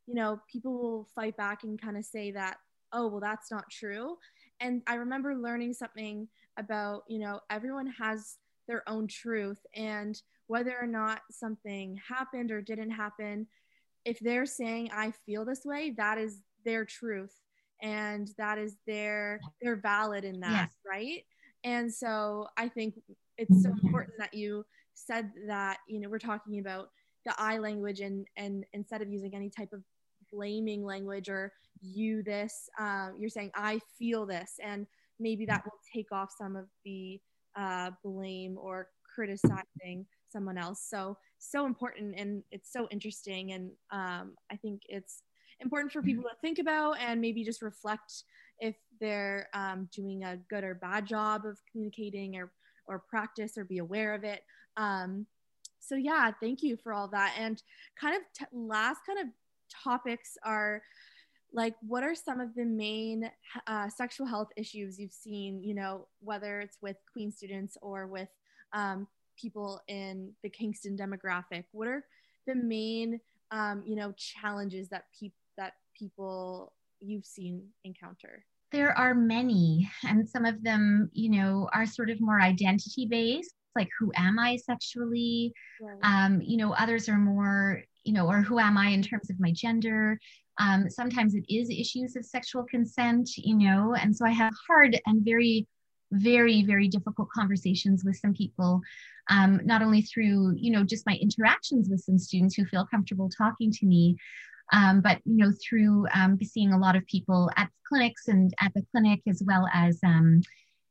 you 0.06 0.14
know, 0.14 0.38
people 0.52 0.74
will 0.74 1.08
fight 1.14 1.34
back 1.38 1.64
and 1.64 1.80
kind 1.80 1.96
of 1.96 2.04
say 2.04 2.30
that, 2.32 2.58
oh, 2.92 3.06
well, 3.06 3.20
that's 3.20 3.50
not 3.50 3.70
true. 3.70 4.18
And 4.60 4.82
I 4.86 4.96
remember 4.96 5.34
learning 5.34 5.72
something 5.72 6.28
about, 6.58 7.04
you 7.08 7.20
know, 7.20 7.40
everyone 7.48 7.86
has 7.98 8.36
their 8.68 8.86
own 8.86 9.06
truth 9.08 9.64
and 9.74 10.20
whether 10.46 10.76
or 10.78 10.86
not 10.86 11.22
something 11.30 11.98
happened 12.06 12.50
or 12.50 12.60
didn't 12.60 12.90
happen, 12.90 13.46
if 14.04 14.18
they're 14.20 14.44
saying 14.44 14.90
I 14.92 15.12
feel 15.24 15.46
this 15.46 15.62
way, 15.64 15.94
that 15.96 16.18
is 16.18 16.42
their 16.66 16.84
truth 16.84 17.34
and 17.80 18.28
that 18.36 18.58
is 18.58 18.76
their 18.86 19.40
they're 19.62 19.76
valid 19.76 20.24
in 20.24 20.40
that, 20.40 20.68
right? 20.86 21.24
And 21.64 21.92
so 21.92 22.48
I 22.58 22.68
think 22.68 22.94
it's 23.38 23.62
so 23.62 23.70
important 23.70 24.14
that 24.18 24.34
you 24.34 24.64
said 24.94 25.30
that, 25.46 25.78
you 25.88 26.00
know, 26.00 26.08
we're 26.08 26.18
talking 26.18 26.58
about 26.58 26.88
the 27.24 27.34
I 27.38 27.58
language 27.58 28.00
and 28.00 28.26
and 28.36 28.64
instead 28.72 29.02
of 29.02 29.08
using 29.08 29.34
any 29.34 29.50
type 29.50 29.72
of 29.72 29.82
blaming 30.32 30.84
language 30.84 31.28
or 31.28 31.52
you 31.80 32.22
this, 32.22 32.68
uh, 32.78 33.10
you're 33.18 33.30
saying 33.30 33.50
I 33.54 33.80
feel 33.98 34.26
this, 34.26 34.54
and 34.62 34.86
maybe 35.20 35.46
that 35.46 35.64
will 35.64 35.78
take 35.94 36.10
off 36.12 36.32
some 36.36 36.56
of 36.56 36.66
the 36.84 37.20
uh, 37.56 37.90
blame 38.04 38.56
or 38.58 38.88
criticizing 39.14 40.06
someone 40.28 40.58
else. 40.58 40.86
So 40.88 41.16
so 41.38 41.66
important 41.66 42.14
and 42.18 42.42
it's 42.50 42.72
so 42.72 42.88
interesting, 42.90 43.52
and 43.52 43.70
um, 43.92 44.34
I 44.50 44.56
think 44.56 44.82
it's 44.88 45.22
important 45.60 45.92
for 45.92 46.02
people 46.02 46.24
to 46.24 46.36
think 46.40 46.58
about 46.58 46.98
and 46.98 47.20
maybe 47.20 47.44
just 47.44 47.62
reflect 47.62 48.24
if 48.58 48.76
they're 49.00 49.48
um, 49.54 49.88
doing 49.94 50.24
a 50.24 50.38
good 50.48 50.64
or 50.64 50.74
bad 50.74 51.06
job 51.06 51.44
of 51.44 51.58
communicating 51.70 52.36
or 52.36 52.52
or 52.86 52.98
practice 52.98 53.56
or 53.56 53.64
be 53.64 53.78
aware 53.78 54.14
of 54.14 54.24
it. 54.24 54.42
Um, 54.76 55.26
so 55.80 55.96
yeah, 55.96 56.30
thank 56.40 56.62
you 56.62 56.76
for 56.76 56.92
all 56.92 57.08
that. 57.08 57.34
And 57.38 57.62
kind 58.00 58.16
of 58.16 58.22
t- 58.34 58.44
last 58.52 59.00
kind 59.06 59.18
of 59.18 59.26
topics 59.84 60.36
are 60.44 60.82
like 61.52 61.74
what 61.86 62.02
are 62.02 62.14
some 62.14 62.40
of 62.40 62.54
the 62.54 62.64
main 62.64 63.30
uh, 63.66 63.88
sexual 63.88 64.26
health 64.26 64.48
issues 64.56 64.98
you've 64.98 65.12
seen 65.12 65.62
you 65.62 65.74
know 65.74 66.06
whether 66.20 66.60
it's 66.60 66.78
with 66.80 66.96
Queen's 67.12 67.36
students 67.36 67.76
or 67.82 68.06
with 68.06 68.28
um, 68.72 69.06
people 69.38 69.80
in 69.88 70.32
the 70.42 70.48
kingston 70.48 70.96
demographic 70.96 71.64
what 71.72 71.88
are 71.88 72.04
the 72.46 72.54
main 72.54 73.20
um, 73.50 73.82
you 73.86 73.96
know 73.96 74.12
challenges 74.16 74.88
that 74.88 75.04
people 75.18 75.36
that 75.58 75.74
people 75.94 76.72
you've 77.00 77.26
seen 77.26 77.62
encounter 77.84 78.44
there 78.72 78.96
are 78.96 79.14
many 79.14 79.90
and 80.04 80.28
some 80.28 80.44
of 80.44 80.62
them 80.62 81.10
you 81.12 81.30
know 81.30 81.68
are 81.72 81.86
sort 81.86 82.10
of 82.10 82.20
more 82.20 82.40
identity 82.40 83.06
based 83.06 83.54
like 83.76 83.88
who 83.98 84.10
am 84.16 84.38
i 84.38 84.56
sexually 84.56 85.52
right. 85.80 85.98
um, 86.02 86.40
you 86.42 86.56
know 86.56 86.72
others 86.74 87.08
are 87.08 87.18
more 87.18 87.82
you 88.04 88.12
know 88.12 88.26
or 88.26 88.40
who 88.40 88.58
am 88.58 88.76
i 88.76 88.88
in 88.88 89.02
terms 89.02 89.30
of 89.30 89.38
my 89.38 89.52
gender 89.52 90.18
um, 90.58 90.88
sometimes 90.90 91.34
it 91.34 91.44
is 91.48 91.70
issues 91.70 92.14
of 92.16 92.24
sexual 92.24 92.64
consent 92.64 93.28
you 93.36 93.56
know 93.56 93.94
and 93.94 94.16
so 94.16 94.26
i 94.26 94.30
have 94.30 94.52
hard 94.66 94.98
and 95.06 95.24
very 95.24 95.66
very 96.12 96.62
very 96.62 96.88
difficult 96.88 97.28
conversations 97.30 98.04
with 98.04 98.16
some 98.16 98.34
people 98.34 98.80
um, 99.30 99.60
not 99.64 99.82
only 99.82 100.02
through 100.02 100.54
you 100.56 100.70
know 100.70 100.84
just 100.84 101.06
my 101.06 101.16
interactions 101.20 101.88
with 101.88 102.00
some 102.00 102.18
students 102.18 102.54
who 102.54 102.64
feel 102.66 102.86
comfortable 102.86 103.30
talking 103.30 103.70
to 103.70 103.86
me 103.86 104.16
um, 104.72 105.00
but 105.00 105.20
you 105.24 105.36
know 105.36 105.52
through 105.62 106.06
um, 106.14 106.38
seeing 106.42 106.72
a 106.72 106.78
lot 106.78 106.96
of 106.96 107.06
people 107.06 107.50
at 107.56 107.70
clinics 107.86 108.28
and 108.28 108.52
at 108.60 108.72
the 108.74 108.84
clinic 108.90 109.20
as 109.28 109.42
well 109.46 109.66
as 109.72 109.98
um, 110.04 110.40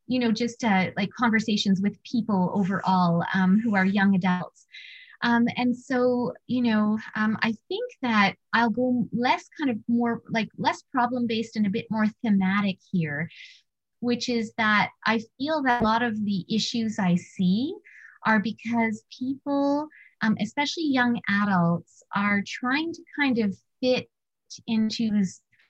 you 0.07 0.19
know 0.19 0.31
just 0.31 0.63
uh, 0.63 0.87
like 0.95 1.09
conversations 1.17 1.81
with 1.81 2.01
people 2.03 2.51
overall 2.53 3.23
um, 3.33 3.59
who 3.59 3.75
are 3.75 3.85
young 3.85 4.15
adults. 4.15 4.65
Um, 5.23 5.47
and 5.55 5.77
so 5.77 6.33
you 6.47 6.63
know 6.63 6.97
um, 7.15 7.37
i 7.43 7.53
think 7.67 7.91
that 8.01 8.33
i'll 8.53 8.71
go 8.71 9.07
less 9.13 9.47
kind 9.55 9.69
of 9.69 9.77
more 9.87 10.23
like 10.31 10.49
less 10.57 10.81
problem 10.91 11.27
based 11.27 11.55
and 11.55 11.67
a 11.67 11.69
bit 11.69 11.85
more 11.91 12.07
thematic 12.23 12.79
here 12.91 13.29
which 13.99 14.29
is 14.29 14.51
that 14.57 14.89
i 15.05 15.21
feel 15.37 15.61
that 15.61 15.83
a 15.83 15.85
lot 15.85 16.01
of 16.01 16.15
the 16.25 16.43
issues 16.49 16.97
i 16.97 17.13
see 17.13 17.71
are 18.25 18.39
because 18.39 19.03
people 19.15 19.87
um, 20.21 20.37
especially 20.39 20.85
young 20.85 21.19
adults, 21.29 22.03
are 22.15 22.43
trying 22.45 22.93
to 22.93 23.01
kind 23.17 23.39
of 23.39 23.55
fit 23.81 24.09
into 24.67 25.23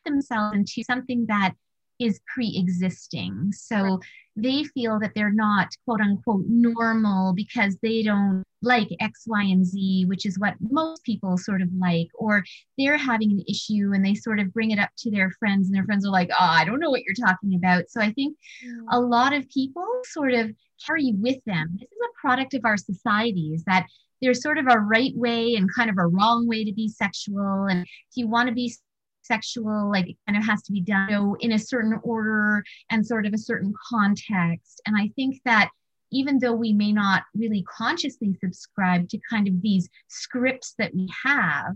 themselves 0.06 0.56
into 0.56 0.84
something 0.84 1.26
that 1.28 1.54
is 2.00 2.20
pre-existing. 2.34 3.52
So 3.52 4.00
they 4.36 4.64
feel 4.64 5.00
that 5.00 5.12
they're 5.14 5.34
not 5.34 5.68
quote 5.86 6.02
unquote 6.02 6.46
normal 6.48 7.34
because 7.34 7.78
they 7.82 8.02
don't 8.02 8.44
like 8.64 8.88
x 9.00 9.24
y 9.28 9.42
and 9.42 9.66
z 9.66 10.06
which 10.08 10.26
is 10.26 10.38
what 10.40 10.54
most 10.62 11.04
people 11.04 11.36
sort 11.36 11.62
of 11.62 11.68
like 11.80 12.08
or 12.14 12.44
they're 12.78 12.96
having 12.96 13.32
an 13.32 13.44
issue 13.50 13.92
and 13.94 14.06
they 14.06 14.14
sort 14.14 14.40
of 14.40 14.54
bring 14.54 14.70
it 14.70 14.78
up 14.78 14.90
to 14.96 15.10
their 15.10 15.32
friends 15.40 15.68
and 15.68 15.76
their 15.76 15.84
friends 15.84 16.06
are 16.06 16.12
like 16.12 16.30
oh 16.32 16.36
i 16.40 16.64
don't 16.64 16.80
know 16.80 16.90
what 16.90 17.02
you're 17.04 17.28
talking 17.28 17.56
about. 17.56 17.90
So 17.90 18.00
i 18.02 18.12
think 18.14 18.38
mm. 18.66 18.86
a 18.92 19.00
lot 19.00 19.34
of 19.34 19.50
people 19.50 19.88
sort 20.06 20.34
of 20.34 20.52
carry 20.86 21.14
with 21.14 21.44
them. 21.46 21.78
This 21.80 21.92
is 21.92 21.98
a 22.04 22.20
product 22.20 22.54
of 22.54 22.66
our 22.66 22.78
societies 22.78 23.64
that 23.66 23.88
there's 24.22 24.42
sort 24.42 24.58
of 24.58 24.68
a 24.70 24.80
right 24.80 25.14
way 25.16 25.56
and 25.56 25.74
kind 25.74 25.90
of 25.90 25.98
a 25.98 26.08
wrong 26.08 26.48
way 26.48 26.64
to 26.64 26.74
be 26.74 26.88
sexual. 26.88 27.68
And 27.70 27.82
if 27.82 28.16
you 28.16 28.28
want 28.28 28.50
to 28.50 28.56
be 28.56 28.74
sexual, 29.22 29.90
like 29.92 30.10
it 30.10 30.18
kind 30.28 30.38
of 30.38 30.46
has 30.46 30.62
to 30.64 30.72
be 30.72 30.82
done 30.82 31.10
you 31.10 31.16
know, 31.16 31.38
in 31.40 31.54
a 31.54 31.60
certain 31.60 32.00
order 32.04 32.64
and 32.90 33.06
sort 33.06 33.26
of 33.26 33.34
a 33.34 33.38
certain 33.38 33.74
context. 33.90 34.82
And 34.86 34.96
I 34.98 35.12
think 35.16 35.42
that 35.46 35.70
even 36.12 36.40
though 36.40 36.54
we 36.54 36.74
may 36.74 36.92
not 36.92 37.24
really 37.34 37.64
consciously 37.64 38.36
subscribe 38.44 39.08
to 39.10 39.20
kind 39.30 39.48
of 39.48 39.62
these 39.62 39.90
scripts 40.10 40.76
that 40.78 40.94
we 40.94 41.10
have, 41.24 41.76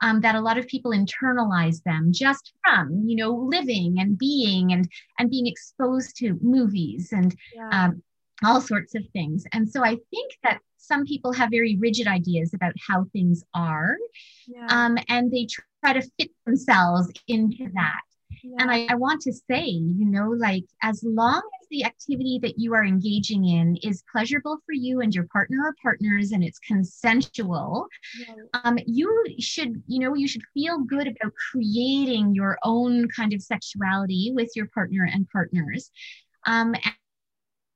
um, 0.00 0.20
that 0.22 0.34
a 0.34 0.40
lot 0.40 0.58
of 0.58 0.66
people 0.66 0.92
internalize 0.92 1.82
them 1.82 2.10
just 2.10 2.54
from, 2.64 3.04
you 3.06 3.16
know, 3.16 3.30
living 3.30 3.96
and 3.98 4.18
being 4.18 4.72
and 4.72 4.88
and 5.18 5.30
being 5.30 5.46
exposed 5.46 6.16
to 6.16 6.38
movies 6.40 7.10
and 7.12 7.36
yeah. 7.54 7.68
um, 7.72 8.02
all 8.42 8.60
sorts 8.60 8.94
of 8.94 9.02
things. 9.12 9.44
And 9.52 9.68
so 9.68 9.84
I 9.84 9.96
think 10.10 10.38
that 10.42 10.60
some 10.84 11.04
people 11.04 11.32
have 11.32 11.50
very 11.50 11.76
rigid 11.76 12.06
ideas 12.06 12.52
about 12.54 12.74
how 12.86 13.06
things 13.12 13.42
are 13.54 13.96
yeah. 14.46 14.66
um, 14.68 14.98
and 15.08 15.30
they 15.30 15.46
try 15.82 15.92
to 15.92 16.02
fit 16.18 16.30
themselves 16.44 17.10
into 17.28 17.68
that 17.74 18.02
yeah. 18.42 18.56
and 18.58 18.70
I, 18.70 18.86
I 18.90 18.94
want 18.94 19.22
to 19.22 19.32
say 19.32 19.64
you 19.64 20.04
know 20.04 20.30
like 20.30 20.64
as 20.82 21.02
long 21.02 21.42
as 21.60 21.68
the 21.70 21.84
activity 21.84 22.38
that 22.42 22.58
you 22.58 22.74
are 22.74 22.84
engaging 22.84 23.46
in 23.46 23.76
is 23.82 24.04
pleasurable 24.12 24.58
for 24.66 24.72
you 24.72 25.00
and 25.00 25.14
your 25.14 25.26
partner 25.32 25.58
or 25.64 25.74
partners 25.82 26.32
and 26.32 26.44
it's 26.44 26.58
consensual 26.58 27.86
yeah. 28.18 28.60
um, 28.64 28.78
you 28.86 29.24
should 29.38 29.82
you 29.86 30.00
know 30.00 30.14
you 30.14 30.28
should 30.28 30.42
feel 30.52 30.78
good 30.80 31.06
about 31.06 31.32
creating 31.50 32.34
your 32.34 32.58
own 32.62 33.08
kind 33.08 33.32
of 33.32 33.42
sexuality 33.42 34.32
with 34.34 34.50
your 34.54 34.66
partner 34.74 35.08
and 35.10 35.28
partners 35.30 35.90
um, 36.46 36.74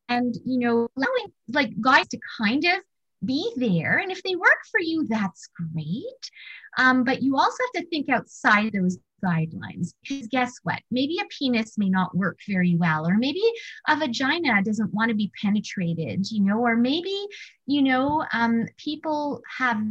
and, 0.09 0.37
you 0.45 0.59
know 0.59 0.89
allowing 0.97 1.33
like 1.49 1.81
guys 1.81 2.09
to 2.09 2.19
kind 2.39 2.65
of 2.65 2.81
be 3.25 3.53
there. 3.57 3.99
And 3.99 4.13
if 4.13 4.23
they 4.23 4.37
work 4.37 4.61
for 4.71 4.81
you, 4.81 5.07
that's 5.09 5.49
great. 5.75 6.31
Um, 6.79 7.05
but 7.05 7.23
you 7.23 7.37
also 7.37 7.57
have 7.75 7.83
to 7.83 7.89
think 7.89 8.09
outside 8.09 8.73
those 8.73 8.99
guidelines 9.25 9.95
because 10.03 10.27
guess 10.29 10.55
what 10.63 10.81
maybe 10.91 11.19
a 11.19 11.25
penis 11.39 11.79
may 11.79 11.89
not 11.89 12.17
work 12.17 12.39
very 12.49 12.77
well 12.77 13.07
or 13.07 13.17
maybe 13.17 13.43
a 13.89 13.97
vagina 13.97 14.63
doesn't 14.63 14.93
want 14.95 15.09
to 15.09 15.15
be 15.15 15.31
penetrated 15.41 16.31
you 16.31 16.43
know 16.43 16.59
or 16.59 16.77
maybe 16.77 17.15
you 17.67 17.83
know 17.83 18.25
um, 18.33 18.67
people 18.77 19.41
have 19.59 19.83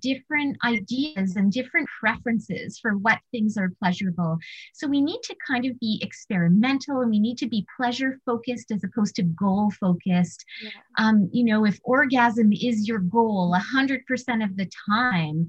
different 0.00 0.56
ideas 0.64 1.36
and 1.36 1.52
different 1.52 1.88
preferences 2.00 2.78
for 2.78 2.96
what 2.96 3.18
things 3.30 3.56
are 3.56 3.72
pleasurable. 3.82 4.38
So 4.74 4.86
we 4.86 5.00
need 5.00 5.20
to 5.24 5.36
kind 5.46 5.66
of 5.66 5.78
be 5.80 6.00
experimental 6.02 7.00
and 7.00 7.10
we 7.10 7.18
need 7.18 7.38
to 7.38 7.48
be 7.48 7.66
pleasure 7.76 8.18
focused 8.26 8.70
as 8.70 8.84
opposed 8.84 9.16
to 9.16 9.22
goal 9.22 9.72
focused. 9.80 10.44
Yeah. 10.62 10.70
Um, 10.98 11.28
you 11.32 11.44
know, 11.44 11.64
if 11.64 11.78
orgasm 11.84 12.52
is 12.52 12.86
your 12.88 12.98
goal 12.98 13.56
100% 13.56 14.44
of 14.44 14.56
the 14.56 14.70
time, 14.88 15.48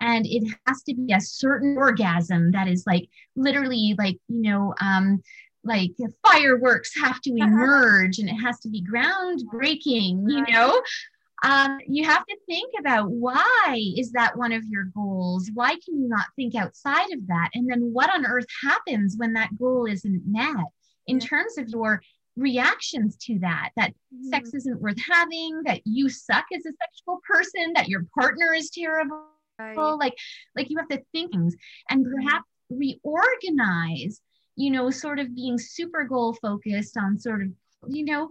and 0.00 0.26
it 0.26 0.52
has 0.66 0.82
to 0.84 0.94
be 0.94 1.12
a 1.12 1.20
certain 1.20 1.76
orgasm 1.76 2.52
that 2.52 2.68
is 2.68 2.84
like 2.86 3.08
literally 3.36 3.94
like, 3.98 4.18
you 4.28 4.42
know, 4.42 4.74
um, 4.80 5.22
like 5.62 5.92
fireworks 6.26 6.92
have 7.00 7.20
to 7.22 7.30
emerge 7.36 8.18
and 8.18 8.28
it 8.28 8.34
has 8.34 8.58
to 8.60 8.68
be 8.68 8.84
groundbreaking, 8.84 10.24
you 10.28 10.44
know? 10.48 10.80
um, 11.42 11.78
you 11.86 12.04
have 12.04 12.24
to 12.26 12.36
think 12.46 12.72
about 12.78 13.10
why 13.10 13.80
is 13.96 14.12
that 14.12 14.36
one 14.36 14.52
of 14.52 14.62
your 14.66 14.84
goals? 14.94 15.50
Why 15.54 15.70
can 15.70 16.00
you 16.00 16.08
not 16.08 16.26
think 16.36 16.54
outside 16.54 17.12
of 17.12 17.26
that? 17.28 17.50
And 17.54 17.70
then 17.70 17.92
what 17.92 18.12
on 18.14 18.26
earth 18.26 18.46
happens 18.62 19.16
when 19.16 19.32
that 19.34 19.56
goal 19.58 19.86
isn't 19.86 20.22
met? 20.26 20.66
In 21.06 21.18
terms 21.18 21.56
of 21.58 21.68
your 21.68 22.02
reactions 22.36 23.16
to 23.16 23.38
that 23.40 23.70
that 23.76 23.90
mm-hmm. 23.90 24.28
sex 24.28 24.54
isn't 24.54 24.80
worth 24.80 24.96
having 25.10 25.62
that 25.64 25.80
you 25.84 26.08
suck 26.08 26.44
as 26.54 26.64
a 26.64 26.72
sexual 26.80 27.20
person 27.28 27.72
that 27.74 27.88
your 27.88 28.06
partner 28.16 28.54
is 28.54 28.70
terrible 28.70 29.24
right. 29.60 29.76
like 29.98 30.14
like 30.56 30.70
you 30.70 30.78
have 30.78 30.88
to 30.88 31.02
think 31.12 31.32
things 31.32 31.56
and 31.88 32.04
perhaps 32.04 32.44
reorganize 32.70 34.20
you 34.56 34.70
know 34.70 34.90
sort 34.90 35.18
of 35.18 35.34
being 35.34 35.58
super 35.58 36.04
goal 36.04 36.34
focused 36.34 36.96
on 36.96 37.18
sort 37.18 37.42
of 37.42 37.48
you 37.88 38.04
know 38.04 38.30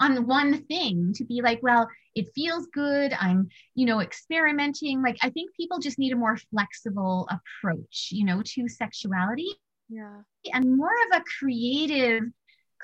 on 0.00 0.26
one 0.26 0.62
thing 0.64 1.12
to 1.14 1.24
be 1.24 1.40
like 1.42 1.60
well 1.62 1.88
it 2.14 2.28
feels 2.34 2.66
good. 2.72 3.12
I'm 3.12 3.48
you 3.76 3.86
know 3.86 4.00
experimenting. 4.00 5.02
Like 5.02 5.18
i 5.22 5.30
think 5.30 5.54
people 5.54 5.78
just 5.78 5.98
need 5.98 6.12
a 6.12 6.16
more 6.16 6.36
flexible 6.50 7.28
approach 7.30 8.08
you 8.10 8.24
know 8.24 8.42
to 8.44 8.68
sexuality 8.68 9.50
yeah. 9.88 10.20
and 10.52 10.76
more 10.76 10.90
of 11.06 11.20
a 11.20 11.24
creative 11.38 12.24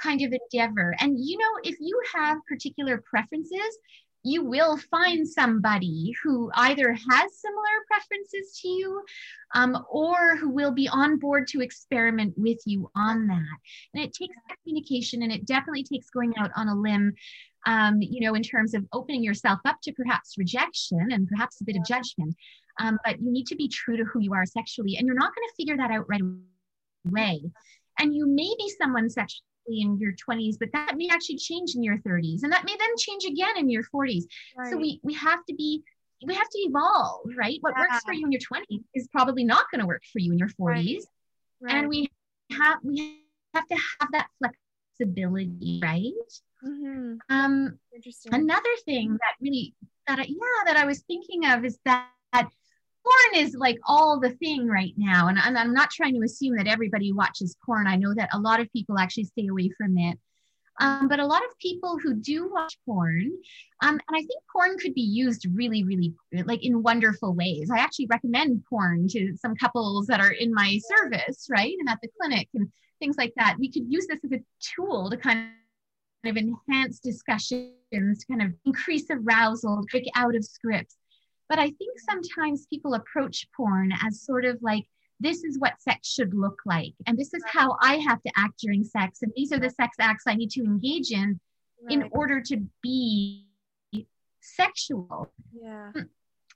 kind 0.01 0.23
of 0.23 0.33
endeavor. 0.33 0.95
And 0.99 1.19
you 1.19 1.39
know 1.39 1.53
if 1.63 1.77
you 1.81 2.01
have 2.15 2.39
particular 2.49 3.03
preferences 3.09 3.79
you 4.25 4.43
will 4.43 4.79
find 4.91 5.29
somebody 5.29 6.15
who 6.23 6.51
either 6.55 6.93
has 6.93 7.39
similar 7.39 7.85
preferences 7.87 8.59
to 8.61 8.69
you 8.69 9.05
um, 9.55 9.85
or 9.91 10.37
who 10.37 10.49
will 10.49 10.73
be 10.73 10.89
on 10.89 11.19
board 11.19 11.47
to 11.49 11.61
experiment 11.61 12.33
with 12.37 12.59
you 12.65 12.91
on 12.97 13.27
that. 13.27 13.59
And 13.93 14.03
it 14.03 14.15
takes 14.15 14.35
communication 14.63 15.23
and 15.23 15.31
it 15.31 15.47
definitely 15.47 15.85
takes 15.85 16.09
going 16.09 16.33
out 16.39 16.51
on 16.57 16.69
a 16.69 16.75
limb, 16.75 17.13
um, 17.67 18.01
you 18.01 18.21
know, 18.21 18.35
in 18.35 18.43
terms 18.43 18.73
of 18.73 18.87
opening 18.95 19.23
yourself 19.23 19.61
up 19.67 19.77
to 19.83 19.93
perhaps 19.93 20.39
rejection 20.39 21.13
and 21.13 21.29
perhaps 21.29 21.61
a 21.61 21.65
bit 21.65 21.77
of 21.77 21.85
judgment. 21.85 22.35
Um, 22.81 22.99
but 23.05 23.21
you 23.21 23.31
need 23.31 23.47
to 23.49 23.57
be 23.57 23.69
true 23.69 23.99
to 23.99 24.05
who 24.05 24.21
you 24.21 24.33
are 24.33 24.47
sexually, 24.47 24.97
and 24.97 25.07
you're 25.07 25.15
not 25.15 25.33
going 25.35 25.47
to 25.49 25.55
figure 25.55 25.77
that 25.77 25.93
out 25.93 26.09
right 26.09 26.23
away. 27.07 27.43
And 28.01 28.15
you 28.15 28.27
may 28.27 28.53
be 28.59 28.73
someone 28.81 29.09
sexually 29.09 29.45
in 29.67 29.99
your 29.99 30.13
20s, 30.13 30.57
but 30.59 30.71
that 30.73 30.97
may 30.97 31.09
actually 31.11 31.39
change 31.39 31.75
in 31.75 31.83
your 31.83 31.99
30s, 31.99 32.43
and 32.43 32.53
that 32.53 32.65
may 32.65 32.77
then 32.79 32.97
change 32.99 33.25
again 33.25 33.57
in 33.57 33.71
your 33.71 33.83
40s. 33.95 34.25
Right. 34.57 34.71
So 34.71 34.77
we 34.77 35.01
we 35.03 35.15
have 35.15 35.45
to 35.47 35.55
be 35.55 35.83
we 36.27 36.35
have 36.35 36.49
to 36.49 36.59
evolve, 36.59 37.31
right? 37.37 37.59
What 37.61 37.75
yeah. 37.77 37.83
works 37.83 38.05
for 38.05 38.13
you 38.13 38.25
in 38.25 38.33
your 38.33 38.41
20s 38.41 38.83
is 38.95 39.09
probably 39.09 39.45
not 39.45 39.67
going 39.71 39.81
to 39.81 39.87
work 39.87 40.03
for 40.13 40.19
you 40.21 40.33
in 40.33 40.39
your 40.39 40.49
40s, 40.49 40.57
right. 40.61 41.01
Right. 41.61 41.75
and 41.75 41.89
we 41.89 42.09
have 42.53 42.79
we 42.83 43.21
have 43.55 43.67
to 43.69 43.75
have 43.75 44.09
that 44.13 44.29
flexibility, 44.39 45.81
right? 45.83 46.13
Mm-hmm. 46.65 47.17
Um, 47.29 47.79
Interesting. 47.95 48.35
Another 48.35 48.71
thing 48.85 49.13
that 49.13 49.35
really 49.41 49.75
that 50.07 50.19
I, 50.19 50.25
yeah 50.25 50.65
that 50.67 50.77
I 50.77 50.87
was 50.87 51.01
thinking 51.01 51.47
of 51.47 51.65
is 51.65 51.79
that 51.85 52.09
porn 53.05 53.45
is 53.45 53.55
like 53.55 53.79
all 53.87 54.19
the 54.19 54.31
thing 54.31 54.67
right 54.67 54.95
now. 54.97 55.29
And, 55.29 55.39
I'm 55.39 55.75
not 55.75 55.91
trying 55.91 56.15
to 56.15 56.25
assume 56.25 56.57
that 56.57 56.67
everybody 56.67 57.13
watches 57.13 57.57
porn. 57.65 57.87
I 57.87 57.97
know 57.97 58.15
that 58.15 58.31
a 58.33 58.39
lot 58.39 58.61
of 58.61 58.73
people 58.73 58.99
actually 58.99 59.25
stay 59.25 59.47
away 59.49 59.71
from 59.77 59.97
it. 59.99 60.19
Um, 60.81 61.07
but 61.07 61.21
a 61.21 61.27
lot 61.27 61.45
of 61.45 61.57
people 61.61 61.99
who 62.03 62.15
do 62.15 62.51
watch 62.53 62.77
porn, 62.85 63.31
um, 63.83 63.93
and 63.93 64.17
I 64.17 64.19
think 64.19 64.43
porn 64.53 64.77
could 64.79 64.93
be 64.93 65.03
used 65.03 65.47
really, 65.55 65.85
really 65.85 66.15
like 66.45 66.65
in 66.65 66.83
wonderful 66.83 67.33
ways. 67.33 67.71
I 67.71 67.79
actually 67.79 68.09
recommend 68.11 68.65
porn 68.69 69.07
to 69.09 69.37
some 69.37 69.55
couples 69.55 70.07
that 70.07 70.19
are 70.21 70.33
in 70.33 70.53
my 70.53 70.81
service, 70.97 71.47
right? 71.49 71.75
And 71.79 71.89
at 71.89 72.01
the 72.03 72.09
clinic 72.21 72.49
and 72.55 72.73
things 72.99 73.17
like 73.17 73.33
that. 73.37 73.57
We 73.59 73.71
could 73.71 73.85
use 73.89 74.07
this 74.07 74.19
as 74.25 74.33
a 74.33 74.43
tool 74.61 75.11
to 75.11 75.17
kind 75.17 75.51
of 76.25 76.37
enhance 76.37 77.01
discussions, 77.01 78.25
kind 78.29 78.43
of 78.43 78.53
increase 78.65 79.07
arousal, 79.11 79.85
break 79.91 80.07
out 80.15 80.35
of 80.35 80.45
scripts. 80.45 80.97
But 81.49 81.59
I 81.59 81.71
think 81.71 81.99
sometimes 82.09 82.67
people 82.67 82.95
approach 82.95 83.47
porn 83.57 83.93
as 84.05 84.23
sort 84.23 84.45
of 84.45 84.59
like, 84.63 84.85
this 85.21 85.45
is 85.45 85.59
what 85.59 85.81
sex 85.81 86.09
should 86.09 86.35
look 86.35 86.61
like. 86.67 86.95
And 87.07 87.17
this 87.17 87.33
is 87.35 87.43
how 87.47 87.77
I 87.81 87.97
have 87.99 88.23
to 88.23 88.33
act 88.37 88.59
during 88.61 88.85
sex. 88.85 89.21
And 89.23 89.33
these 89.37 89.53
are 89.53 89.59
the 89.59 89.71
sex 89.71 89.97
acts 90.01 90.25
I 90.27 90.35
need 90.35 90.51
to 90.53 90.63
engage 90.63 91.11
in 91.11 91.39
right. 91.83 91.93
in 91.93 92.09
order 92.13 92.41
to 92.41 92.65
be 92.83 93.47
sexual. 94.41 95.33
Yeah. 95.53 95.93
Hmm. 95.93 96.01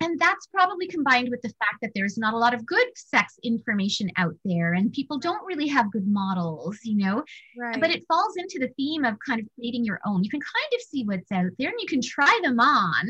And 0.01 0.18
that's 0.18 0.46
probably 0.46 0.86
combined 0.86 1.28
with 1.28 1.42
the 1.42 1.49
fact 1.49 1.78
that 1.82 1.90
there's 1.94 2.16
not 2.18 2.34
a 2.34 2.38
lot 2.38 2.55
of 2.55 2.64
good 2.64 2.86
sex 2.94 3.38
information 3.42 4.11
out 4.16 4.34
there 4.44 4.74
and 4.74 4.92
people 4.92 5.18
don't 5.18 5.44
really 5.44 5.66
have 5.66 5.90
good 5.90 6.07
models 6.07 6.78
you 6.84 6.96
know? 6.96 7.24
Right. 7.59 7.80
but 7.80 7.90
it 7.90 8.05
falls 8.07 8.36
into 8.36 8.59
the 8.61 8.72
theme 8.76 9.05
of 9.05 9.16
kind 9.26 9.40
of 9.40 9.46
creating 9.55 9.84
your 9.84 10.01
own. 10.07 10.22
You 10.22 10.30
can 10.30 10.40
kind 10.40 10.72
of 10.74 10.80
see 10.82 11.05
what's 11.05 11.30
out 11.32 11.51
there 11.59 11.70
and 11.70 11.80
you 11.80 11.88
can 11.88 12.01
try 12.01 12.38
them 12.42 12.61
on 12.61 13.09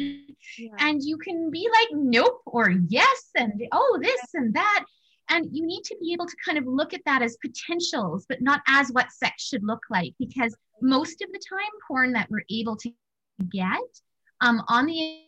yeah. 0.58 0.70
and 0.78 1.02
you 1.02 1.18
can 1.18 1.50
be 1.50 1.68
like 1.70 1.88
nope 1.92 2.40
or 2.46 2.70
yes 2.70 3.30
and 3.36 3.62
oh 3.72 3.98
this 4.00 4.20
and 4.34 4.54
that. 4.54 4.84
And 5.30 5.46
you 5.52 5.66
need 5.66 5.82
to 5.84 5.96
be 6.00 6.14
able 6.14 6.24
to 6.24 6.36
kind 6.42 6.56
of 6.56 6.66
look 6.66 6.94
at 6.94 7.02
that 7.04 7.20
as 7.20 7.36
potentials 7.44 8.24
but 8.28 8.40
not 8.40 8.62
as 8.66 8.88
what 8.92 9.12
sex 9.12 9.46
should 9.46 9.62
look 9.62 9.82
like 9.90 10.14
because 10.18 10.56
most 10.80 11.20
of 11.22 11.30
the 11.32 11.40
time 11.48 11.68
porn 11.86 12.12
that 12.12 12.30
we're 12.30 12.44
able 12.50 12.76
to 12.76 12.90
get 13.50 13.78
um, 14.40 14.62
on 14.68 14.86
the 14.86 15.27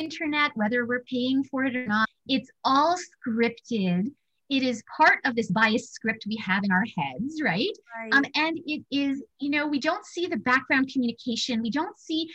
internet, 0.00 0.50
whether 0.54 0.86
we're 0.86 1.04
paying 1.04 1.44
for 1.44 1.64
it 1.64 1.76
or 1.76 1.86
not. 1.86 2.08
It's 2.26 2.50
all 2.64 2.96
scripted. 2.96 4.10
It 4.48 4.62
is 4.64 4.82
part 4.96 5.18
of 5.24 5.36
this 5.36 5.50
biased 5.50 5.92
script 5.92 6.24
we 6.26 6.36
have 6.36 6.64
in 6.64 6.72
our 6.72 6.84
heads, 6.98 7.40
right? 7.42 7.68
right. 7.96 8.12
Um, 8.12 8.24
and 8.34 8.58
it 8.66 8.82
is, 8.90 9.22
you 9.38 9.50
know, 9.50 9.66
we 9.66 9.78
don't 9.78 10.04
see 10.04 10.26
the 10.26 10.38
background 10.38 10.90
communication. 10.92 11.62
We 11.62 11.70
don't 11.70 11.96
see, 11.98 12.28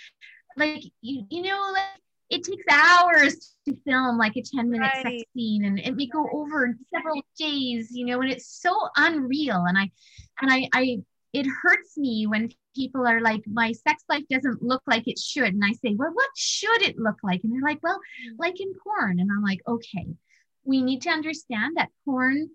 like, 0.56 0.84
you, 1.02 1.26
you 1.30 1.42
know, 1.42 1.72
like 1.74 2.02
it 2.30 2.44
takes 2.44 2.64
hours 2.72 3.56
to 3.68 3.76
film 3.86 4.18
like 4.18 4.36
a 4.38 4.42
10 4.42 4.70
minute 4.70 4.92
right. 4.96 5.04
sex 5.04 5.24
scene 5.36 5.66
and 5.66 5.80
it 5.80 5.96
may 5.96 6.08
go 6.08 6.28
over 6.32 6.76
several 6.94 7.22
days, 7.38 7.90
you 7.92 8.06
know, 8.06 8.22
and 8.22 8.32
it's 8.32 8.62
so 8.62 8.74
unreal. 8.96 9.66
And 9.68 9.78
I, 9.78 9.92
and 10.42 10.52
I, 10.52 10.70
I, 10.74 10.98
it 11.36 11.46
hurts 11.62 11.98
me 11.98 12.26
when 12.26 12.50
people 12.74 13.06
are 13.06 13.20
like, 13.20 13.44
my 13.46 13.74
sex 13.74 14.06
life 14.08 14.24
doesn't 14.30 14.64
look 14.64 14.82
like 14.88 15.06
it 15.06 15.20
should. 15.20 15.54
And 15.54 15.66
I 15.66 15.74
say, 15.74 15.94
well, 15.94 16.14
what 16.14 16.30
should 16.38 16.82
it 16.82 16.98
look 16.98 17.18
like? 17.24 17.44
And 17.44 17.52
they're 17.52 17.62
like, 17.62 17.84
well, 17.84 17.98
mm. 17.98 18.36
like 18.40 18.62
in 18.62 18.74
porn. 18.82 19.20
And 19.20 19.30
I'm 19.30 19.44
like, 19.44 19.60
okay, 19.68 20.08
we 20.64 20.82
need 20.82 21.02
to 21.02 21.10
understand 21.10 21.76
that 21.76 21.90
porn 22.06 22.52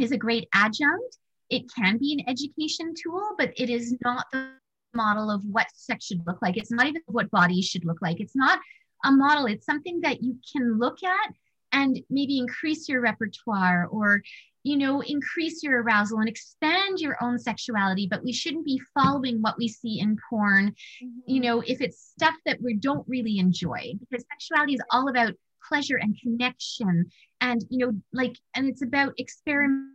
is 0.00 0.10
a 0.10 0.16
great 0.16 0.48
adjunct. 0.52 1.18
It 1.50 1.72
can 1.72 1.98
be 1.98 2.14
an 2.18 2.28
education 2.28 2.94
tool, 3.00 3.36
but 3.38 3.52
it 3.56 3.70
is 3.70 3.94
not 4.04 4.26
the 4.32 4.54
model 4.92 5.30
of 5.30 5.44
what 5.44 5.68
sex 5.72 6.06
should 6.06 6.26
look 6.26 6.42
like. 6.42 6.56
It's 6.56 6.72
not 6.72 6.88
even 6.88 7.02
what 7.06 7.30
bodies 7.30 7.66
should 7.66 7.84
look 7.84 8.02
like. 8.02 8.18
It's 8.18 8.34
not 8.34 8.58
a 9.04 9.12
model. 9.12 9.46
It's 9.46 9.66
something 9.66 10.00
that 10.00 10.20
you 10.20 10.36
can 10.52 10.80
look 10.80 11.04
at 11.04 11.32
and 11.72 12.00
maybe 12.10 12.38
increase 12.38 12.88
your 12.88 13.00
repertoire 13.00 13.86
or 13.90 14.22
you 14.62 14.76
know, 14.76 15.00
increase 15.00 15.62
your 15.62 15.82
arousal 15.82 16.18
and 16.18 16.28
expand 16.28 16.98
your 16.98 17.16
own 17.22 17.38
sexuality, 17.38 18.06
but 18.10 18.22
we 18.22 18.32
shouldn't 18.32 18.66
be 18.66 18.80
following 18.94 19.40
what 19.40 19.56
we 19.56 19.66
see 19.66 20.00
in 20.00 20.18
porn, 20.28 20.68
mm-hmm. 21.02 21.08
you 21.26 21.40
know, 21.40 21.62
if 21.66 21.80
it's 21.80 22.12
stuff 22.12 22.34
that 22.44 22.60
we 22.60 22.74
don't 22.74 23.06
really 23.08 23.38
enjoy, 23.38 23.94
because 23.98 24.24
sexuality 24.30 24.74
is 24.74 24.82
all 24.90 25.08
about 25.08 25.32
pleasure 25.66 25.96
and 25.96 26.18
connection 26.20 27.10
and, 27.40 27.64
you 27.70 27.86
know, 27.86 27.92
like, 28.12 28.36
and 28.54 28.68
it's 28.68 28.82
about 28.82 29.14
experiment 29.16 29.94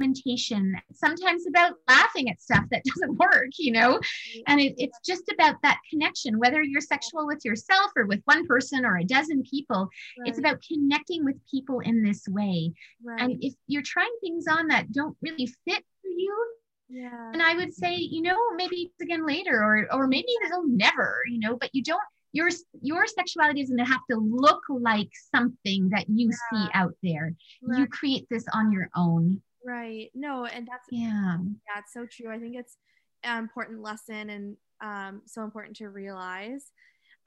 experimentation, 0.00 0.74
sometimes 0.92 1.46
about 1.46 1.74
laughing 1.88 2.28
at 2.28 2.40
stuff 2.40 2.64
that 2.70 2.82
doesn't 2.94 3.16
work, 3.16 3.50
you 3.58 3.72
know? 3.72 4.00
And 4.46 4.60
it, 4.60 4.74
it's 4.78 4.98
just 5.04 5.24
about 5.32 5.56
that 5.62 5.78
connection, 5.88 6.38
whether 6.38 6.62
you're 6.62 6.80
sexual 6.80 7.26
with 7.26 7.44
yourself 7.44 7.90
or 7.96 8.06
with 8.06 8.20
one 8.24 8.46
person 8.46 8.84
or 8.84 8.98
a 8.98 9.04
dozen 9.04 9.42
people. 9.42 9.88
Right. 10.18 10.28
It's 10.28 10.38
about 10.38 10.62
connecting 10.66 11.24
with 11.24 11.36
people 11.50 11.80
in 11.80 12.02
this 12.02 12.26
way. 12.28 12.72
Right. 13.04 13.20
And 13.20 13.36
if 13.40 13.54
you're 13.66 13.82
trying 13.84 14.14
things 14.20 14.46
on 14.48 14.68
that 14.68 14.92
don't 14.92 15.16
really 15.22 15.46
fit 15.46 15.84
for 16.02 16.08
you, 16.08 16.46
yeah. 16.92 17.30
And 17.32 17.40
I 17.40 17.54
would 17.54 17.72
say, 17.72 17.94
you 17.94 18.20
know, 18.20 18.36
maybe 18.56 18.90
it's 18.90 19.00
again 19.00 19.24
later, 19.24 19.62
or 19.62 19.86
or 19.92 20.08
maybe 20.08 20.26
it'll 20.44 20.66
never, 20.66 21.22
you 21.30 21.38
know, 21.38 21.56
but 21.56 21.70
you 21.72 21.84
don't 21.84 22.02
your 22.32 22.48
your 22.82 23.06
sexuality 23.06 23.62
doesn't 23.62 23.78
have 23.78 24.00
to 24.10 24.16
look 24.16 24.62
like 24.68 25.08
something 25.32 25.88
that 25.90 26.06
you 26.08 26.30
yeah. 26.30 26.36
see 26.50 26.70
out 26.74 26.94
there. 27.00 27.34
Right. 27.62 27.78
You 27.78 27.86
create 27.86 28.26
this 28.28 28.44
on 28.52 28.72
your 28.72 28.88
own. 28.96 29.40
Right. 29.66 30.10
No, 30.14 30.46
and 30.46 30.66
that's 30.66 30.86
yeah, 30.90 31.36
yeah, 31.38 31.78
it's 31.78 31.92
so 31.92 32.06
true. 32.10 32.32
I 32.32 32.38
think 32.38 32.56
it's 32.56 32.76
an 33.24 33.38
important 33.38 33.82
lesson 33.82 34.30
and 34.30 34.56
um, 34.80 35.22
so 35.26 35.42
important 35.42 35.76
to 35.76 35.88
realize. 35.88 36.70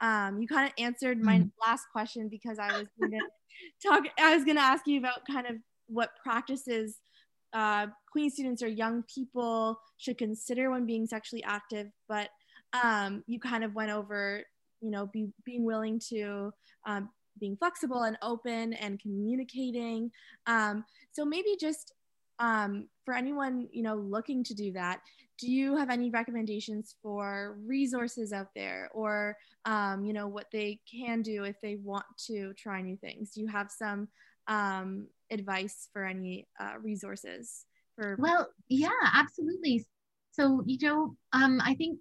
Um, 0.00 0.40
you 0.40 0.48
kind 0.48 0.66
of 0.66 0.72
answered 0.82 1.22
my 1.22 1.38
mm. 1.38 1.50
last 1.64 1.84
question 1.92 2.28
because 2.28 2.58
I 2.58 2.66
was 2.78 2.88
going 2.98 3.12
to 3.82 3.88
talk. 3.88 4.04
I 4.18 4.34
was 4.34 4.44
to 4.44 4.58
ask 4.58 4.86
you 4.86 4.98
about 4.98 5.20
kind 5.30 5.46
of 5.46 5.56
what 5.86 6.10
practices 6.22 6.98
uh, 7.54 7.86
Queen's 8.10 8.34
students 8.34 8.62
or 8.62 8.68
young 8.68 9.04
people 9.12 9.78
should 9.96 10.18
consider 10.18 10.70
when 10.70 10.86
being 10.86 11.06
sexually 11.06 11.44
active, 11.44 11.86
but 12.08 12.28
um, 12.82 13.22
you 13.26 13.38
kind 13.38 13.62
of 13.62 13.74
went 13.74 13.92
over, 13.92 14.42
you 14.80 14.90
know, 14.90 15.06
be, 15.06 15.28
being 15.46 15.64
willing 15.64 16.00
to 16.10 16.50
um, 16.86 17.08
being 17.38 17.56
flexible 17.56 18.02
and 18.02 18.18
open 18.22 18.72
and 18.74 19.00
communicating. 19.00 20.10
Um, 20.46 20.84
so 21.12 21.24
maybe 21.24 21.56
just 21.60 21.92
um, 22.38 22.88
for 23.04 23.14
anyone 23.14 23.68
you 23.72 23.82
know 23.82 23.94
looking 23.94 24.42
to 24.44 24.54
do 24.54 24.72
that 24.72 25.00
do 25.38 25.50
you 25.50 25.76
have 25.76 25.90
any 25.90 26.10
recommendations 26.10 26.94
for 27.02 27.56
resources 27.66 28.32
out 28.32 28.48
there 28.54 28.88
or 28.94 29.36
um, 29.64 30.04
you 30.04 30.12
know 30.12 30.28
what 30.28 30.46
they 30.52 30.80
can 30.90 31.22
do 31.22 31.44
if 31.44 31.56
they 31.60 31.76
want 31.76 32.04
to 32.26 32.52
try 32.54 32.80
new 32.80 32.96
things? 32.96 33.32
Do 33.32 33.40
you 33.40 33.48
have 33.48 33.70
some 33.70 34.08
um, 34.46 35.08
advice 35.30 35.88
for 35.92 36.04
any 36.04 36.46
uh, 36.60 36.74
resources 36.80 37.64
for 37.96 38.16
well 38.18 38.48
yeah 38.68 38.88
absolutely. 39.14 39.84
So 40.32 40.62
you 40.66 40.78
know 40.82 41.16
um, 41.32 41.60
i 41.64 41.74
think 41.74 41.98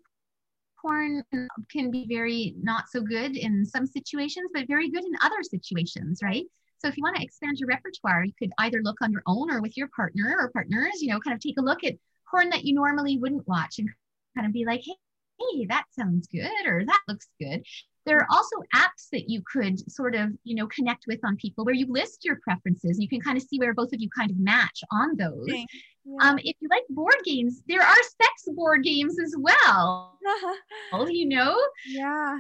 porn 0.82 1.24
can 1.72 1.92
be 1.92 2.06
very 2.10 2.56
not 2.62 2.86
so 2.90 3.02
good 3.02 3.38
in 3.38 3.66
some 3.66 3.86
situations 3.86 4.50
but 4.54 4.68
very 4.68 4.90
good 4.90 5.04
in 5.04 5.14
other 5.22 5.42
situations 5.42 6.20
right 6.22 6.46
so 6.84 6.90
if 6.90 6.98
you 6.98 7.04
want 7.04 7.16
to 7.16 7.24
expand 7.24 7.60
your 7.60 7.70
repertoire, 7.70 8.26
you 8.26 8.34
could 8.38 8.52
either 8.60 8.82
look 8.84 9.02
on 9.02 9.12
your 9.12 9.24
own 9.26 9.50
or 9.50 9.62
with 9.62 9.78
your 9.78 9.88
partner 9.96 10.36
or 10.38 10.52
partners, 10.52 11.02
you 11.02 11.12
know, 11.12 11.20
kind 11.20 11.34
of 11.34 11.40
take 11.40 11.58
a 11.58 11.64
look 11.64 11.84
at 11.84 11.94
porn 12.30 12.50
that 12.50 12.66
you 12.66 12.74
normally 12.74 13.18
wouldn't 13.18 13.48
watch 13.48 13.80
and 13.80 13.90
kind 14.36 14.46
of 14.46 14.52
be 14.52 14.66
like, 14.66 14.82
hey, 14.84 14.96
hey, 15.40 15.66
that 15.68 15.86
sounds 15.98 16.28
good 16.28 16.68
or 16.68 16.84
that 16.86 17.00
looks 17.08 17.28
good. 17.40 17.64
There 18.06 18.18
are 18.18 18.28
also 18.30 18.58
apps 18.76 19.08
that 19.14 19.30
you 19.30 19.42
could 19.50 19.80
sort 19.90 20.14
of, 20.14 20.32
you 20.44 20.56
know, 20.56 20.68
connect 20.68 21.06
with 21.08 21.20
on 21.24 21.38
people 21.38 21.64
where 21.64 21.74
you 21.74 21.86
list 21.88 22.26
your 22.26 22.38
preferences. 22.44 22.98
And 22.98 23.02
you 23.02 23.08
can 23.08 23.22
kind 23.22 23.38
of 23.38 23.44
see 23.44 23.60
where 23.60 23.74
both 23.74 23.94
of 23.94 24.02
you 24.02 24.10
kind 24.10 24.30
of 24.30 24.38
match 24.38 24.84
on 24.92 25.16
those. 25.16 25.44
Okay. 25.44 25.66
Yeah. 26.04 26.30
Um, 26.30 26.38
if 26.40 26.58
you 26.60 26.68
like 26.70 26.84
board 26.90 27.16
games, 27.24 27.64
there 27.70 27.82
are 27.82 27.96
sex 27.96 28.44
board 28.48 28.84
games 28.84 29.18
as 29.20 29.36
well. 29.38 30.20
you 31.08 31.30
know? 31.30 31.58
Yeah. 31.88 32.40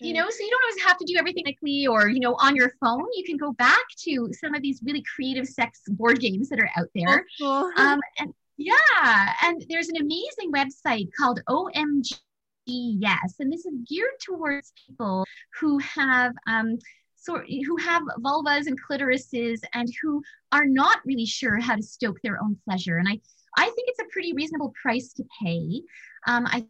You 0.00 0.14
know, 0.14 0.28
so 0.28 0.36
you 0.40 0.50
don't 0.50 0.62
always 0.64 0.84
have 0.84 0.98
to 0.98 1.04
do 1.04 1.16
everything 1.18 1.44
quickly 1.44 1.86
or, 1.86 2.08
you 2.08 2.20
know, 2.20 2.34
on 2.40 2.56
your 2.56 2.74
phone. 2.80 3.06
You 3.14 3.24
can 3.24 3.36
go 3.36 3.52
back 3.52 3.84
to 4.04 4.28
some 4.32 4.54
of 4.54 4.62
these 4.62 4.80
really 4.84 5.04
creative 5.14 5.46
sex 5.46 5.80
board 5.88 6.20
games 6.20 6.48
that 6.48 6.60
are 6.60 6.70
out 6.76 6.88
there. 6.94 7.24
Oh, 7.40 7.70
cool. 7.76 7.84
um, 7.84 8.00
and 8.18 8.32
yeah, 8.56 9.34
and 9.42 9.64
there's 9.68 9.88
an 9.88 9.96
amazing 9.96 10.52
website 10.52 11.08
called 11.18 11.40
OMG 11.48 12.18
Yes, 12.66 13.34
and 13.40 13.52
this 13.52 13.66
is 13.66 13.74
geared 13.88 14.20
towards 14.24 14.72
people 14.86 15.24
who 15.58 15.78
have 15.78 16.32
um, 16.46 16.78
sort 17.16 17.46
who 17.48 17.76
have 17.78 18.02
vulvas 18.20 18.66
and 18.66 18.78
clitorises 18.80 19.60
and 19.74 19.88
who 20.00 20.22
are 20.52 20.66
not 20.66 21.00
really 21.04 21.26
sure 21.26 21.58
how 21.58 21.74
to 21.74 21.82
stoke 21.82 22.18
their 22.22 22.40
own 22.42 22.56
pleasure. 22.64 22.98
And 22.98 23.08
I 23.08 23.20
I 23.56 23.64
think 23.64 23.88
it's 23.88 24.00
a 24.00 24.12
pretty 24.12 24.32
reasonable 24.32 24.72
price 24.80 25.12
to 25.14 25.24
pay. 25.42 25.82
Um, 26.26 26.46
I 26.46 26.60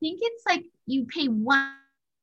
think 0.00 0.20
it's 0.22 0.44
like 0.46 0.64
you 0.86 1.06
pay 1.06 1.28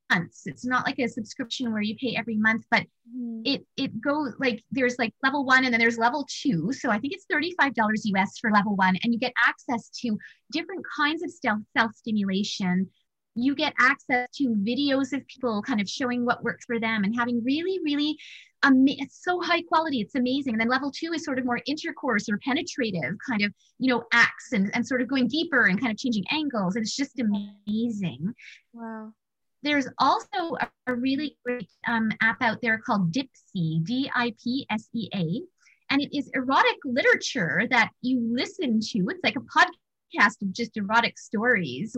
once. 0.10 0.43
It's 0.45 0.66
not 0.66 0.86
like 0.86 0.99
a 0.99 1.07
subscription 1.07 1.72
where 1.72 1.82
you 1.82 1.95
pay 1.95 2.16
every 2.18 2.38
month, 2.38 2.66
but 2.72 2.84
mm-hmm. 2.84 3.41
it 3.45 3.66
it 3.78 4.01
goes 4.01 4.34
like 4.39 4.64
there's 4.72 4.97
like 4.99 5.14
level 5.24 5.45
one 5.45 5.66
and 5.66 5.74
then 5.74 5.80
there's 5.80 5.97
level 5.97 6.28
two. 6.30 6.72
So 6.74 6.89
I 6.89 6.99
think 6.99 7.14
it's 7.14 7.26
$35 7.32 7.74
US 8.16 8.38
for 8.39 8.51
level 8.51 8.76
one, 8.76 8.97
and 9.03 9.14
you 9.14 9.20
get 9.20 9.34
access 9.45 9.89
to 10.01 10.18
different 10.51 10.86
kinds 10.97 11.24
of 11.24 11.32
self 11.32 11.60
self 11.76 11.93
stimulation 11.95 12.89
you 13.36 13.55
get 13.55 13.74
access 13.80 14.28
to 14.36 14.49
videos 14.49 15.14
of 15.14 15.26
people 15.28 15.62
kind 15.62 15.80
of 15.80 15.88
showing 15.88 16.26
what 16.26 16.43
works 16.43 16.66
for 16.66 16.80
them 16.80 17.03
and 17.03 17.16
having 17.16 17.43
really, 17.43 17.80
really, 17.84 18.18
um, 18.64 18.84
it's 18.88 19.24
so 19.24 19.39
high 19.39 19.62
quality. 19.62 20.01
It's 20.01 20.16
amazing. 20.16 20.53
And 20.53 20.62
then 20.62 20.70
level 20.70 20.91
two 20.91 21.14
is 21.14 21.24
sort 21.24 21.39
of 21.39 21.45
more 21.45 21.62
intercourse 21.66 22.28
or 22.30 22.38
penetrative 22.39 23.16
kind 23.28 23.41
of, 23.41 23.53
you 23.78 23.93
know, 23.93 24.03
acts 24.12 24.51
and, 24.51 24.70
and 24.76 24.86
sort 24.86 25.01
of 25.01 25.07
going 25.07 25.28
deeper 25.28 25.66
and 25.66 25.80
kind 25.80 25.91
of 25.91 25.97
changing 25.97 26.26
angles. 26.32 26.76
And 26.76 26.84
it's 26.84 26.95
just 26.95 27.20
amazing. 27.20 28.34
Wow. 28.74 29.14
There's 29.64 29.88
also 29.97 30.55
a, 30.60 30.70
a 30.88 30.95
really 30.95 31.38
great 31.45 31.70
um, 31.88 32.12
app 32.22 32.41
out 32.41 32.60
there 32.62 32.80
called 32.80 33.12
Dipsea, 33.12 33.84
D 33.84 34.10
I 34.14 34.34
P 34.41 34.66
S 34.70 34.89
E 34.93 35.10
A. 35.14 35.41
And 35.91 36.01
it 36.01 36.16
is 36.16 36.30
erotic 36.34 36.78
literature 36.86 37.64
that 37.72 37.89
you 38.01 38.20
listen 38.32 38.80
to. 38.80 39.05
It's 39.10 39.24
like 39.24 39.36
a 39.36 39.39
podcast 39.39 39.74
podcast 40.10 40.41
of 40.41 40.53
just 40.53 40.78
erotic 40.78 41.18
stories. 41.18 41.95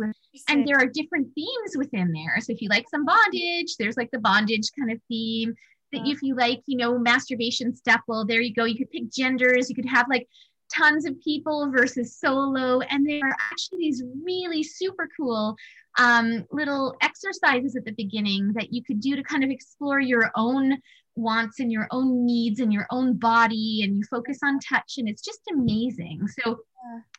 And 0.49 0.67
there 0.67 0.77
are 0.77 0.85
different 0.85 1.33
themes 1.35 1.77
within 1.77 2.11
there. 2.11 2.39
So 2.39 2.53
if 2.53 2.61
you 2.61 2.69
like 2.69 2.85
some 2.89 3.05
bondage, 3.05 3.75
there's 3.77 3.97
like 3.97 4.11
the 4.11 4.19
bondage 4.19 4.69
kind 4.77 4.91
of 4.91 4.99
theme. 5.07 5.53
That 5.91 6.07
if 6.07 6.21
you 6.21 6.35
like, 6.35 6.61
you 6.67 6.77
know, 6.77 6.97
masturbation 6.97 7.75
stuff, 7.75 8.01
well, 8.07 8.25
there 8.25 8.41
you 8.41 8.53
go. 8.53 8.63
You 8.63 8.77
could 8.77 8.91
pick 8.91 9.11
genders. 9.11 9.69
You 9.69 9.75
could 9.75 9.89
have 9.89 10.07
like 10.09 10.27
tons 10.75 11.05
of 11.05 11.19
people 11.21 11.71
versus 11.71 12.17
solo. 12.17 12.81
And 12.81 13.07
there 13.07 13.27
are 13.27 13.35
actually 13.51 13.79
these 13.79 14.03
really 14.23 14.63
super 14.63 15.09
cool 15.17 15.55
um, 15.97 16.45
little 16.51 16.95
exercises 17.01 17.75
at 17.75 17.85
the 17.85 17.93
beginning 17.93 18.53
that 18.53 18.73
you 18.73 18.83
could 18.83 19.01
do 19.01 19.15
to 19.15 19.23
kind 19.23 19.43
of 19.43 19.49
explore 19.49 19.99
your 19.99 20.31
own 20.35 20.77
wants 21.15 21.59
and 21.59 21.71
your 21.71 21.87
own 21.91 22.25
needs 22.25 22.59
and 22.61 22.71
your 22.71 22.87
own 22.89 23.17
body 23.17 23.81
and 23.83 23.97
you 23.97 24.03
focus 24.09 24.39
on 24.43 24.59
touch 24.59 24.93
and 24.97 25.09
it's 25.09 25.21
just 25.21 25.41
amazing 25.51 26.25
so 26.39 26.57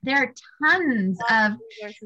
there 0.03 0.17
are 0.17 0.35
tons 0.65 1.19
of 1.31 1.53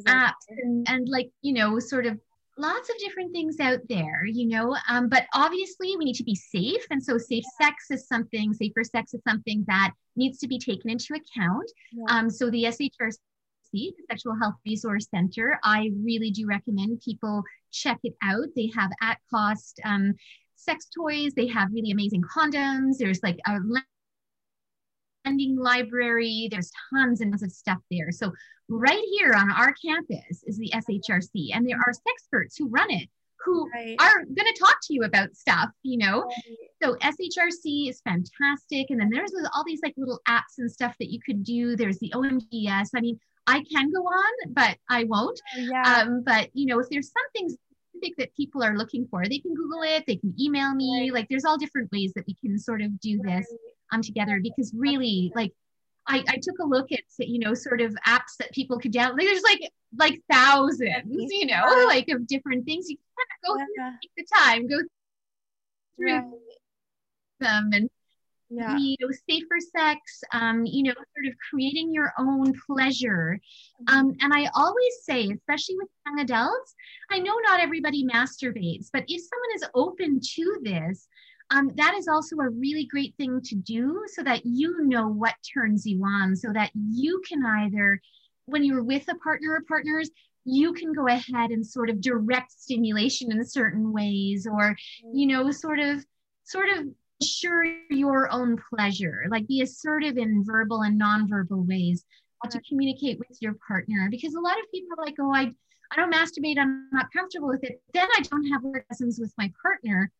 apps 0.06 0.32
and, 0.48 0.86
and 0.88 1.08
like 1.08 1.30
you 1.42 1.54
know 1.54 1.78
sort 1.78 2.06
of 2.06 2.18
lots 2.58 2.88
of 2.88 2.96
different 2.98 3.32
things 3.32 3.60
out 3.60 3.80
there 3.88 4.24
you 4.26 4.46
know 4.46 4.76
um, 4.88 5.08
but 5.08 5.26
obviously 5.34 5.94
we 5.96 6.04
need 6.04 6.14
to 6.14 6.24
be 6.24 6.34
safe. 6.34 6.84
And 6.90 7.02
so 7.02 7.18
safe 7.18 7.44
sex 7.60 7.90
is 7.90 8.06
something 8.08 8.52
safer 8.54 8.84
sex 8.84 9.14
is 9.14 9.20
something 9.28 9.64
that 9.68 9.92
needs 10.16 10.38
to 10.38 10.48
be 10.48 10.58
taken 10.58 10.90
into 10.90 11.14
account. 11.14 11.70
Yeah. 11.92 12.16
um, 12.16 12.30
so 12.30 12.50
the 12.50 12.64
shrc 12.64 13.18
the 13.72 13.92
sexual 14.08 14.34
health 14.40 14.54
resource 14.64 15.08
center 15.10 15.58
i 15.64 15.90
really 16.02 16.30
do 16.30 16.46
recommend 16.46 17.00
people 17.04 17.42
check 17.76 17.98
it 18.02 18.14
out. 18.22 18.46
They 18.54 18.70
have 18.74 18.90
at 19.02 19.18
cost 19.30 19.80
um, 19.84 20.14
sex 20.56 20.88
toys. 20.96 21.32
They 21.34 21.46
have 21.48 21.68
really 21.72 21.90
amazing 21.90 22.22
condoms. 22.22 22.98
There's 22.98 23.22
like 23.22 23.38
a 23.46 23.58
lending 25.26 25.56
library. 25.56 26.48
There's 26.50 26.70
tons 26.90 27.20
and 27.20 27.32
tons 27.32 27.42
of 27.42 27.52
stuff 27.52 27.78
there. 27.90 28.10
So 28.12 28.32
right 28.68 29.04
here 29.18 29.32
on 29.34 29.50
our 29.50 29.74
campus 29.74 30.42
is 30.46 30.56
the 30.56 30.72
SHRC, 30.74 31.50
and 31.52 31.68
there 31.68 31.76
are 31.76 31.92
experts 32.08 32.56
who 32.56 32.68
run 32.68 32.90
it 32.90 33.08
who 33.44 33.70
right. 33.72 33.96
are 34.00 34.24
going 34.24 34.52
to 34.52 34.56
talk 34.58 34.76
to 34.82 34.92
you 34.92 35.04
about 35.04 35.34
stuff, 35.36 35.68
you 35.82 35.98
know. 35.98 36.22
Right. 36.22 36.56
So 36.82 36.96
SHRC 36.96 37.88
is 37.88 38.00
fantastic, 38.00 38.90
and 38.90 39.00
then 39.00 39.08
there's 39.10 39.32
all 39.54 39.64
these 39.64 39.80
like 39.82 39.94
little 39.96 40.20
apps 40.28 40.58
and 40.58 40.70
stuff 40.70 40.94
that 40.98 41.12
you 41.12 41.20
could 41.24 41.44
do. 41.44 41.76
There's 41.76 41.98
the 41.98 42.12
OMG 42.14 42.46
Yes. 42.50 42.90
I 42.94 43.00
mean, 43.00 43.20
I 43.46 43.62
can 43.72 43.92
go 43.92 44.02
on, 44.02 44.52
but 44.52 44.76
I 44.90 45.04
won't. 45.04 45.40
Oh, 45.56 45.60
yeah. 45.60 46.02
Um, 46.02 46.22
but 46.24 46.50
you 46.54 46.66
know, 46.66 46.80
if 46.80 46.88
there's 46.90 47.12
something 47.12 47.48
specific 47.48 48.16
that 48.18 48.34
people 48.36 48.64
are 48.64 48.76
looking 48.76 49.06
for, 49.08 49.22
they 49.24 49.38
can 49.38 49.54
Google 49.54 49.82
it. 49.82 50.04
They 50.06 50.16
can 50.16 50.34
email 50.40 50.74
me. 50.74 51.02
Right. 51.02 51.12
Like, 51.12 51.28
there's 51.30 51.44
all 51.44 51.56
different 51.56 51.90
ways 51.92 52.12
that 52.16 52.26
we 52.26 52.34
can 52.34 52.58
sort 52.58 52.82
of 52.82 52.98
do 52.98 53.20
this 53.22 53.46
um, 53.92 54.02
together 54.02 54.40
because 54.42 54.72
really 54.76 55.32
like 55.34 55.52
I, 56.08 56.22
I 56.28 56.36
took 56.40 56.58
a 56.60 56.66
look 56.66 56.92
at 56.92 57.00
you 57.18 57.38
know 57.38 57.54
sort 57.54 57.80
of 57.80 57.96
apps 58.06 58.36
that 58.38 58.52
people 58.52 58.78
could 58.78 58.92
download 58.92 59.18
there's 59.18 59.42
like 59.42 59.60
like 59.98 60.20
thousands 60.30 60.82
you 61.32 61.46
know 61.46 61.84
like 61.86 62.08
of 62.08 62.26
different 62.26 62.64
things 62.64 62.88
you 62.88 62.96
kind 63.16 63.28
of 63.32 63.48
go 63.48 63.58
yeah. 63.58 63.90
through 63.90 63.98
take 64.02 64.10
the 64.16 64.36
time 64.36 64.68
go 64.68 64.78
through 65.96 66.12
right. 66.12 66.24
them 67.40 67.70
and 67.72 67.90
yeah. 68.48 68.76
you 68.76 68.94
know 69.00 69.08
safer 69.28 69.58
sex 69.76 70.22
um 70.32 70.64
you 70.64 70.84
know 70.84 70.92
sort 70.92 71.26
of 71.26 71.34
creating 71.50 71.92
your 71.92 72.12
own 72.18 72.52
pleasure 72.66 73.40
mm-hmm. 73.82 73.98
um 73.98 74.16
and 74.20 74.32
i 74.32 74.48
always 74.54 74.94
say 75.02 75.28
especially 75.30 75.76
with 75.76 75.88
young 76.06 76.20
adults 76.20 76.74
i 77.10 77.18
know 77.18 77.34
not 77.42 77.58
everybody 77.58 78.04
masturbates 78.04 78.88
but 78.92 79.04
if 79.08 79.20
someone 79.20 79.56
is 79.56 79.64
open 79.74 80.20
to 80.20 80.58
this 80.62 81.08
um, 81.50 81.70
that 81.76 81.94
is 81.94 82.08
also 82.08 82.36
a 82.36 82.48
really 82.48 82.86
great 82.86 83.14
thing 83.16 83.40
to 83.44 83.54
do 83.54 84.02
so 84.08 84.22
that 84.22 84.42
you 84.44 84.84
know 84.86 85.08
what 85.08 85.34
turns 85.54 85.86
you 85.86 86.02
on, 86.04 86.34
so 86.36 86.52
that 86.52 86.70
you 86.74 87.22
can 87.28 87.44
either, 87.44 88.00
when 88.46 88.64
you're 88.64 88.82
with 88.82 89.04
a 89.08 89.14
partner 89.16 89.52
or 89.52 89.62
partners, 89.68 90.10
you 90.44 90.72
can 90.72 90.92
go 90.92 91.06
ahead 91.08 91.50
and 91.50 91.66
sort 91.66 91.90
of 91.90 92.00
direct 92.00 92.52
stimulation 92.52 93.32
in 93.32 93.44
certain 93.44 93.92
ways, 93.92 94.46
or, 94.46 94.76
you 95.12 95.26
know, 95.26 95.50
sort 95.50 95.78
of, 95.78 96.04
sort 96.44 96.68
of 96.68 96.86
assure 97.22 97.64
your 97.90 98.30
own 98.30 98.56
pleasure, 98.70 99.24
like 99.30 99.46
be 99.48 99.62
assertive 99.62 100.18
in 100.18 100.44
verbal 100.44 100.82
and 100.82 101.00
nonverbal 101.00 101.66
ways 101.66 102.04
to 102.50 102.60
communicate 102.68 103.18
with 103.18 103.36
your 103.40 103.56
partner. 103.66 104.08
Because 104.08 104.34
a 104.34 104.40
lot 104.40 104.58
of 104.58 104.70
people 104.72 104.90
are 104.96 105.04
like, 105.04 105.16
oh, 105.18 105.32
I, 105.34 105.50
I 105.90 105.96
don't 105.96 106.12
masturbate, 106.12 106.58
I'm 106.58 106.88
not 106.92 107.12
comfortable 107.12 107.48
with 107.48 107.64
it. 107.64 107.80
Then 107.92 108.06
I 108.16 108.20
don't 108.20 108.46
have 108.52 108.62
orgasms 108.62 109.18
with 109.18 109.32
my 109.36 109.52
partner. 109.60 110.12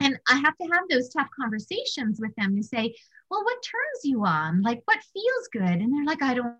And 0.00 0.18
I 0.28 0.36
have 0.36 0.56
to 0.56 0.68
have 0.72 0.84
those 0.90 1.10
tough 1.10 1.28
conversations 1.38 2.20
with 2.20 2.34
them 2.36 2.56
to 2.56 2.62
say, 2.62 2.94
well, 3.30 3.44
what 3.44 3.62
turns 3.62 4.04
you 4.04 4.24
on? 4.24 4.62
Like, 4.62 4.82
what 4.86 4.98
feels 5.12 5.48
good? 5.52 5.80
And 5.80 5.92
they're 5.92 6.04
like, 6.04 6.22
I 6.22 6.34
don't 6.34 6.56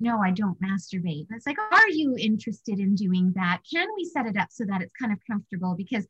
know, 0.00 0.20
I 0.20 0.32
don't 0.32 0.60
masturbate. 0.60 1.26
And 1.28 1.36
it's 1.36 1.46
like, 1.46 1.58
are 1.58 1.88
you 1.88 2.16
interested 2.18 2.78
in 2.78 2.94
doing 2.94 3.32
that? 3.36 3.60
Can 3.70 3.86
we 3.96 4.04
set 4.04 4.26
it 4.26 4.36
up 4.36 4.48
so 4.50 4.64
that 4.64 4.82
it's 4.82 4.92
kind 4.92 5.12
of 5.12 5.18
comfortable? 5.30 5.74
Because 5.76 6.06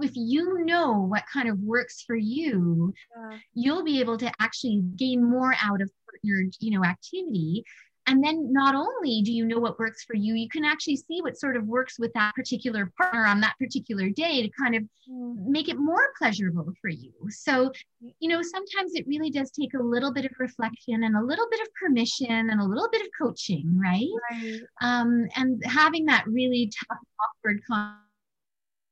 if 0.00 0.12
you 0.14 0.64
know 0.64 1.00
what 1.02 1.22
kind 1.32 1.48
of 1.48 1.60
works 1.60 2.02
for 2.02 2.16
you, 2.16 2.92
yeah. 3.16 3.38
you'll 3.54 3.84
be 3.84 4.00
able 4.00 4.16
to 4.18 4.32
actually 4.40 4.82
gain 4.96 5.22
more 5.22 5.54
out 5.62 5.80
of 5.80 5.90
partnered, 6.10 6.54
you 6.58 6.76
know, 6.76 6.84
activity 6.84 7.64
and 8.06 8.22
then 8.22 8.52
not 8.52 8.74
only 8.74 9.22
do 9.22 9.32
you 9.32 9.46
know 9.46 9.58
what 9.58 9.78
works 9.78 10.04
for 10.04 10.14
you, 10.14 10.34
you 10.34 10.48
can 10.48 10.64
actually 10.64 10.96
see 10.96 11.22
what 11.22 11.38
sort 11.38 11.56
of 11.56 11.66
works 11.66 11.98
with 11.98 12.12
that 12.12 12.34
particular 12.34 12.92
partner 13.00 13.24
on 13.24 13.40
that 13.40 13.54
particular 13.58 14.10
day 14.10 14.42
to 14.42 14.50
kind 14.60 14.74
of 14.74 14.82
mm. 15.10 15.46
make 15.46 15.68
it 15.68 15.78
more 15.78 16.12
pleasurable 16.18 16.70
for 16.82 16.90
you. 16.90 17.12
So, 17.30 17.72
you 18.18 18.28
know, 18.28 18.42
sometimes 18.42 18.92
it 18.94 19.06
really 19.06 19.30
does 19.30 19.50
take 19.50 19.72
a 19.74 19.82
little 19.82 20.12
bit 20.12 20.26
of 20.26 20.32
reflection 20.38 21.04
and 21.04 21.16
a 21.16 21.22
little 21.22 21.46
bit 21.50 21.60
of 21.60 21.68
permission 21.80 22.50
and 22.50 22.60
a 22.60 22.64
little 22.64 22.88
bit 22.92 23.00
of 23.00 23.08
coaching, 23.20 23.78
right? 23.82 24.06
right. 24.30 24.60
Um, 24.82 25.26
and 25.36 25.62
having 25.64 26.04
that 26.06 26.26
really 26.26 26.70
tough, 26.88 26.98
awkward 27.20 27.62
con- 27.66 27.96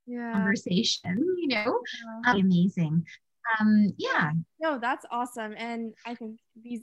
yeah. 0.06 0.32
conversation, 0.32 1.18
you 1.38 1.48
know, 1.48 1.80
yeah. 2.24 2.34
amazing. 2.34 3.04
Um, 3.60 3.92
yeah. 3.98 4.30
No, 4.60 4.78
that's 4.78 5.04
awesome. 5.10 5.54
And 5.58 5.92
I 6.06 6.14
think 6.14 6.38
these 6.62 6.80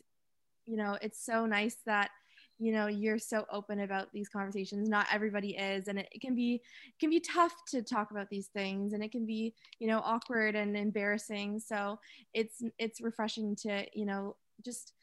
you 0.65 0.77
know 0.77 0.95
it's 1.01 1.25
so 1.25 1.47
nice 1.47 1.77
that 1.87 2.11
you 2.59 2.71
know 2.71 2.87
you're 2.87 3.17
so 3.17 3.45
open 3.51 3.79
about 3.81 4.11
these 4.13 4.29
conversations 4.29 4.89
not 4.89 5.07
everybody 5.11 5.55
is 5.55 5.87
and 5.87 5.99
it, 5.99 6.09
can 6.21 6.35
be 6.35 6.61
can 6.99 7.09
be 7.09 7.19
tough 7.19 7.53
to 7.67 7.81
talk 7.81 8.11
about 8.11 8.29
these 8.29 8.47
things 8.47 8.93
and 8.93 9.03
it 9.03 9.11
can 9.11 9.25
be 9.25 9.53
you 9.79 9.87
know 9.87 9.99
awkward 10.03 10.55
and 10.55 10.75
embarrassing 10.75 11.59
so 11.59 11.97
it's 12.33 12.61
it's 12.77 13.01
refreshing 13.01 13.55
to 13.55 13.85
you 13.93 14.05
know 14.05 14.35
just 14.63 14.93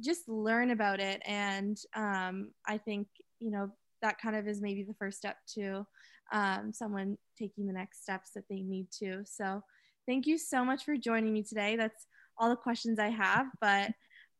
just 0.00 0.28
learn 0.28 0.70
about 0.72 0.98
it 1.00 1.22
and 1.24 1.78
um, 1.94 2.50
i 2.66 2.76
think 2.76 3.06
you 3.38 3.50
know 3.50 3.70
that 4.02 4.20
kind 4.20 4.36
of 4.36 4.46
is 4.46 4.60
maybe 4.60 4.82
the 4.82 4.94
first 4.94 5.16
step 5.16 5.36
to 5.46 5.86
um, 6.32 6.72
someone 6.72 7.16
taking 7.38 7.66
the 7.66 7.72
next 7.72 8.02
steps 8.02 8.30
that 8.34 8.44
they 8.48 8.60
need 8.60 8.90
to. 8.98 9.22
So 9.24 9.62
thank 10.06 10.26
you 10.26 10.38
so 10.38 10.64
much 10.64 10.84
for 10.84 10.96
joining 10.96 11.32
me 11.32 11.42
today. 11.42 11.76
That's 11.76 12.06
all 12.36 12.50
the 12.50 12.56
questions 12.56 12.98
I 12.98 13.08
have, 13.08 13.46
but 13.60 13.92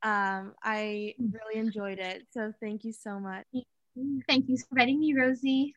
um, 0.05 0.53
I 0.63 1.15
really 1.19 1.57
enjoyed 1.57 1.99
it. 1.99 2.27
So 2.31 2.53
thank 2.61 2.85
you 2.85 2.93
so 2.93 3.19
much. 3.19 3.45
Thank 4.29 4.49
you 4.49 4.59
for 4.59 4.67
inviting 4.73 5.01
me, 5.01 5.15
Rosie. 5.15 5.75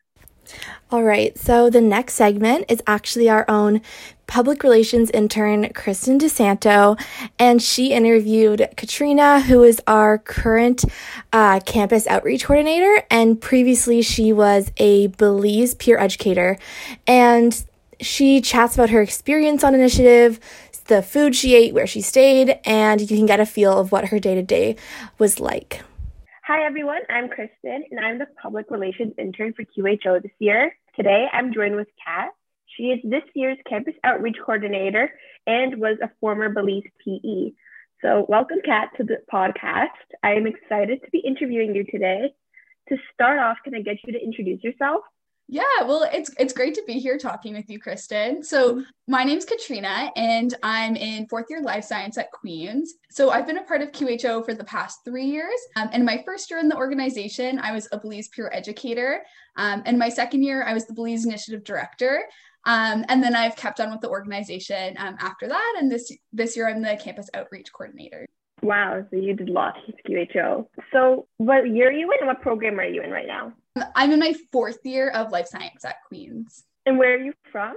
All 0.92 1.04
right, 1.04 1.38
so 1.38 1.70
the 1.70 1.82
next 1.82 2.14
segment 2.14 2.66
is 2.70 2.82
actually 2.88 3.30
our 3.30 3.46
own 3.50 3.82
public 4.28 4.64
relations 4.64 5.10
intern, 5.12 5.72
Kristen 5.74 6.18
DeSanto, 6.18 7.00
and 7.38 7.62
she 7.62 7.92
interviewed 7.92 8.68
Katrina, 8.78 9.42
who 9.42 9.64
is 9.64 9.82
our 9.88 10.18
current 10.18 10.86
uh, 11.34 11.60
campus 11.62 12.08
outreach 12.08 12.46
coordinator, 12.46 13.04
and 13.12 13.42
previously 13.42 14.02
she 14.02 14.32
was 14.32 14.72
a 14.78 15.08
Belize 15.08 15.76
peer 15.76 15.98
educator. 15.98 16.58
And 17.06 17.66
she 18.00 18.42
chats 18.42 18.76
about 18.76 18.90
her 18.90 19.02
experience 19.02 19.64
on 19.64 19.74
initiative, 19.74 20.40
the 20.88 21.02
food 21.02 21.36
she 21.36 21.56
ate, 21.56 21.74
where 21.74 21.88
she 21.88 22.02
stayed, 22.02 22.60
and 22.66 23.02
you 23.02 23.08
can 23.08 23.26
get 23.26 23.40
a 23.40 23.46
feel 23.46 23.78
of 23.78 23.92
what 23.92 24.10
her 24.10 24.20
day 24.20 24.36
to 24.36 24.42
day 24.42 24.76
was 25.18 25.40
like. 25.40 25.82
Hi, 26.46 26.66
everyone. 26.66 27.02
I'm 27.10 27.28
Kristen, 27.28 27.84
and 27.92 28.00
I'm 28.00 28.20
the 28.20 28.28
public 28.42 28.72
relations 28.72 29.14
intern 29.18 29.54
for 29.54 29.64
QHO 29.64 30.24
this 30.24 30.32
year. 30.40 30.76
Today, 30.96 31.28
I'm 31.32 31.54
joined 31.54 31.76
with 31.76 31.88
Kat. 32.04 32.30
She 32.76 32.84
is 32.84 33.00
this 33.04 33.24
year's 33.36 33.58
campus 33.68 33.96
outreach 34.04 34.38
coordinator 34.44 35.12
and 35.46 35.80
was 35.80 35.98
a 36.02 36.12
former 36.20 36.50
Belize 36.50 36.84
PE. 37.04 37.52
So, 38.02 38.26
welcome, 38.30 38.60
Kat, 38.64 38.90
to 38.98 39.04
the 39.04 39.18
podcast. 39.32 39.88
I 40.24 40.34
am 40.34 40.48
excited 40.48 41.02
to 41.04 41.12
be 41.12 41.20
interviewing 41.20 41.76
you 41.76 41.84
today. 41.84 42.34
To 42.90 42.98
start 43.14 43.40
off, 43.40 43.58
can 43.64 43.76
I 43.76 43.82
get 43.82 43.98
you 44.06 44.14
to 44.14 44.24
introduce 44.24 44.64
yourself? 44.64 45.02
Yeah, 45.50 45.64
well, 45.86 46.08
it's 46.12 46.30
it's 46.38 46.52
great 46.52 46.74
to 46.74 46.84
be 46.86 47.00
here 47.00 47.18
talking 47.18 47.54
with 47.54 47.70
you, 47.70 47.80
Kristen. 47.80 48.44
So 48.44 48.84
my 49.08 49.24
name's 49.24 49.46
Katrina, 49.46 50.12
and 50.18 50.54
I'm 50.62 50.98
in 50.98 51.26
fourth 51.28 51.46
year 51.50 51.62
life 51.62 51.86
science 51.86 52.18
at 52.18 52.32
Queen's. 52.32 52.96
So 53.10 53.30
I've 53.30 53.48
been 53.48 53.58
a 53.58 53.64
part 53.64 53.82
of 53.82 53.94
QHO 53.94 54.44
for 54.44 54.54
the 54.54 54.66
past 54.66 55.06
three 55.06 55.26
years. 55.26 55.58
Um, 55.78 55.90
and 55.94 56.04
my 56.04 56.22
first 56.26 56.52
year 56.52 56.60
in 56.60 56.68
the 56.68 56.76
organization, 56.76 57.60
I 57.60 57.72
was 57.72 57.88
a 57.94 57.98
Belize 57.98 58.28
peer 58.28 58.52
educator. 58.54 59.24
Um, 59.56 59.84
and 59.86 59.98
my 59.98 60.10
second 60.10 60.44
year, 60.44 60.64
I 60.64 60.74
was 60.74 60.86
the 60.86 60.94
Belize 60.94 61.26
initiative 61.26 61.64
director. 61.64 62.26
Um, 62.66 63.06
and 63.08 63.24
then 63.24 63.34
I've 63.34 63.56
kept 63.56 63.80
on 63.80 63.90
with 63.90 64.02
the 64.02 64.10
organization 64.10 64.96
um, 64.98 65.16
after 65.20 65.48
that. 65.48 65.76
And 65.80 65.90
this 65.90 66.12
this 66.34 66.58
year, 66.58 66.68
I'm 66.68 66.82
the 66.82 67.00
campus 67.02 67.30
outreach 67.34 67.72
coordinator. 67.72 68.28
Wow, 68.62 69.06
so 69.10 69.18
you 69.18 69.34
did 69.34 69.50
lots 69.50 69.78
with 69.86 69.96
QHO. 70.08 70.68
So 70.92 71.28
what 71.38 71.70
year 71.70 71.90
are 71.90 71.92
you 71.92 72.12
in 72.12 72.18
and 72.20 72.28
what 72.28 72.42
program 72.42 72.80
are 72.80 72.86
you 72.86 73.04
in 73.04 73.12
right 73.12 73.28
now? 73.28 73.54
I'm 73.96 74.12
in 74.12 74.20
my 74.20 74.34
fourth 74.52 74.80
year 74.84 75.10
of 75.10 75.32
life 75.32 75.48
science 75.48 75.86
at 75.86 75.98
Queen's. 76.08 76.64
And 76.86 76.98
where 76.98 77.16
are 77.16 77.20
you 77.20 77.34
from? 77.52 77.76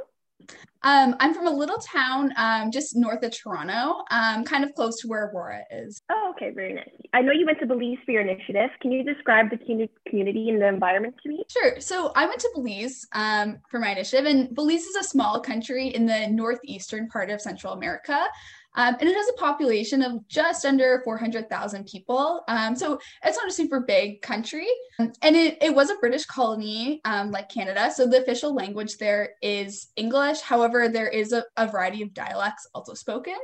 Um, 0.82 1.14
I'm 1.20 1.34
from 1.34 1.46
a 1.46 1.50
little 1.50 1.76
town 1.78 2.32
um, 2.36 2.70
just 2.70 2.96
north 2.96 3.22
of 3.22 3.36
Toronto, 3.36 4.02
um, 4.10 4.44
kind 4.44 4.64
of 4.64 4.74
close 4.74 4.98
to 5.00 5.08
where 5.08 5.26
Aurora 5.26 5.62
is. 5.70 6.00
Oh, 6.10 6.32
okay, 6.34 6.52
very 6.54 6.72
nice. 6.72 6.88
I 7.12 7.20
know 7.20 7.32
you 7.32 7.44
went 7.44 7.58
to 7.60 7.66
Belize 7.66 7.98
for 8.06 8.12
your 8.12 8.22
initiative. 8.22 8.70
Can 8.80 8.90
you 8.90 9.04
describe 9.04 9.50
the 9.50 9.58
community 10.06 10.48
and 10.48 10.60
the 10.60 10.68
environment 10.68 11.16
to 11.22 11.28
me? 11.28 11.44
Sure. 11.48 11.80
So 11.80 12.12
I 12.16 12.26
went 12.26 12.40
to 12.40 12.50
Belize 12.54 13.06
um, 13.12 13.58
for 13.70 13.78
my 13.78 13.90
initiative, 13.90 14.24
and 14.24 14.54
Belize 14.54 14.84
is 14.84 14.96
a 14.96 15.04
small 15.04 15.40
country 15.40 15.88
in 15.88 16.06
the 16.06 16.28
northeastern 16.28 17.08
part 17.08 17.28
of 17.28 17.42
Central 17.42 17.74
America. 17.74 18.26
Um, 18.74 18.96
and 19.00 19.08
it 19.08 19.16
has 19.16 19.28
a 19.28 19.40
population 19.40 20.02
of 20.02 20.26
just 20.28 20.64
under 20.64 21.00
400,000 21.04 21.86
people. 21.86 22.42
Um, 22.48 22.76
so 22.76 22.98
it's 23.24 23.36
not 23.36 23.48
a 23.48 23.52
super 23.52 23.80
big 23.80 24.22
country. 24.22 24.68
And 24.98 25.14
it, 25.22 25.58
it 25.60 25.74
was 25.74 25.90
a 25.90 25.96
British 25.96 26.24
colony 26.26 27.00
um, 27.04 27.30
like 27.30 27.48
Canada. 27.48 27.90
So 27.92 28.06
the 28.06 28.22
official 28.22 28.54
language 28.54 28.96
there 28.98 29.30
is 29.42 29.88
English. 29.96 30.40
However, 30.40 30.88
there 30.88 31.08
is 31.08 31.32
a, 31.32 31.44
a 31.56 31.66
variety 31.66 32.02
of 32.02 32.14
dialects 32.14 32.68
also 32.74 32.94
spoken. 32.94 33.36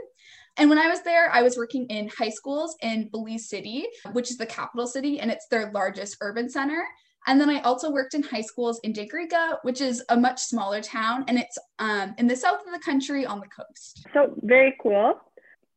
And 0.58 0.70
when 0.70 0.78
I 0.78 0.88
was 0.88 1.02
there, 1.02 1.30
I 1.30 1.42
was 1.42 1.56
working 1.56 1.86
in 1.86 2.08
high 2.08 2.30
schools 2.30 2.76
in 2.80 3.08
Belize 3.10 3.48
City, 3.48 3.86
which 4.12 4.30
is 4.30 4.38
the 4.38 4.46
capital 4.46 4.86
city, 4.86 5.20
and 5.20 5.30
it's 5.30 5.46
their 5.48 5.70
largest 5.72 6.16
urban 6.22 6.48
center. 6.48 6.82
And 7.26 7.40
then 7.40 7.50
I 7.50 7.60
also 7.60 7.90
worked 7.90 8.14
in 8.14 8.22
high 8.22 8.40
schools 8.40 8.80
in 8.84 8.92
Dangriga, 8.92 9.58
which 9.62 9.80
is 9.80 10.02
a 10.08 10.16
much 10.16 10.40
smaller 10.40 10.80
town, 10.80 11.24
and 11.26 11.38
it's 11.38 11.58
um, 11.78 12.14
in 12.18 12.26
the 12.26 12.36
south 12.36 12.60
of 12.64 12.72
the 12.72 12.78
country 12.78 13.26
on 13.26 13.40
the 13.40 13.48
coast. 13.48 14.06
So 14.14 14.34
very 14.42 14.76
cool. 14.80 15.14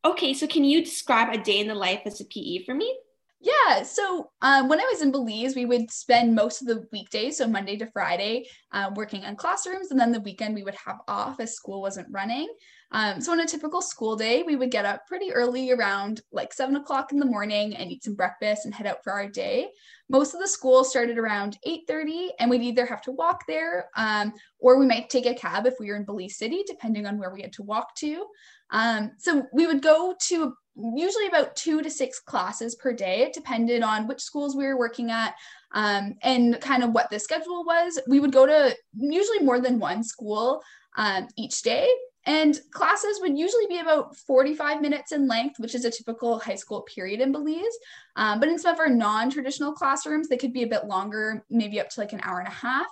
Okay, 0.04 0.32
so 0.32 0.46
can 0.46 0.64
you 0.64 0.84
describe 0.84 1.34
a 1.34 1.38
day 1.38 1.58
in 1.58 1.68
the 1.68 1.74
life 1.74 2.02
as 2.06 2.20
a 2.20 2.24
PE 2.24 2.64
for 2.64 2.74
me? 2.74 2.96
Yeah, 3.42 3.84
so 3.84 4.32
um, 4.42 4.68
when 4.68 4.80
I 4.80 4.88
was 4.92 5.00
in 5.00 5.12
Belize, 5.12 5.56
we 5.56 5.64
would 5.64 5.90
spend 5.90 6.34
most 6.34 6.60
of 6.60 6.68
the 6.68 6.86
weekdays, 6.92 7.38
so 7.38 7.46
Monday 7.46 7.74
to 7.78 7.86
Friday, 7.86 8.46
uh, 8.70 8.90
working 8.94 9.24
on 9.24 9.34
classrooms, 9.34 9.90
and 9.90 9.98
then 9.98 10.12
the 10.12 10.20
weekend 10.20 10.54
we 10.54 10.62
would 10.62 10.76
have 10.84 10.98
off 11.08 11.40
as 11.40 11.54
school 11.54 11.80
wasn't 11.80 12.08
running. 12.10 12.48
Um, 12.92 13.18
so 13.22 13.32
on 13.32 13.40
a 13.40 13.46
typical 13.46 13.80
school 13.80 14.14
day, 14.14 14.42
we 14.42 14.56
would 14.56 14.70
get 14.70 14.84
up 14.84 15.06
pretty 15.06 15.32
early 15.32 15.70
around 15.70 16.20
like 16.32 16.52
seven 16.52 16.76
o'clock 16.76 17.12
in 17.12 17.18
the 17.18 17.24
morning 17.24 17.74
and 17.76 17.90
eat 17.90 18.04
some 18.04 18.14
breakfast 18.14 18.66
and 18.66 18.74
head 18.74 18.86
out 18.86 19.02
for 19.02 19.12
our 19.12 19.28
day. 19.28 19.68
Most 20.10 20.34
of 20.34 20.40
the 20.40 20.48
school 20.48 20.84
started 20.84 21.16
around 21.16 21.56
8:30, 21.64 22.32
and 22.38 22.50
we'd 22.50 22.62
either 22.62 22.84
have 22.84 23.00
to 23.02 23.12
walk 23.12 23.46
there 23.46 23.88
um, 23.96 24.34
or 24.58 24.78
we 24.78 24.84
might 24.84 25.08
take 25.08 25.24
a 25.24 25.34
cab 25.34 25.66
if 25.66 25.74
we 25.80 25.88
were 25.88 25.96
in 25.96 26.04
Belize 26.04 26.36
City, 26.36 26.62
depending 26.66 27.06
on 27.06 27.16
where 27.16 27.32
we 27.32 27.40
had 27.40 27.54
to 27.54 27.62
walk 27.62 27.94
to. 27.96 28.26
Um, 28.70 29.12
so 29.18 29.46
we 29.52 29.66
would 29.66 29.82
go 29.82 30.14
to 30.28 30.54
usually 30.94 31.26
about 31.26 31.56
two 31.56 31.82
to 31.82 31.90
six 31.90 32.20
classes 32.20 32.74
per 32.74 32.92
day. 32.92 33.22
It 33.22 33.32
depended 33.32 33.82
on 33.82 34.06
which 34.06 34.20
schools 34.20 34.56
we 34.56 34.66
were 34.66 34.78
working 34.78 35.10
at 35.10 35.34
um, 35.72 36.14
and 36.22 36.60
kind 36.60 36.82
of 36.82 36.92
what 36.92 37.10
the 37.10 37.18
schedule 37.18 37.64
was. 37.64 37.98
We 38.08 38.20
would 38.20 38.32
go 38.32 38.46
to 38.46 38.76
usually 38.96 39.40
more 39.40 39.60
than 39.60 39.78
one 39.78 40.02
school 40.02 40.62
um, 40.96 41.28
each 41.36 41.62
day. 41.62 41.88
And 42.26 42.60
classes 42.70 43.18
would 43.22 43.38
usually 43.38 43.66
be 43.66 43.78
about 43.78 44.14
45 44.14 44.82
minutes 44.82 45.12
in 45.12 45.26
length, 45.26 45.58
which 45.58 45.74
is 45.74 45.86
a 45.86 45.90
typical 45.90 46.38
high 46.38 46.54
school 46.54 46.82
period 46.82 47.20
in 47.20 47.32
Belize. 47.32 47.78
Um, 48.16 48.40
but 48.40 48.48
in 48.50 48.58
some 48.58 48.74
of 48.74 48.80
our 48.80 48.90
non 48.90 49.30
traditional 49.30 49.72
classrooms, 49.72 50.28
they 50.28 50.36
could 50.36 50.52
be 50.52 50.62
a 50.62 50.68
bit 50.68 50.84
longer, 50.84 51.44
maybe 51.48 51.80
up 51.80 51.88
to 51.90 52.00
like 52.00 52.12
an 52.12 52.20
hour 52.22 52.38
and 52.38 52.48
a 52.48 52.52
half. 52.52 52.86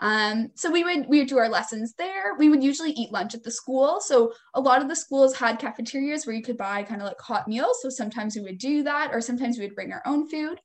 Um, 0.00 0.50
so 0.54 0.70
we 0.70 0.82
would 0.82 1.06
we 1.08 1.20
would 1.20 1.28
do 1.28 1.38
our 1.38 1.48
lessons 1.48 1.94
there. 1.96 2.34
We 2.38 2.48
would 2.48 2.62
usually 2.62 2.90
eat 2.92 3.12
lunch 3.12 3.34
at 3.34 3.42
the 3.42 3.50
school. 3.50 4.00
So 4.00 4.32
a 4.54 4.60
lot 4.60 4.82
of 4.82 4.88
the 4.88 4.96
schools 4.96 5.36
had 5.36 5.58
cafeterias 5.58 6.26
where 6.26 6.34
you 6.34 6.42
could 6.42 6.56
buy 6.56 6.82
kind 6.82 7.00
of 7.00 7.06
like 7.06 7.20
hot 7.20 7.46
meals. 7.46 7.78
So 7.80 7.88
sometimes 7.88 8.34
we 8.34 8.42
would 8.42 8.58
do 8.58 8.82
that, 8.82 9.10
or 9.12 9.20
sometimes 9.20 9.58
we 9.58 9.66
would 9.66 9.74
bring 9.74 9.92
our 9.92 10.02
own 10.04 10.28
food. 10.28 10.60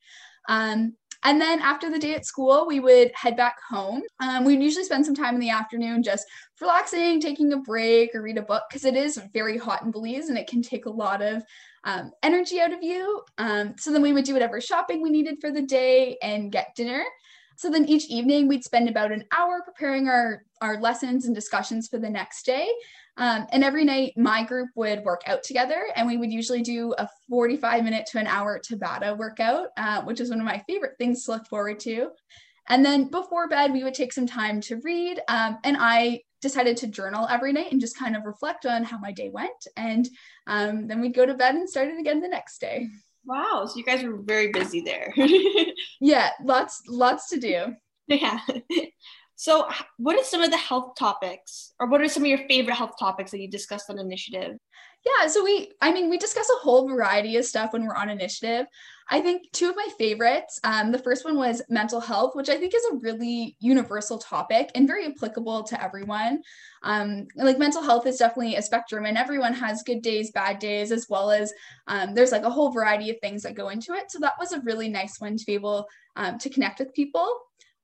Um, 0.47 0.95
and 1.23 1.39
then 1.39 1.59
after 1.59 1.91
the 1.91 1.99
day 1.99 2.15
at 2.15 2.25
school, 2.25 2.65
we 2.65 2.79
would 2.79 3.11
head 3.13 3.35
back 3.35 3.57
home. 3.69 4.01
Um, 4.21 4.45
we'd 4.45 4.63
usually 4.63 4.85
spend 4.85 5.05
some 5.05 5.15
time 5.15 5.33
in 5.33 5.41
the 5.41 5.49
afternoon 5.49 6.01
just 6.01 6.25
relaxing, 6.61 7.19
taking 7.19 7.51
a 7.51 7.57
break, 7.57 8.15
or 8.15 8.21
read 8.21 8.37
a 8.37 8.41
book 8.41 8.63
because 8.69 8.85
it 8.85 8.95
is 8.95 9.21
very 9.33 9.57
hot 9.57 9.83
in 9.83 9.91
Belize 9.91 10.29
and 10.29 10.37
it 10.37 10.47
can 10.47 10.61
take 10.61 10.85
a 10.85 10.89
lot 10.89 11.21
of 11.21 11.43
um, 11.83 12.11
energy 12.23 12.61
out 12.61 12.71
of 12.71 12.81
you. 12.81 13.21
Um, 13.37 13.75
so 13.77 13.91
then 13.91 14.01
we 14.01 14.13
would 14.13 14.23
do 14.23 14.33
whatever 14.33 14.61
shopping 14.61 15.01
we 15.01 15.09
needed 15.09 15.39
for 15.41 15.51
the 15.51 15.61
day 15.61 16.17
and 16.21 16.53
get 16.53 16.73
dinner. 16.75 17.03
So 17.59 17.69
then 17.69 17.89
each 17.89 18.05
evening 18.05 18.47
we'd 18.47 18.63
spend 18.63 18.87
about 18.87 19.11
an 19.11 19.25
hour 19.37 19.61
preparing 19.65 20.07
our, 20.07 20.45
our 20.61 20.79
lessons 20.79 21.25
and 21.25 21.35
discussions 21.35 21.89
for 21.89 21.99
the 21.99 22.09
next 22.09 22.45
day. 22.45 22.69
Um, 23.17 23.47
and 23.51 23.65
every 23.65 23.83
night, 23.83 24.13
my 24.15 24.45
group 24.45 24.69
would 24.75 25.03
work 25.03 25.23
out 25.25 25.43
together, 25.43 25.87
and 25.97 26.07
we 26.07 26.15
would 26.15 26.31
usually 26.31 26.61
do 26.61 26.95
a 26.97 27.09
45 27.27 27.83
minute 27.83 28.05
to 28.13 28.17
an 28.17 28.27
hour 28.27 28.61
Tabata 28.61 29.17
workout, 29.17 29.71
uh, 29.75 30.03
which 30.03 30.21
is 30.21 30.29
one 30.29 30.39
of 30.39 30.45
my 30.45 30.63
favorite 30.67 30.93
things 30.97 31.25
to 31.25 31.31
look 31.31 31.47
forward 31.47 31.81
to. 31.81 32.11
And 32.69 32.85
then 32.85 33.09
before 33.09 33.49
bed, 33.49 33.73
we 33.73 33.83
would 33.83 33.93
take 33.93 34.13
some 34.13 34.25
time 34.25 34.61
to 34.61 34.79
read. 34.81 35.19
Um, 35.27 35.57
and 35.65 35.75
I 35.77 36.21
decided 36.41 36.77
to 36.77 36.87
journal 36.87 37.27
every 37.29 37.51
night 37.51 37.73
and 37.73 37.81
just 37.81 37.99
kind 37.99 38.15
of 38.15 38.23
reflect 38.23 38.65
on 38.67 38.85
how 38.85 38.99
my 38.99 39.11
day 39.11 39.31
went. 39.33 39.67
And 39.75 40.07
um, 40.47 40.87
then 40.87 41.01
we'd 41.01 41.13
go 41.13 41.25
to 41.25 41.33
bed 41.33 41.55
and 41.55 41.69
start 41.69 41.89
it 41.89 41.99
again 41.99 42.21
the 42.21 42.29
next 42.29 42.61
day. 42.61 42.87
Wow, 43.29 43.67
so 43.67 43.77
you 43.77 43.83
guys 43.83 44.03
were 44.03 44.17
very 44.17 44.51
busy 44.51 44.81
there. 44.81 45.13
yeah, 46.01 46.31
lots 46.43 46.81
lots 46.87 47.29
to 47.29 47.39
do. 47.39 47.75
Yeah. 48.07 48.39
So, 49.35 49.69
what 49.97 50.19
are 50.19 50.23
some 50.23 50.41
of 50.41 50.49
the 50.49 50.57
health 50.57 50.95
topics, 50.97 51.73
or 51.79 51.87
what 51.87 52.01
are 52.01 52.09
some 52.09 52.23
of 52.23 52.27
your 52.27 52.45
favorite 52.49 52.75
health 52.75 52.95
topics 52.99 53.29
that 53.31 53.39
you 53.39 53.47
discussed 53.49 53.89
on 53.89 53.97
initiative? 53.97 54.57
Yeah, 55.05 55.27
so 55.27 55.43
we, 55.43 55.71
I 55.81 55.93
mean, 55.93 56.09
we 56.09 56.17
discuss 56.17 56.49
a 56.49 56.63
whole 56.63 56.87
variety 56.87 57.37
of 57.37 57.45
stuff 57.45 57.71
when 57.71 57.85
we're 57.85 57.95
on 57.95 58.09
initiative. 58.09 58.65
I 59.09 59.21
think 59.21 59.51
two 59.53 59.69
of 59.69 59.75
my 59.75 59.87
favorites, 59.97 60.59
um, 60.63 60.91
the 60.91 60.99
first 60.99 61.25
one 61.25 61.35
was 61.35 61.63
mental 61.69 61.99
health, 61.99 62.35
which 62.35 62.49
I 62.49 62.57
think 62.57 62.75
is 62.75 62.85
a 62.91 62.97
really 62.97 63.55
universal 63.59 64.19
topic 64.19 64.69
and 64.75 64.85
very 64.85 65.07
applicable 65.07 65.63
to 65.63 65.83
everyone. 65.83 66.41
Um, 66.83 67.27
like 67.35 67.57
mental 67.57 67.81
health 67.81 68.05
is 68.05 68.17
definitely 68.17 68.57
a 68.57 68.61
spectrum, 68.61 69.05
and 69.05 69.17
everyone 69.17 69.53
has 69.53 69.83
good 69.83 70.01
days, 70.01 70.31
bad 70.31 70.59
days, 70.59 70.91
as 70.91 71.07
well 71.09 71.31
as 71.31 71.51
um, 71.87 72.13
there's 72.13 72.31
like 72.31 72.43
a 72.43 72.49
whole 72.49 72.71
variety 72.71 73.09
of 73.09 73.19
things 73.19 73.41
that 73.43 73.55
go 73.55 73.69
into 73.69 73.93
it. 73.93 74.11
So 74.11 74.19
that 74.19 74.33
was 74.39 74.51
a 74.51 74.61
really 74.61 74.89
nice 74.89 75.19
one 75.19 75.37
to 75.37 75.45
be 75.45 75.53
able 75.53 75.87
um, 76.15 76.37
to 76.37 76.49
connect 76.49 76.79
with 76.79 76.93
people. 76.93 77.27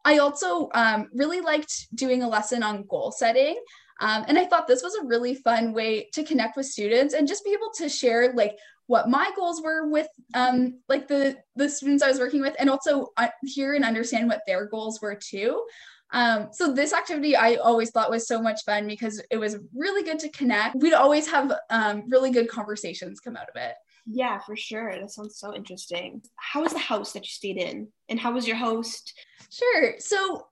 I 0.04 0.20
also 0.20 0.70
um, 0.76 1.10
really 1.14 1.42
liked 1.42 1.88
doing 1.96 2.22
a 2.22 2.30
lesson 2.30 2.62
on 2.62 2.86
goal 2.88 3.12
setting. 3.12 3.60
Um, 4.00 4.26
and 4.28 4.38
I 4.38 4.46
thought 4.46 4.68
this 4.68 4.84
was 4.84 4.96
a 4.96 5.06
really 5.06 5.36
fun 5.36 5.74
way 5.74 6.10
to 6.14 6.24
connect 6.24 6.58
with 6.58 6.66
students 6.66 7.14
and 7.14 7.28
just 7.28 7.46
be 7.46 7.52
able 7.52 7.72
to 7.76 7.88
share 7.90 8.34
like 8.34 8.58
what 8.88 9.10
my 9.10 9.32
goals 9.36 9.62
were 9.62 9.90
with 9.90 10.08
um, 10.34 10.80
like 10.90 11.08
the 11.08 11.38
the 11.56 11.70
students 11.70 12.04
I 12.04 12.10
was 12.10 12.20
working 12.20 12.42
with, 12.42 12.56
and 12.60 12.70
also 12.70 13.08
uh, 13.18 13.30
hear 13.44 13.74
and 13.74 13.84
understand 13.84 14.28
what 14.28 14.42
their 14.46 14.68
goals 14.68 15.02
were 15.02 15.16
too. 15.16 15.64
Um, 16.12 16.50
so 16.52 16.72
this 16.72 16.94
activity 16.94 17.36
I 17.36 17.56
always 17.56 17.90
thought 17.90 18.12
was 18.12 18.28
so 18.28 18.42
much 18.42 18.62
fun 18.64 18.88
because 18.88 19.22
it 19.32 19.38
was 19.38 19.58
really 19.74 20.04
good 20.04 20.20
to 20.20 20.30
connect. 20.30 20.76
We'd 20.76 20.94
always 20.94 21.28
have 21.30 21.52
um, 21.70 22.04
really 22.10 22.32
good 22.32 22.48
conversations 22.48 23.20
come 23.20 23.36
out 23.36 23.50
of 23.50 23.56
it. 23.56 23.74
Yeah, 24.06 24.40
for 24.40 24.56
sure. 24.56 24.94
That 24.94 25.10
sounds 25.10 25.40
so 25.40 25.56
interesting. 25.56 26.22
How 26.36 26.62
was 26.62 26.74
the 26.74 26.80
house 26.80 27.14
that 27.14 27.24
you 27.24 27.30
stayed 27.30 27.58
in? 27.58 27.88
And 28.08 28.20
how 28.20 28.34
was 28.34 28.48
your 28.48 28.56
host? 28.56 29.18
Sure. 29.50 29.96
So 29.98 30.46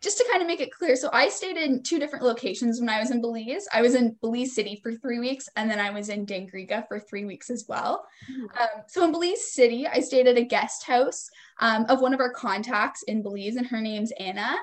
just 0.00 0.18
to 0.18 0.26
kind 0.30 0.42
of 0.42 0.48
make 0.48 0.60
it 0.60 0.72
clear, 0.72 0.96
so 0.96 1.08
I 1.12 1.28
stayed 1.28 1.56
in 1.56 1.82
two 1.82 1.98
different 1.98 2.24
locations 2.24 2.80
when 2.80 2.88
I 2.88 3.00
was 3.00 3.10
in 3.10 3.20
Belize. 3.20 3.66
I 3.72 3.82
was 3.82 3.94
in 3.94 4.16
Belize 4.20 4.54
City 4.54 4.78
for 4.82 4.92
three 4.92 5.18
weeks, 5.18 5.48
and 5.56 5.70
then 5.70 5.80
I 5.80 5.90
was 5.90 6.08
in 6.08 6.26
Dangriga 6.26 6.86
for 6.88 7.00
three 7.00 7.24
weeks 7.24 7.50
as 7.50 7.64
well. 7.68 8.06
Mm-hmm. 8.30 8.44
Um, 8.44 8.84
so 8.86 9.04
in 9.04 9.12
Belize 9.12 9.52
City, 9.52 9.86
I 9.86 10.00
stayed 10.00 10.26
at 10.26 10.38
a 10.38 10.44
guest 10.44 10.84
house 10.84 11.28
um, 11.60 11.86
of 11.88 12.00
one 12.00 12.14
of 12.14 12.20
our 12.20 12.32
contacts 12.32 13.02
in 13.04 13.22
Belize, 13.22 13.56
and 13.56 13.66
her 13.66 13.80
name's 13.80 14.12
Anna. 14.18 14.56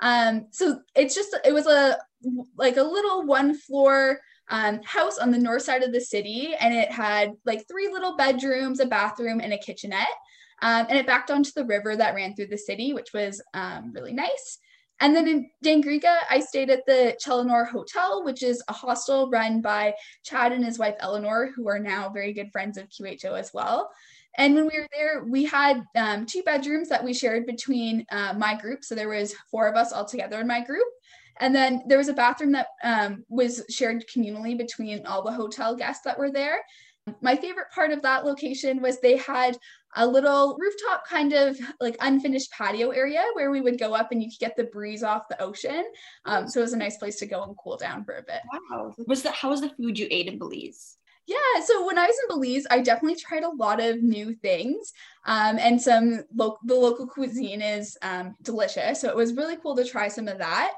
Um, 0.00 0.46
so 0.50 0.80
it's 0.94 1.14
just 1.14 1.36
it 1.44 1.52
was 1.52 1.66
a 1.66 1.98
like 2.56 2.76
a 2.76 2.82
little 2.82 3.24
one 3.24 3.54
floor 3.54 4.20
um, 4.50 4.80
house 4.82 5.18
on 5.18 5.30
the 5.30 5.38
north 5.38 5.62
side 5.62 5.82
of 5.82 5.92
the 5.92 6.00
city, 6.00 6.54
and 6.58 6.74
it 6.74 6.90
had 6.90 7.32
like 7.44 7.66
three 7.68 7.88
little 7.88 8.16
bedrooms, 8.16 8.80
a 8.80 8.86
bathroom, 8.86 9.40
and 9.40 9.52
a 9.52 9.58
kitchenette. 9.58 10.06
Um, 10.62 10.86
and 10.88 10.98
it 10.98 11.06
backed 11.06 11.30
onto 11.30 11.50
the 11.54 11.64
river 11.64 11.96
that 11.96 12.14
ran 12.14 12.34
through 12.34 12.48
the 12.48 12.58
city, 12.58 12.92
which 12.92 13.12
was 13.12 13.40
um, 13.54 13.92
really 13.94 14.12
nice. 14.12 14.58
And 15.00 15.14
then 15.14 15.28
in 15.28 15.50
Dangriga, 15.64 16.16
I 16.28 16.40
stayed 16.40 16.70
at 16.70 16.84
the 16.86 17.16
Chaleanor 17.24 17.68
Hotel, 17.68 18.24
which 18.24 18.42
is 18.42 18.62
a 18.66 18.72
hostel 18.72 19.30
run 19.30 19.60
by 19.60 19.94
Chad 20.24 20.52
and 20.52 20.64
his 20.64 20.78
wife 20.78 20.96
Eleanor, 20.98 21.50
who 21.54 21.68
are 21.68 21.78
now 21.78 22.08
very 22.08 22.32
good 22.32 22.50
friends 22.50 22.76
of 22.76 22.88
QHO 22.88 23.38
as 23.38 23.52
well. 23.54 23.90
And 24.36 24.54
when 24.54 24.66
we 24.66 24.78
were 24.78 24.88
there, 24.92 25.24
we 25.24 25.44
had 25.44 25.84
um, 25.96 26.26
two 26.26 26.42
bedrooms 26.42 26.88
that 26.88 27.04
we 27.04 27.14
shared 27.14 27.46
between 27.46 28.04
uh, 28.10 28.34
my 28.36 28.56
group. 28.56 28.84
So 28.84 28.94
there 28.94 29.08
was 29.08 29.34
four 29.50 29.68
of 29.68 29.76
us 29.76 29.92
all 29.92 30.04
together 30.04 30.40
in 30.40 30.46
my 30.46 30.64
group. 30.64 30.86
And 31.40 31.54
then 31.54 31.82
there 31.86 31.98
was 31.98 32.08
a 32.08 32.14
bathroom 32.14 32.52
that 32.52 32.66
um, 32.82 33.24
was 33.28 33.64
shared 33.70 34.04
communally 34.12 34.58
between 34.58 35.06
all 35.06 35.22
the 35.22 35.32
hotel 35.32 35.76
guests 35.76 36.04
that 36.04 36.18
were 36.18 36.32
there. 36.32 36.60
My 37.20 37.36
favorite 37.36 37.70
part 37.74 37.92
of 37.92 38.02
that 38.02 38.24
location 38.24 38.82
was 38.82 39.00
they 39.00 39.16
had 39.16 39.56
a 39.96 40.06
little 40.06 40.56
rooftop 40.58 41.06
kind 41.06 41.32
of 41.32 41.58
like 41.80 41.96
unfinished 42.00 42.52
patio 42.52 42.90
area 42.90 43.22
where 43.34 43.50
we 43.50 43.60
would 43.60 43.78
go 43.78 43.94
up 43.94 44.12
and 44.12 44.22
you 44.22 44.30
could 44.30 44.38
get 44.38 44.56
the 44.56 44.64
breeze 44.64 45.02
off 45.02 45.28
the 45.28 45.40
ocean. 45.42 45.84
Um, 46.24 46.48
so 46.48 46.60
it 46.60 46.64
was 46.64 46.72
a 46.72 46.78
nice 46.78 46.98
place 46.98 47.16
to 47.16 47.26
go 47.26 47.42
and 47.42 47.56
cool 47.56 47.76
down 47.76 48.04
for 48.04 48.16
a 48.16 48.22
bit. 48.22 48.40
Wow. 48.70 48.94
Was 49.06 49.22
that 49.22 49.34
how 49.34 49.50
was 49.50 49.60
the 49.60 49.70
food 49.70 49.98
you 49.98 50.06
ate 50.10 50.26
in 50.26 50.38
Belize? 50.38 50.96
Yeah, 51.26 51.62
so 51.62 51.86
when 51.86 51.98
I 51.98 52.06
was 52.06 52.16
in 52.22 52.28
Belize, 52.28 52.66
I 52.70 52.80
definitely 52.80 53.20
tried 53.20 53.42
a 53.42 53.50
lot 53.50 53.80
of 53.80 54.02
new 54.02 54.34
things, 54.34 54.94
um, 55.26 55.58
and 55.58 55.80
some 55.80 56.24
lo- 56.34 56.56
the 56.64 56.74
local 56.74 57.06
cuisine 57.06 57.60
is 57.60 57.98
um, 58.00 58.34
delicious. 58.40 59.02
So 59.02 59.10
it 59.10 59.16
was 59.16 59.34
really 59.34 59.58
cool 59.58 59.76
to 59.76 59.84
try 59.84 60.08
some 60.08 60.26
of 60.26 60.38
that 60.38 60.72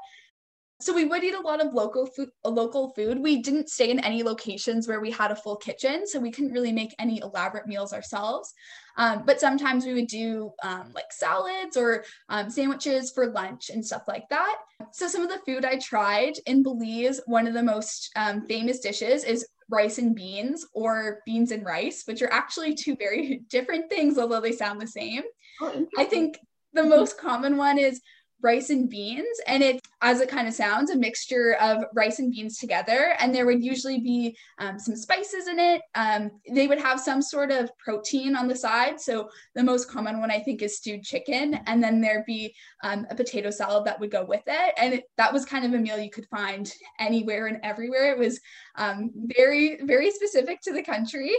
so 0.81 0.93
we 0.93 1.05
would 1.05 1.23
eat 1.23 1.35
a 1.35 1.39
lot 1.39 1.63
of 1.63 1.73
local 1.73 2.05
food 2.05 2.29
local 2.43 2.89
food. 2.95 3.19
We 3.19 3.41
didn't 3.41 3.69
stay 3.69 3.91
in 3.91 3.99
any 3.99 4.23
locations 4.23 4.87
where 4.87 4.99
we 4.99 5.11
had 5.11 5.31
a 5.31 5.35
full 5.35 5.55
kitchen 5.55 6.07
so 6.07 6.19
we 6.19 6.31
couldn't 6.31 6.53
really 6.53 6.71
make 6.71 6.95
any 6.99 7.19
elaborate 7.21 7.67
meals 7.67 7.93
ourselves. 7.93 8.53
Um, 8.97 9.23
but 9.25 9.39
sometimes 9.39 9.85
we 9.85 9.93
would 9.93 10.07
do 10.07 10.51
um, 10.63 10.91
like 10.93 11.11
salads 11.11 11.77
or 11.77 12.03
um, 12.29 12.49
sandwiches 12.49 13.11
for 13.11 13.27
lunch 13.27 13.69
and 13.69 13.85
stuff 13.85 14.03
like 14.07 14.27
that. 14.29 14.57
So 14.91 15.07
some 15.07 15.21
of 15.21 15.29
the 15.29 15.39
food 15.45 15.65
i 15.65 15.77
tried 15.77 16.33
in 16.45 16.63
belize 16.63 17.21
one 17.25 17.47
of 17.47 17.53
the 17.53 17.63
most 17.63 18.09
um, 18.15 18.45
famous 18.47 18.79
dishes 18.79 19.23
is 19.23 19.47
rice 19.69 19.99
and 19.99 20.15
beans 20.15 20.65
or 20.73 21.19
beans 21.25 21.51
and 21.51 21.65
rice 21.65 22.03
which 22.05 22.21
are 22.21 22.31
actually 22.31 22.75
two 22.75 22.95
very 22.97 23.41
different 23.49 23.89
things 23.89 24.17
although 24.17 24.41
they 24.41 24.51
sound 24.51 24.81
the 24.81 24.87
same. 24.87 25.23
Oh, 25.61 25.87
i 25.97 26.05
think 26.05 26.37
the 26.73 26.83
most 26.83 27.19
common 27.19 27.57
one 27.57 27.77
is 27.77 28.01
rice 28.41 28.69
and 28.69 28.89
beans 28.89 29.39
and 29.47 29.63
it 29.63 29.81
as 30.01 30.19
it 30.19 30.29
kind 30.29 30.47
of 30.47 30.53
sounds 30.53 30.89
a 30.89 30.97
mixture 30.97 31.55
of 31.61 31.83
rice 31.93 32.19
and 32.19 32.31
beans 32.31 32.57
together 32.57 33.15
and 33.19 33.33
there 33.33 33.45
would 33.45 33.63
usually 33.63 33.99
be 33.99 34.35
um, 34.59 34.79
some 34.79 34.95
spices 34.95 35.47
in 35.47 35.59
it. 35.59 35.81
Um, 35.95 36.31
they 36.51 36.67
would 36.67 36.79
have 36.79 36.99
some 36.99 37.21
sort 37.21 37.51
of 37.51 37.69
protein 37.77 38.35
on 38.35 38.47
the 38.47 38.55
side 38.55 38.99
so 38.99 39.29
the 39.55 39.63
most 39.63 39.89
common 39.89 40.19
one 40.19 40.31
i 40.31 40.39
think 40.39 40.61
is 40.61 40.77
stewed 40.77 41.03
chicken 41.03 41.59
and 41.65 41.83
then 41.83 42.01
there'd 42.01 42.25
be 42.25 42.53
um, 42.83 43.05
a 43.09 43.15
potato 43.15 43.49
salad 43.49 43.85
that 43.85 43.99
would 43.99 44.11
go 44.11 44.23
with 44.25 44.43
it 44.47 44.73
and 44.77 44.93
it, 44.95 45.03
that 45.17 45.31
was 45.31 45.45
kind 45.45 45.65
of 45.65 45.73
a 45.73 45.77
meal 45.77 45.99
you 45.99 46.09
could 46.09 46.27
find 46.27 46.73
anywhere 46.99 47.47
and 47.47 47.59
everywhere. 47.63 48.11
It 48.11 48.17
was 48.17 48.39
um, 48.75 49.11
very 49.37 49.79
very 49.83 50.11
specific 50.11 50.61
to 50.61 50.73
the 50.73 50.83
country 50.83 51.35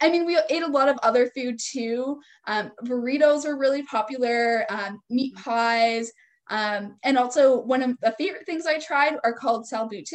I 0.00 0.10
mean, 0.10 0.24
we 0.26 0.38
ate 0.50 0.62
a 0.62 0.66
lot 0.66 0.88
of 0.88 0.98
other 1.02 1.30
food 1.30 1.58
too. 1.58 2.20
Um, 2.46 2.72
burritos 2.84 3.44
were 3.44 3.58
really 3.58 3.82
popular, 3.82 4.64
um, 4.70 5.00
meat 5.10 5.34
pies. 5.36 6.12
Um, 6.50 6.96
and 7.04 7.18
also 7.18 7.60
one 7.60 7.82
of 7.82 7.98
the 8.00 8.14
favorite 8.16 8.46
things 8.46 8.66
I 8.66 8.78
tried 8.78 9.16
are 9.22 9.34
called 9.34 9.66
salbutes. 9.70 10.12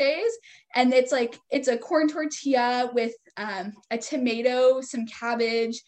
And 0.75 0.93
it's 0.93 1.11
like, 1.11 1.39
it's 1.51 1.67
a 1.67 1.77
corn 1.77 2.07
tortilla 2.07 2.89
with 2.93 3.13
um, 3.37 3.73
a 3.91 3.97
tomato, 3.97 4.81
some 4.81 5.05
cabbage, 5.05 5.79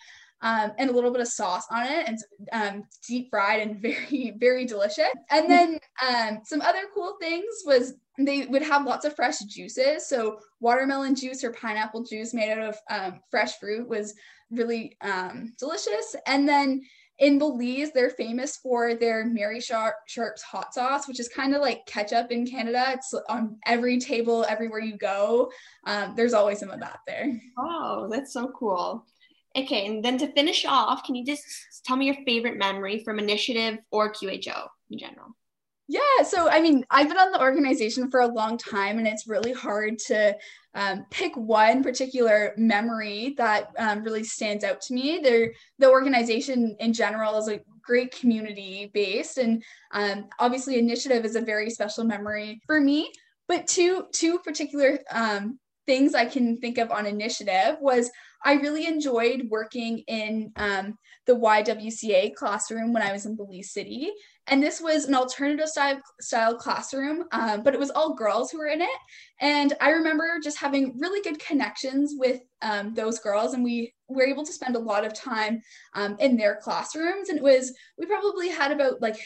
um, 0.41 0.71
and 0.77 0.89
a 0.89 0.93
little 0.93 1.11
bit 1.11 1.21
of 1.21 1.27
sauce 1.27 1.65
on 1.71 1.87
it 1.87 2.07
and 2.07 2.19
um, 2.51 2.83
deep 3.07 3.29
fried 3.31 3.61
and 3.61 3.81
very, 3.81 4.35
very 4.37 4.65
delicious. 4.65 5.09
And 5.31 5.49
then 5.49 5.79
um, 6.07 6.39
some 6.43 6.61
other 6.61 6.83
cool 6.93 7.15
things 7.19 7.45
was 7.65 7.95
they 8.17 8.45
would 8.45 8.61
have 8.61 8.85
lots 8.85 9.05
of 9.05 9.15
fresh 9.15 9.39
juices. 9.39 10.07
So 10.07 10.37
watermelon 10.59 11.15
juice 11.15 11.43
or 11.43 11.51
pineapple 11.51 12.03
juice 12.03 12.33
made 12.33 12.51
out 12.51 12.59
of 12.59 12.77
um, 12.89 13.19
fresh 13.29 13.57
fruit 13.59 13.87
was 13.87 14.13
really 14.51 14.97
um, 15.01 15.53
delicious. 15.59 16.15
And 16.25 16.47
then 16.47 16.81
in 17.19 17.39
Belize, 17.39 17.91
they're 17.93 18.09
famous 18.09 18.57
for 18.57 18.93
their 18.95 19.25
Marie 19.25 19.61
Sharp, 19.61 19.95
Sharp's 20.07 20.41
hot 20.41 20.73
sauce, 20.73 21.07
which 21.07 21.19
is 21.19 21.29
kind 21.29 21.55
of 21.55 21.61
like 21.61 21.85
ketchup 21.85 22.31
in 22.31 22.45
Canada. 22.45 22.85
It's 22.89 23.13
on 23.29 23.57
every 23.65 23.99
table, 23.99 24.45
everywhere 24.47 24.81
you 24.81 24.97
go. 24.97 25.49
Um, 25.85 26.13
there's 26.15 26.33
always 26.33 26.59
some 26.59 26.71
of 26.71 26.81
that 26.81 26.99
there. 27.07 27.39
Oh, 27.57 28.09
that's 28.11 28.33
so 28.33 28.51
cool. 28.57 29.05
Okay, 29.57 29.85
and 29.87 30.03
then 30.03 30.17
to 30.17 30.27
finish 30.33 30.65
off, 30.65 31.05
can 31.05 31.15
you 31.15 31.25
just 31.25 31.45
tell 31.85 31.95
me 31.95 32.07
your 32.07 32.17
favorite 32.25 32.57
memory 32.57 33.01
from 33.05 33.19
Initiative 33.19 33.79
or 33.89 34.11
QHO 34.11 34.67
in 34.91 34.99
general? 34.99 35.29
Yeah, 35.87 36.23
so 36.23 36.49
I 36.49 36.61
mean, 36.61 36.83
I've 36.89 37.09
been 37.09 37.17
on 37.17 37.31
the 37.31 37.41
organization 37.41 38.09
for 38.09 38.21
a 38.21 38.27
long 38.27 38.57
time, 38.57 38.97
and 38.97 39.07
it's 39.07 39.27
really 39.27 39.53
hard 39.53 39.99
to 40.07 40.35
um, 40.73 41.05
pick 41.11 41.35
one 41.37 41.83
particular 41.83 42.53
memory 42.57 43.35
that 43.37 43.69
um, 43.77 44.03
really 44.03 44.23
stands 44.23 44.63
out 44.63 44.81
to 44.81 44.95
me. 44.95 45.19
There, 45.21 45.53
the 45.77 45.89
organization 45.89 46.75
in 46.79 46.91
general 46.91 47.37
is 47.37 47.49
a 47.49 47.61
great 47.83 48.11
community 48.17 48.89
based, 48.95 49.37
and 49.37 49.63
um, 49.91 50.25
obviously, 50.39 50.79
initiative 50.79 51.23
is 51.23 51.35
a 51.35 51.41
very 51.41 51.69
special 51.69 52.03
memory 52.03 52.61
for 52.65 52.81
me. 52.81 53.11
But 53.47 53.67
two 53.67 54.07
two 54.11 54.39
particular 54.39 54.99
um, 55.11 55.59
things 55.85 56.15
I 56.15 56.25
can 56.25 56.57
think 56.57 56.79
of 56.79 56.89
on 56.89 57.05
initiative 57.05 57.77
was 57.79 58.09
I 58.43 58.53
really 58.53 58.87
enjoyed 58.87 59.47
working 59.49 59.99
in 60.07 60.51
um, 60.55 60.97
the 61.25 61.33
YWCA 61.33 62.35
classroom 62.35 62.93
when 62.93 63.03
I 63.03 63.11
was 63.11 63.25
in 63.25 63.35
Belize 63.35 63.71
City. 63.71 64.11
And 64.47 64.61
this 64.61 64.79
was 64.79 65.05
an 65.05 65.15
alternative 65.15 65.67
style, 65.67 65.99
style 66.21 66.55
classroom, 66.55 67.25
um, 67.31 67.63
but 67.63 67.73
it 67.73 67.79
was 67.79 67.89
all 67.89 68.13
girls 68.13 68.51
who 68.51 68.59
were 68.59 68.67
in 68.67 68.81
it. 68.81 68.99
And 69.41 69.73
I 69.81 69.89
remember 69.89 70.39
just 70.43 70.59
having 70.59 70.97
really 70.99 71.21
good 71.21 71.39
connections 71.39 72.13
with 72.15 72.41
um, 72.61 72.93
those 72.93 73.19
girls, 73.19 73.53
and 73.53 73.63
we 73.63 73.93
were 74.07 74.23
able 74.23 74.45
to 74.45 74.53
spend 74.53 74.75
a 74.75 74.79
lot 74.79 75.03
of 75.03 75.13
time 75.13 75.61
um, 75.95 76.15
in 76.19 76.37
their 76.37 76.57
classrooms. 76.61 77.29
And 77.29 77.39
it 77.39 77.43
was, 77.43 77.73
we 77.97 78.05
probably 78.05 78.49
had 78.49 78.71
about 78.71 79.01
like 79.01 79.17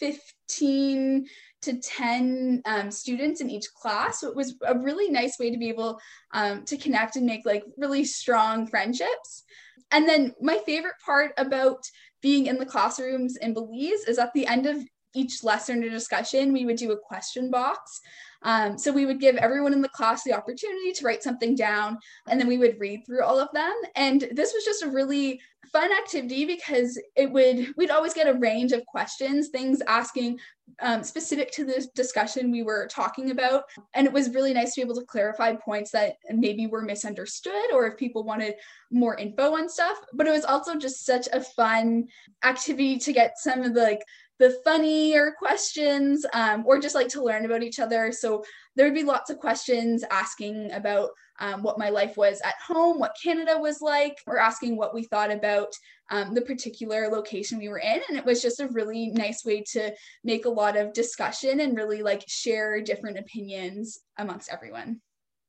15 0.00 1.26
to 1.62 1.78
10 1.80 2.62
um, 2.64 2.90
students 2.90 3.40
in 3.40 3.50
each 3.50 3.72
class. 3.74 4.20
So 4.20 4.28
it 4.28 4.36
was 4.36 4.54
a 4.66 4.78
really 4.78 5.10
nice 5.10 5.38
way 5.38 5.50
to 5.50 5.58
be 5.58 5.68
able 5.68 6.00
um, 6.32 6.64
to 6.64 6.76
connect 6.76 7.16
and 7.16 7.26
make 7.26 7.44
like 7.44 7.64
really 7.76 8.04
strong 8.04 8.66
friendships. 8.66 9.44
And 9.90 10.08
then 10.08 10.34
my 10.40 10.58
favorite 10.66 10.96
part 11.04 11.32
about 11.38 11.82
being 12.20 12.46
in 12.46 12.58
the 12.58 12.66
classrooms 12.66 13.36
in 13.36 13.54
Belize 13.54 14.04
is 14.06 14.18
at 14.18 14.32
the 14.34 14.46
end 14.46 14.66
of 14.66 14.84
each 15.14 15.42
lesson 15.42 15.82
or 15.82 15.88
discussion, 15.88 16.52
we 16.52 16.66
would 16.66 16.76
do 16.76 16.92
a 16.92 16.98
question 16.98 17.50
box. 17.50 18.00
Um, 18.42 18.78
so 18.78 18.92
we 18.92 19.06
would 19.06 19.20
give 19.20 19.36
everyone 19.36 19.72
in 19.72 19.80
the 19.80 19.88
class 19.88 20.22
the 20.22 20.34
opportunity 20.34 20.92
to 20.92 21.04
write 21.04 21.22
something 21.22 21.56
down, 21.56 21.98
and 22.28 22.38
then 22.38 22.46
we 22.46 22.58
would 22.58 22.78
read 22.78 23.04
through 23.04 23.24
all 23.24 23.40
of 23.40 23.48
them. 23.52 23.74
And 23.96 24.28
this 24.32 24.52
was 24.54 24.64
just 24.64 24.82
a 24.82 24.90
really 24.90 25.40
fun 25.78 25.92
activity 25.92 26.44
because 26.44 27.00
it 27.14 27.30
would 27.30 27.72
we'd 27.76 27.90
always 27.90 28.12
get 28.12 28.26
a 28.26 28.38
range 28.38 28.72
of 28.72 28.84
questions, 28.86 29.48
things 29.48 29.80
asking 29.86 30.38
um, 30.80 31.04
specific 31.04 31.52
to 31.52 31.64
the 31.64 31.86
discussion 31.94 32.50
we 32.50 32.64
were 32.64 32.88
talking 32.90 33.30
about, 33.30 33.62
and 33.94 34.06
it 34.06 34.12
was 34.12 34.30
really 34.30 34.52
nice 34.52 34.74
to 34.74 34.80
be 34.80 34.84
able 34.84 34.96
to 34.96 35.06
clarify 35.06 35.54
points 35.54 35.92
that 35.92 36.16
maybe 36.30 36.66
were 36.66 36.82
misunderstood, 36.82 37.72
or 37.72 37.86
if 37.86 37.96
people 37.96 38.24
wanted 38.24 38.54
more 38.90 39.16
info 39.16 39.56
on 39.56 39.68
stuff. 39.68 39.98
But 40.12 40.26
it 40.26 40.32
was 40.32 40.44
also 40.44 40.76
just 40.76 41.06
such 41.06 41.28
a 41.32 41.40
fun 41.40 42.08
activity 42.44 42.98
to 42.98 43.12
get 43.12 43.38
some 43.38 43.62
of 43.62 43.74
the 43.74 43.82
like 43.82 44.02
the 44.38 44.58
funnier 44.64 45.34
questions 45.38 46.24
um, 46.32 46.64
or 46.66 46.78
just 46.78 46.94
like 46.94 47.08
to 47.08 47.22
learn 47.22 47.44
about 47.44 47.62
each 47.62 47.80
other. 47.80 48.12
So 48.12 48.44
there 48.76 48.86
would 48.86 48.94
be 48.94 49.02
lots 49.02 49.30
of 49.30 49.38
questions 49.38 50.04
asking 50.10 50.70
about 50.72 51.10
um, 51.40 51.62
what 51.62 51.78
my 51.78 51.88
life 51.88 52.16
was 52.16 52.40
at 52.42 52.54
home, 52.64 52.98
what 52.98 53.16
Canada 53.22 53.58
was 53.58 53.80
like, 53.80 54.18
or 54.26 54.38
asking 54.38 54.76
what 54.76 54.94
we 54.94 55.04
thought 55.04 55.30
about 55.30 55.72
um, 56.10 56.34
the 56.34 56.42
particular 56.42 57.08
location 57.08 57.58
we 57.58 57.68
were 57.68 57.78
in. 57.78 58.00
And 58.08 58.18
it 58.18 58.24
was 58.24 58.42
just 58.42 58.60
a 58.60 58.68
really 58.68 59.08
nice 59.08 59.44
way 59.44 59.62
to 59.72 59.92
make 60.24 60.46
a 60.46 60.50
lot 60.50 60.76
of 60.76 60.92
discussion 60.92 61.60
and 61.60 61.76
really 61.76 62.02
like 62.02 62.24
share 62.26 62.80
different 62.80 63.18
opinions 63.18 63.98
amongst 64.18 64.50
everyone. 64.52 65.00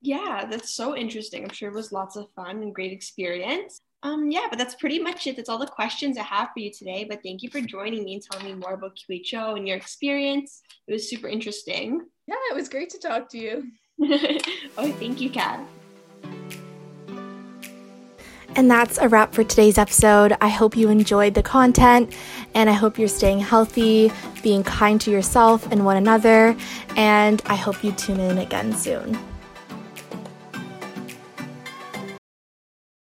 Yeah, 0.01 0.45
that's 0.49 0.75
so 0.75 0.95
interesting. 0.95 1.43
I'm 1.43 1.49
sure 1.49 1.69
it 1.69 1.75
was 1.75 1.91
lots 1.91 2.15
of 2.15 2.31
fun 2.35 2.61
and 2.61 2.73
great 2.73 2.93
experience. 2.93 3.81
Um, 4.02 4.32
yeah, 4.32 4.47
but 4.50 4.58
that's 4.58 4.76
pretty 4.76 5.00
much 5.00 5.28
it. 5.28 5.36
That's 5.36 5.50
all 5.50 5.58
the 5.58 5.66
questions 5.66 6.18
I 6.18 6.24
have 6.24 6.50
for 6.54 6.60
you 6.60 6.72
today. 6.72 7.06
But 7.10 7.22
thank 7.24 7.43
you 7.43 7.50
for 7.50 7.60
joining 7.60 8.06
me 8.06 8.14
and 8.14 8.24
telling 8.24 8.45
me 8.45 8.54
more 8.54 8.74
about 8.74 8.97
QHO 8.97 9.58
and 9.58 9.68
your 9.68 9.76
experience. 9.76 10.62
It 10.88 10.93
was 10.93 11.10
super 11.10 11.28
interesting. 11.28 12.06
Yeah, 12.28 12.36
it 12.50 12.56
was 12.56 12.70
great 12.70 12.89
to 12.91 13.00
talk 13.00 13.30
to 13.30 13.38
you. 13.38 13.64
oh, 14.78 14.91
thank 14.93 15.20
you, 15.20 15.30
Kat. 15.30 15.66
And 18.56 18.70
that's 18.70 18.97
a 18.97 19.08
wrap 19.08 19.34
for 19.34 19.43
today's 19.43 19.78
episode. 19.78 20.36
I 20.41 20.47
hope 20.47 20.76
you 20.76 20.89
enjoyed 20.89 21.34
the 21.34 21.43
content 21.43 22.14
and 22.56 22.70
I 22.70 22.74
hope 22.74 22.97
you're 22.97 23.08
staying 23.08 23.39
healthy, 23.39 24.12
being 24.41 24.64
kind 24.64 25.00
to 25.02 25.12
yourself 25.12 25.72
and 25.72 25.86
one 25.86 25.97
another. 25.97 26.56
And 26.95 27.41
I 27.45 27.56
hope 27.56 27.84
you 27.84 27.91
tune 27.91 28.20
in 28.20 28.38
again 28.39 28.74
soon. 28.74 29.18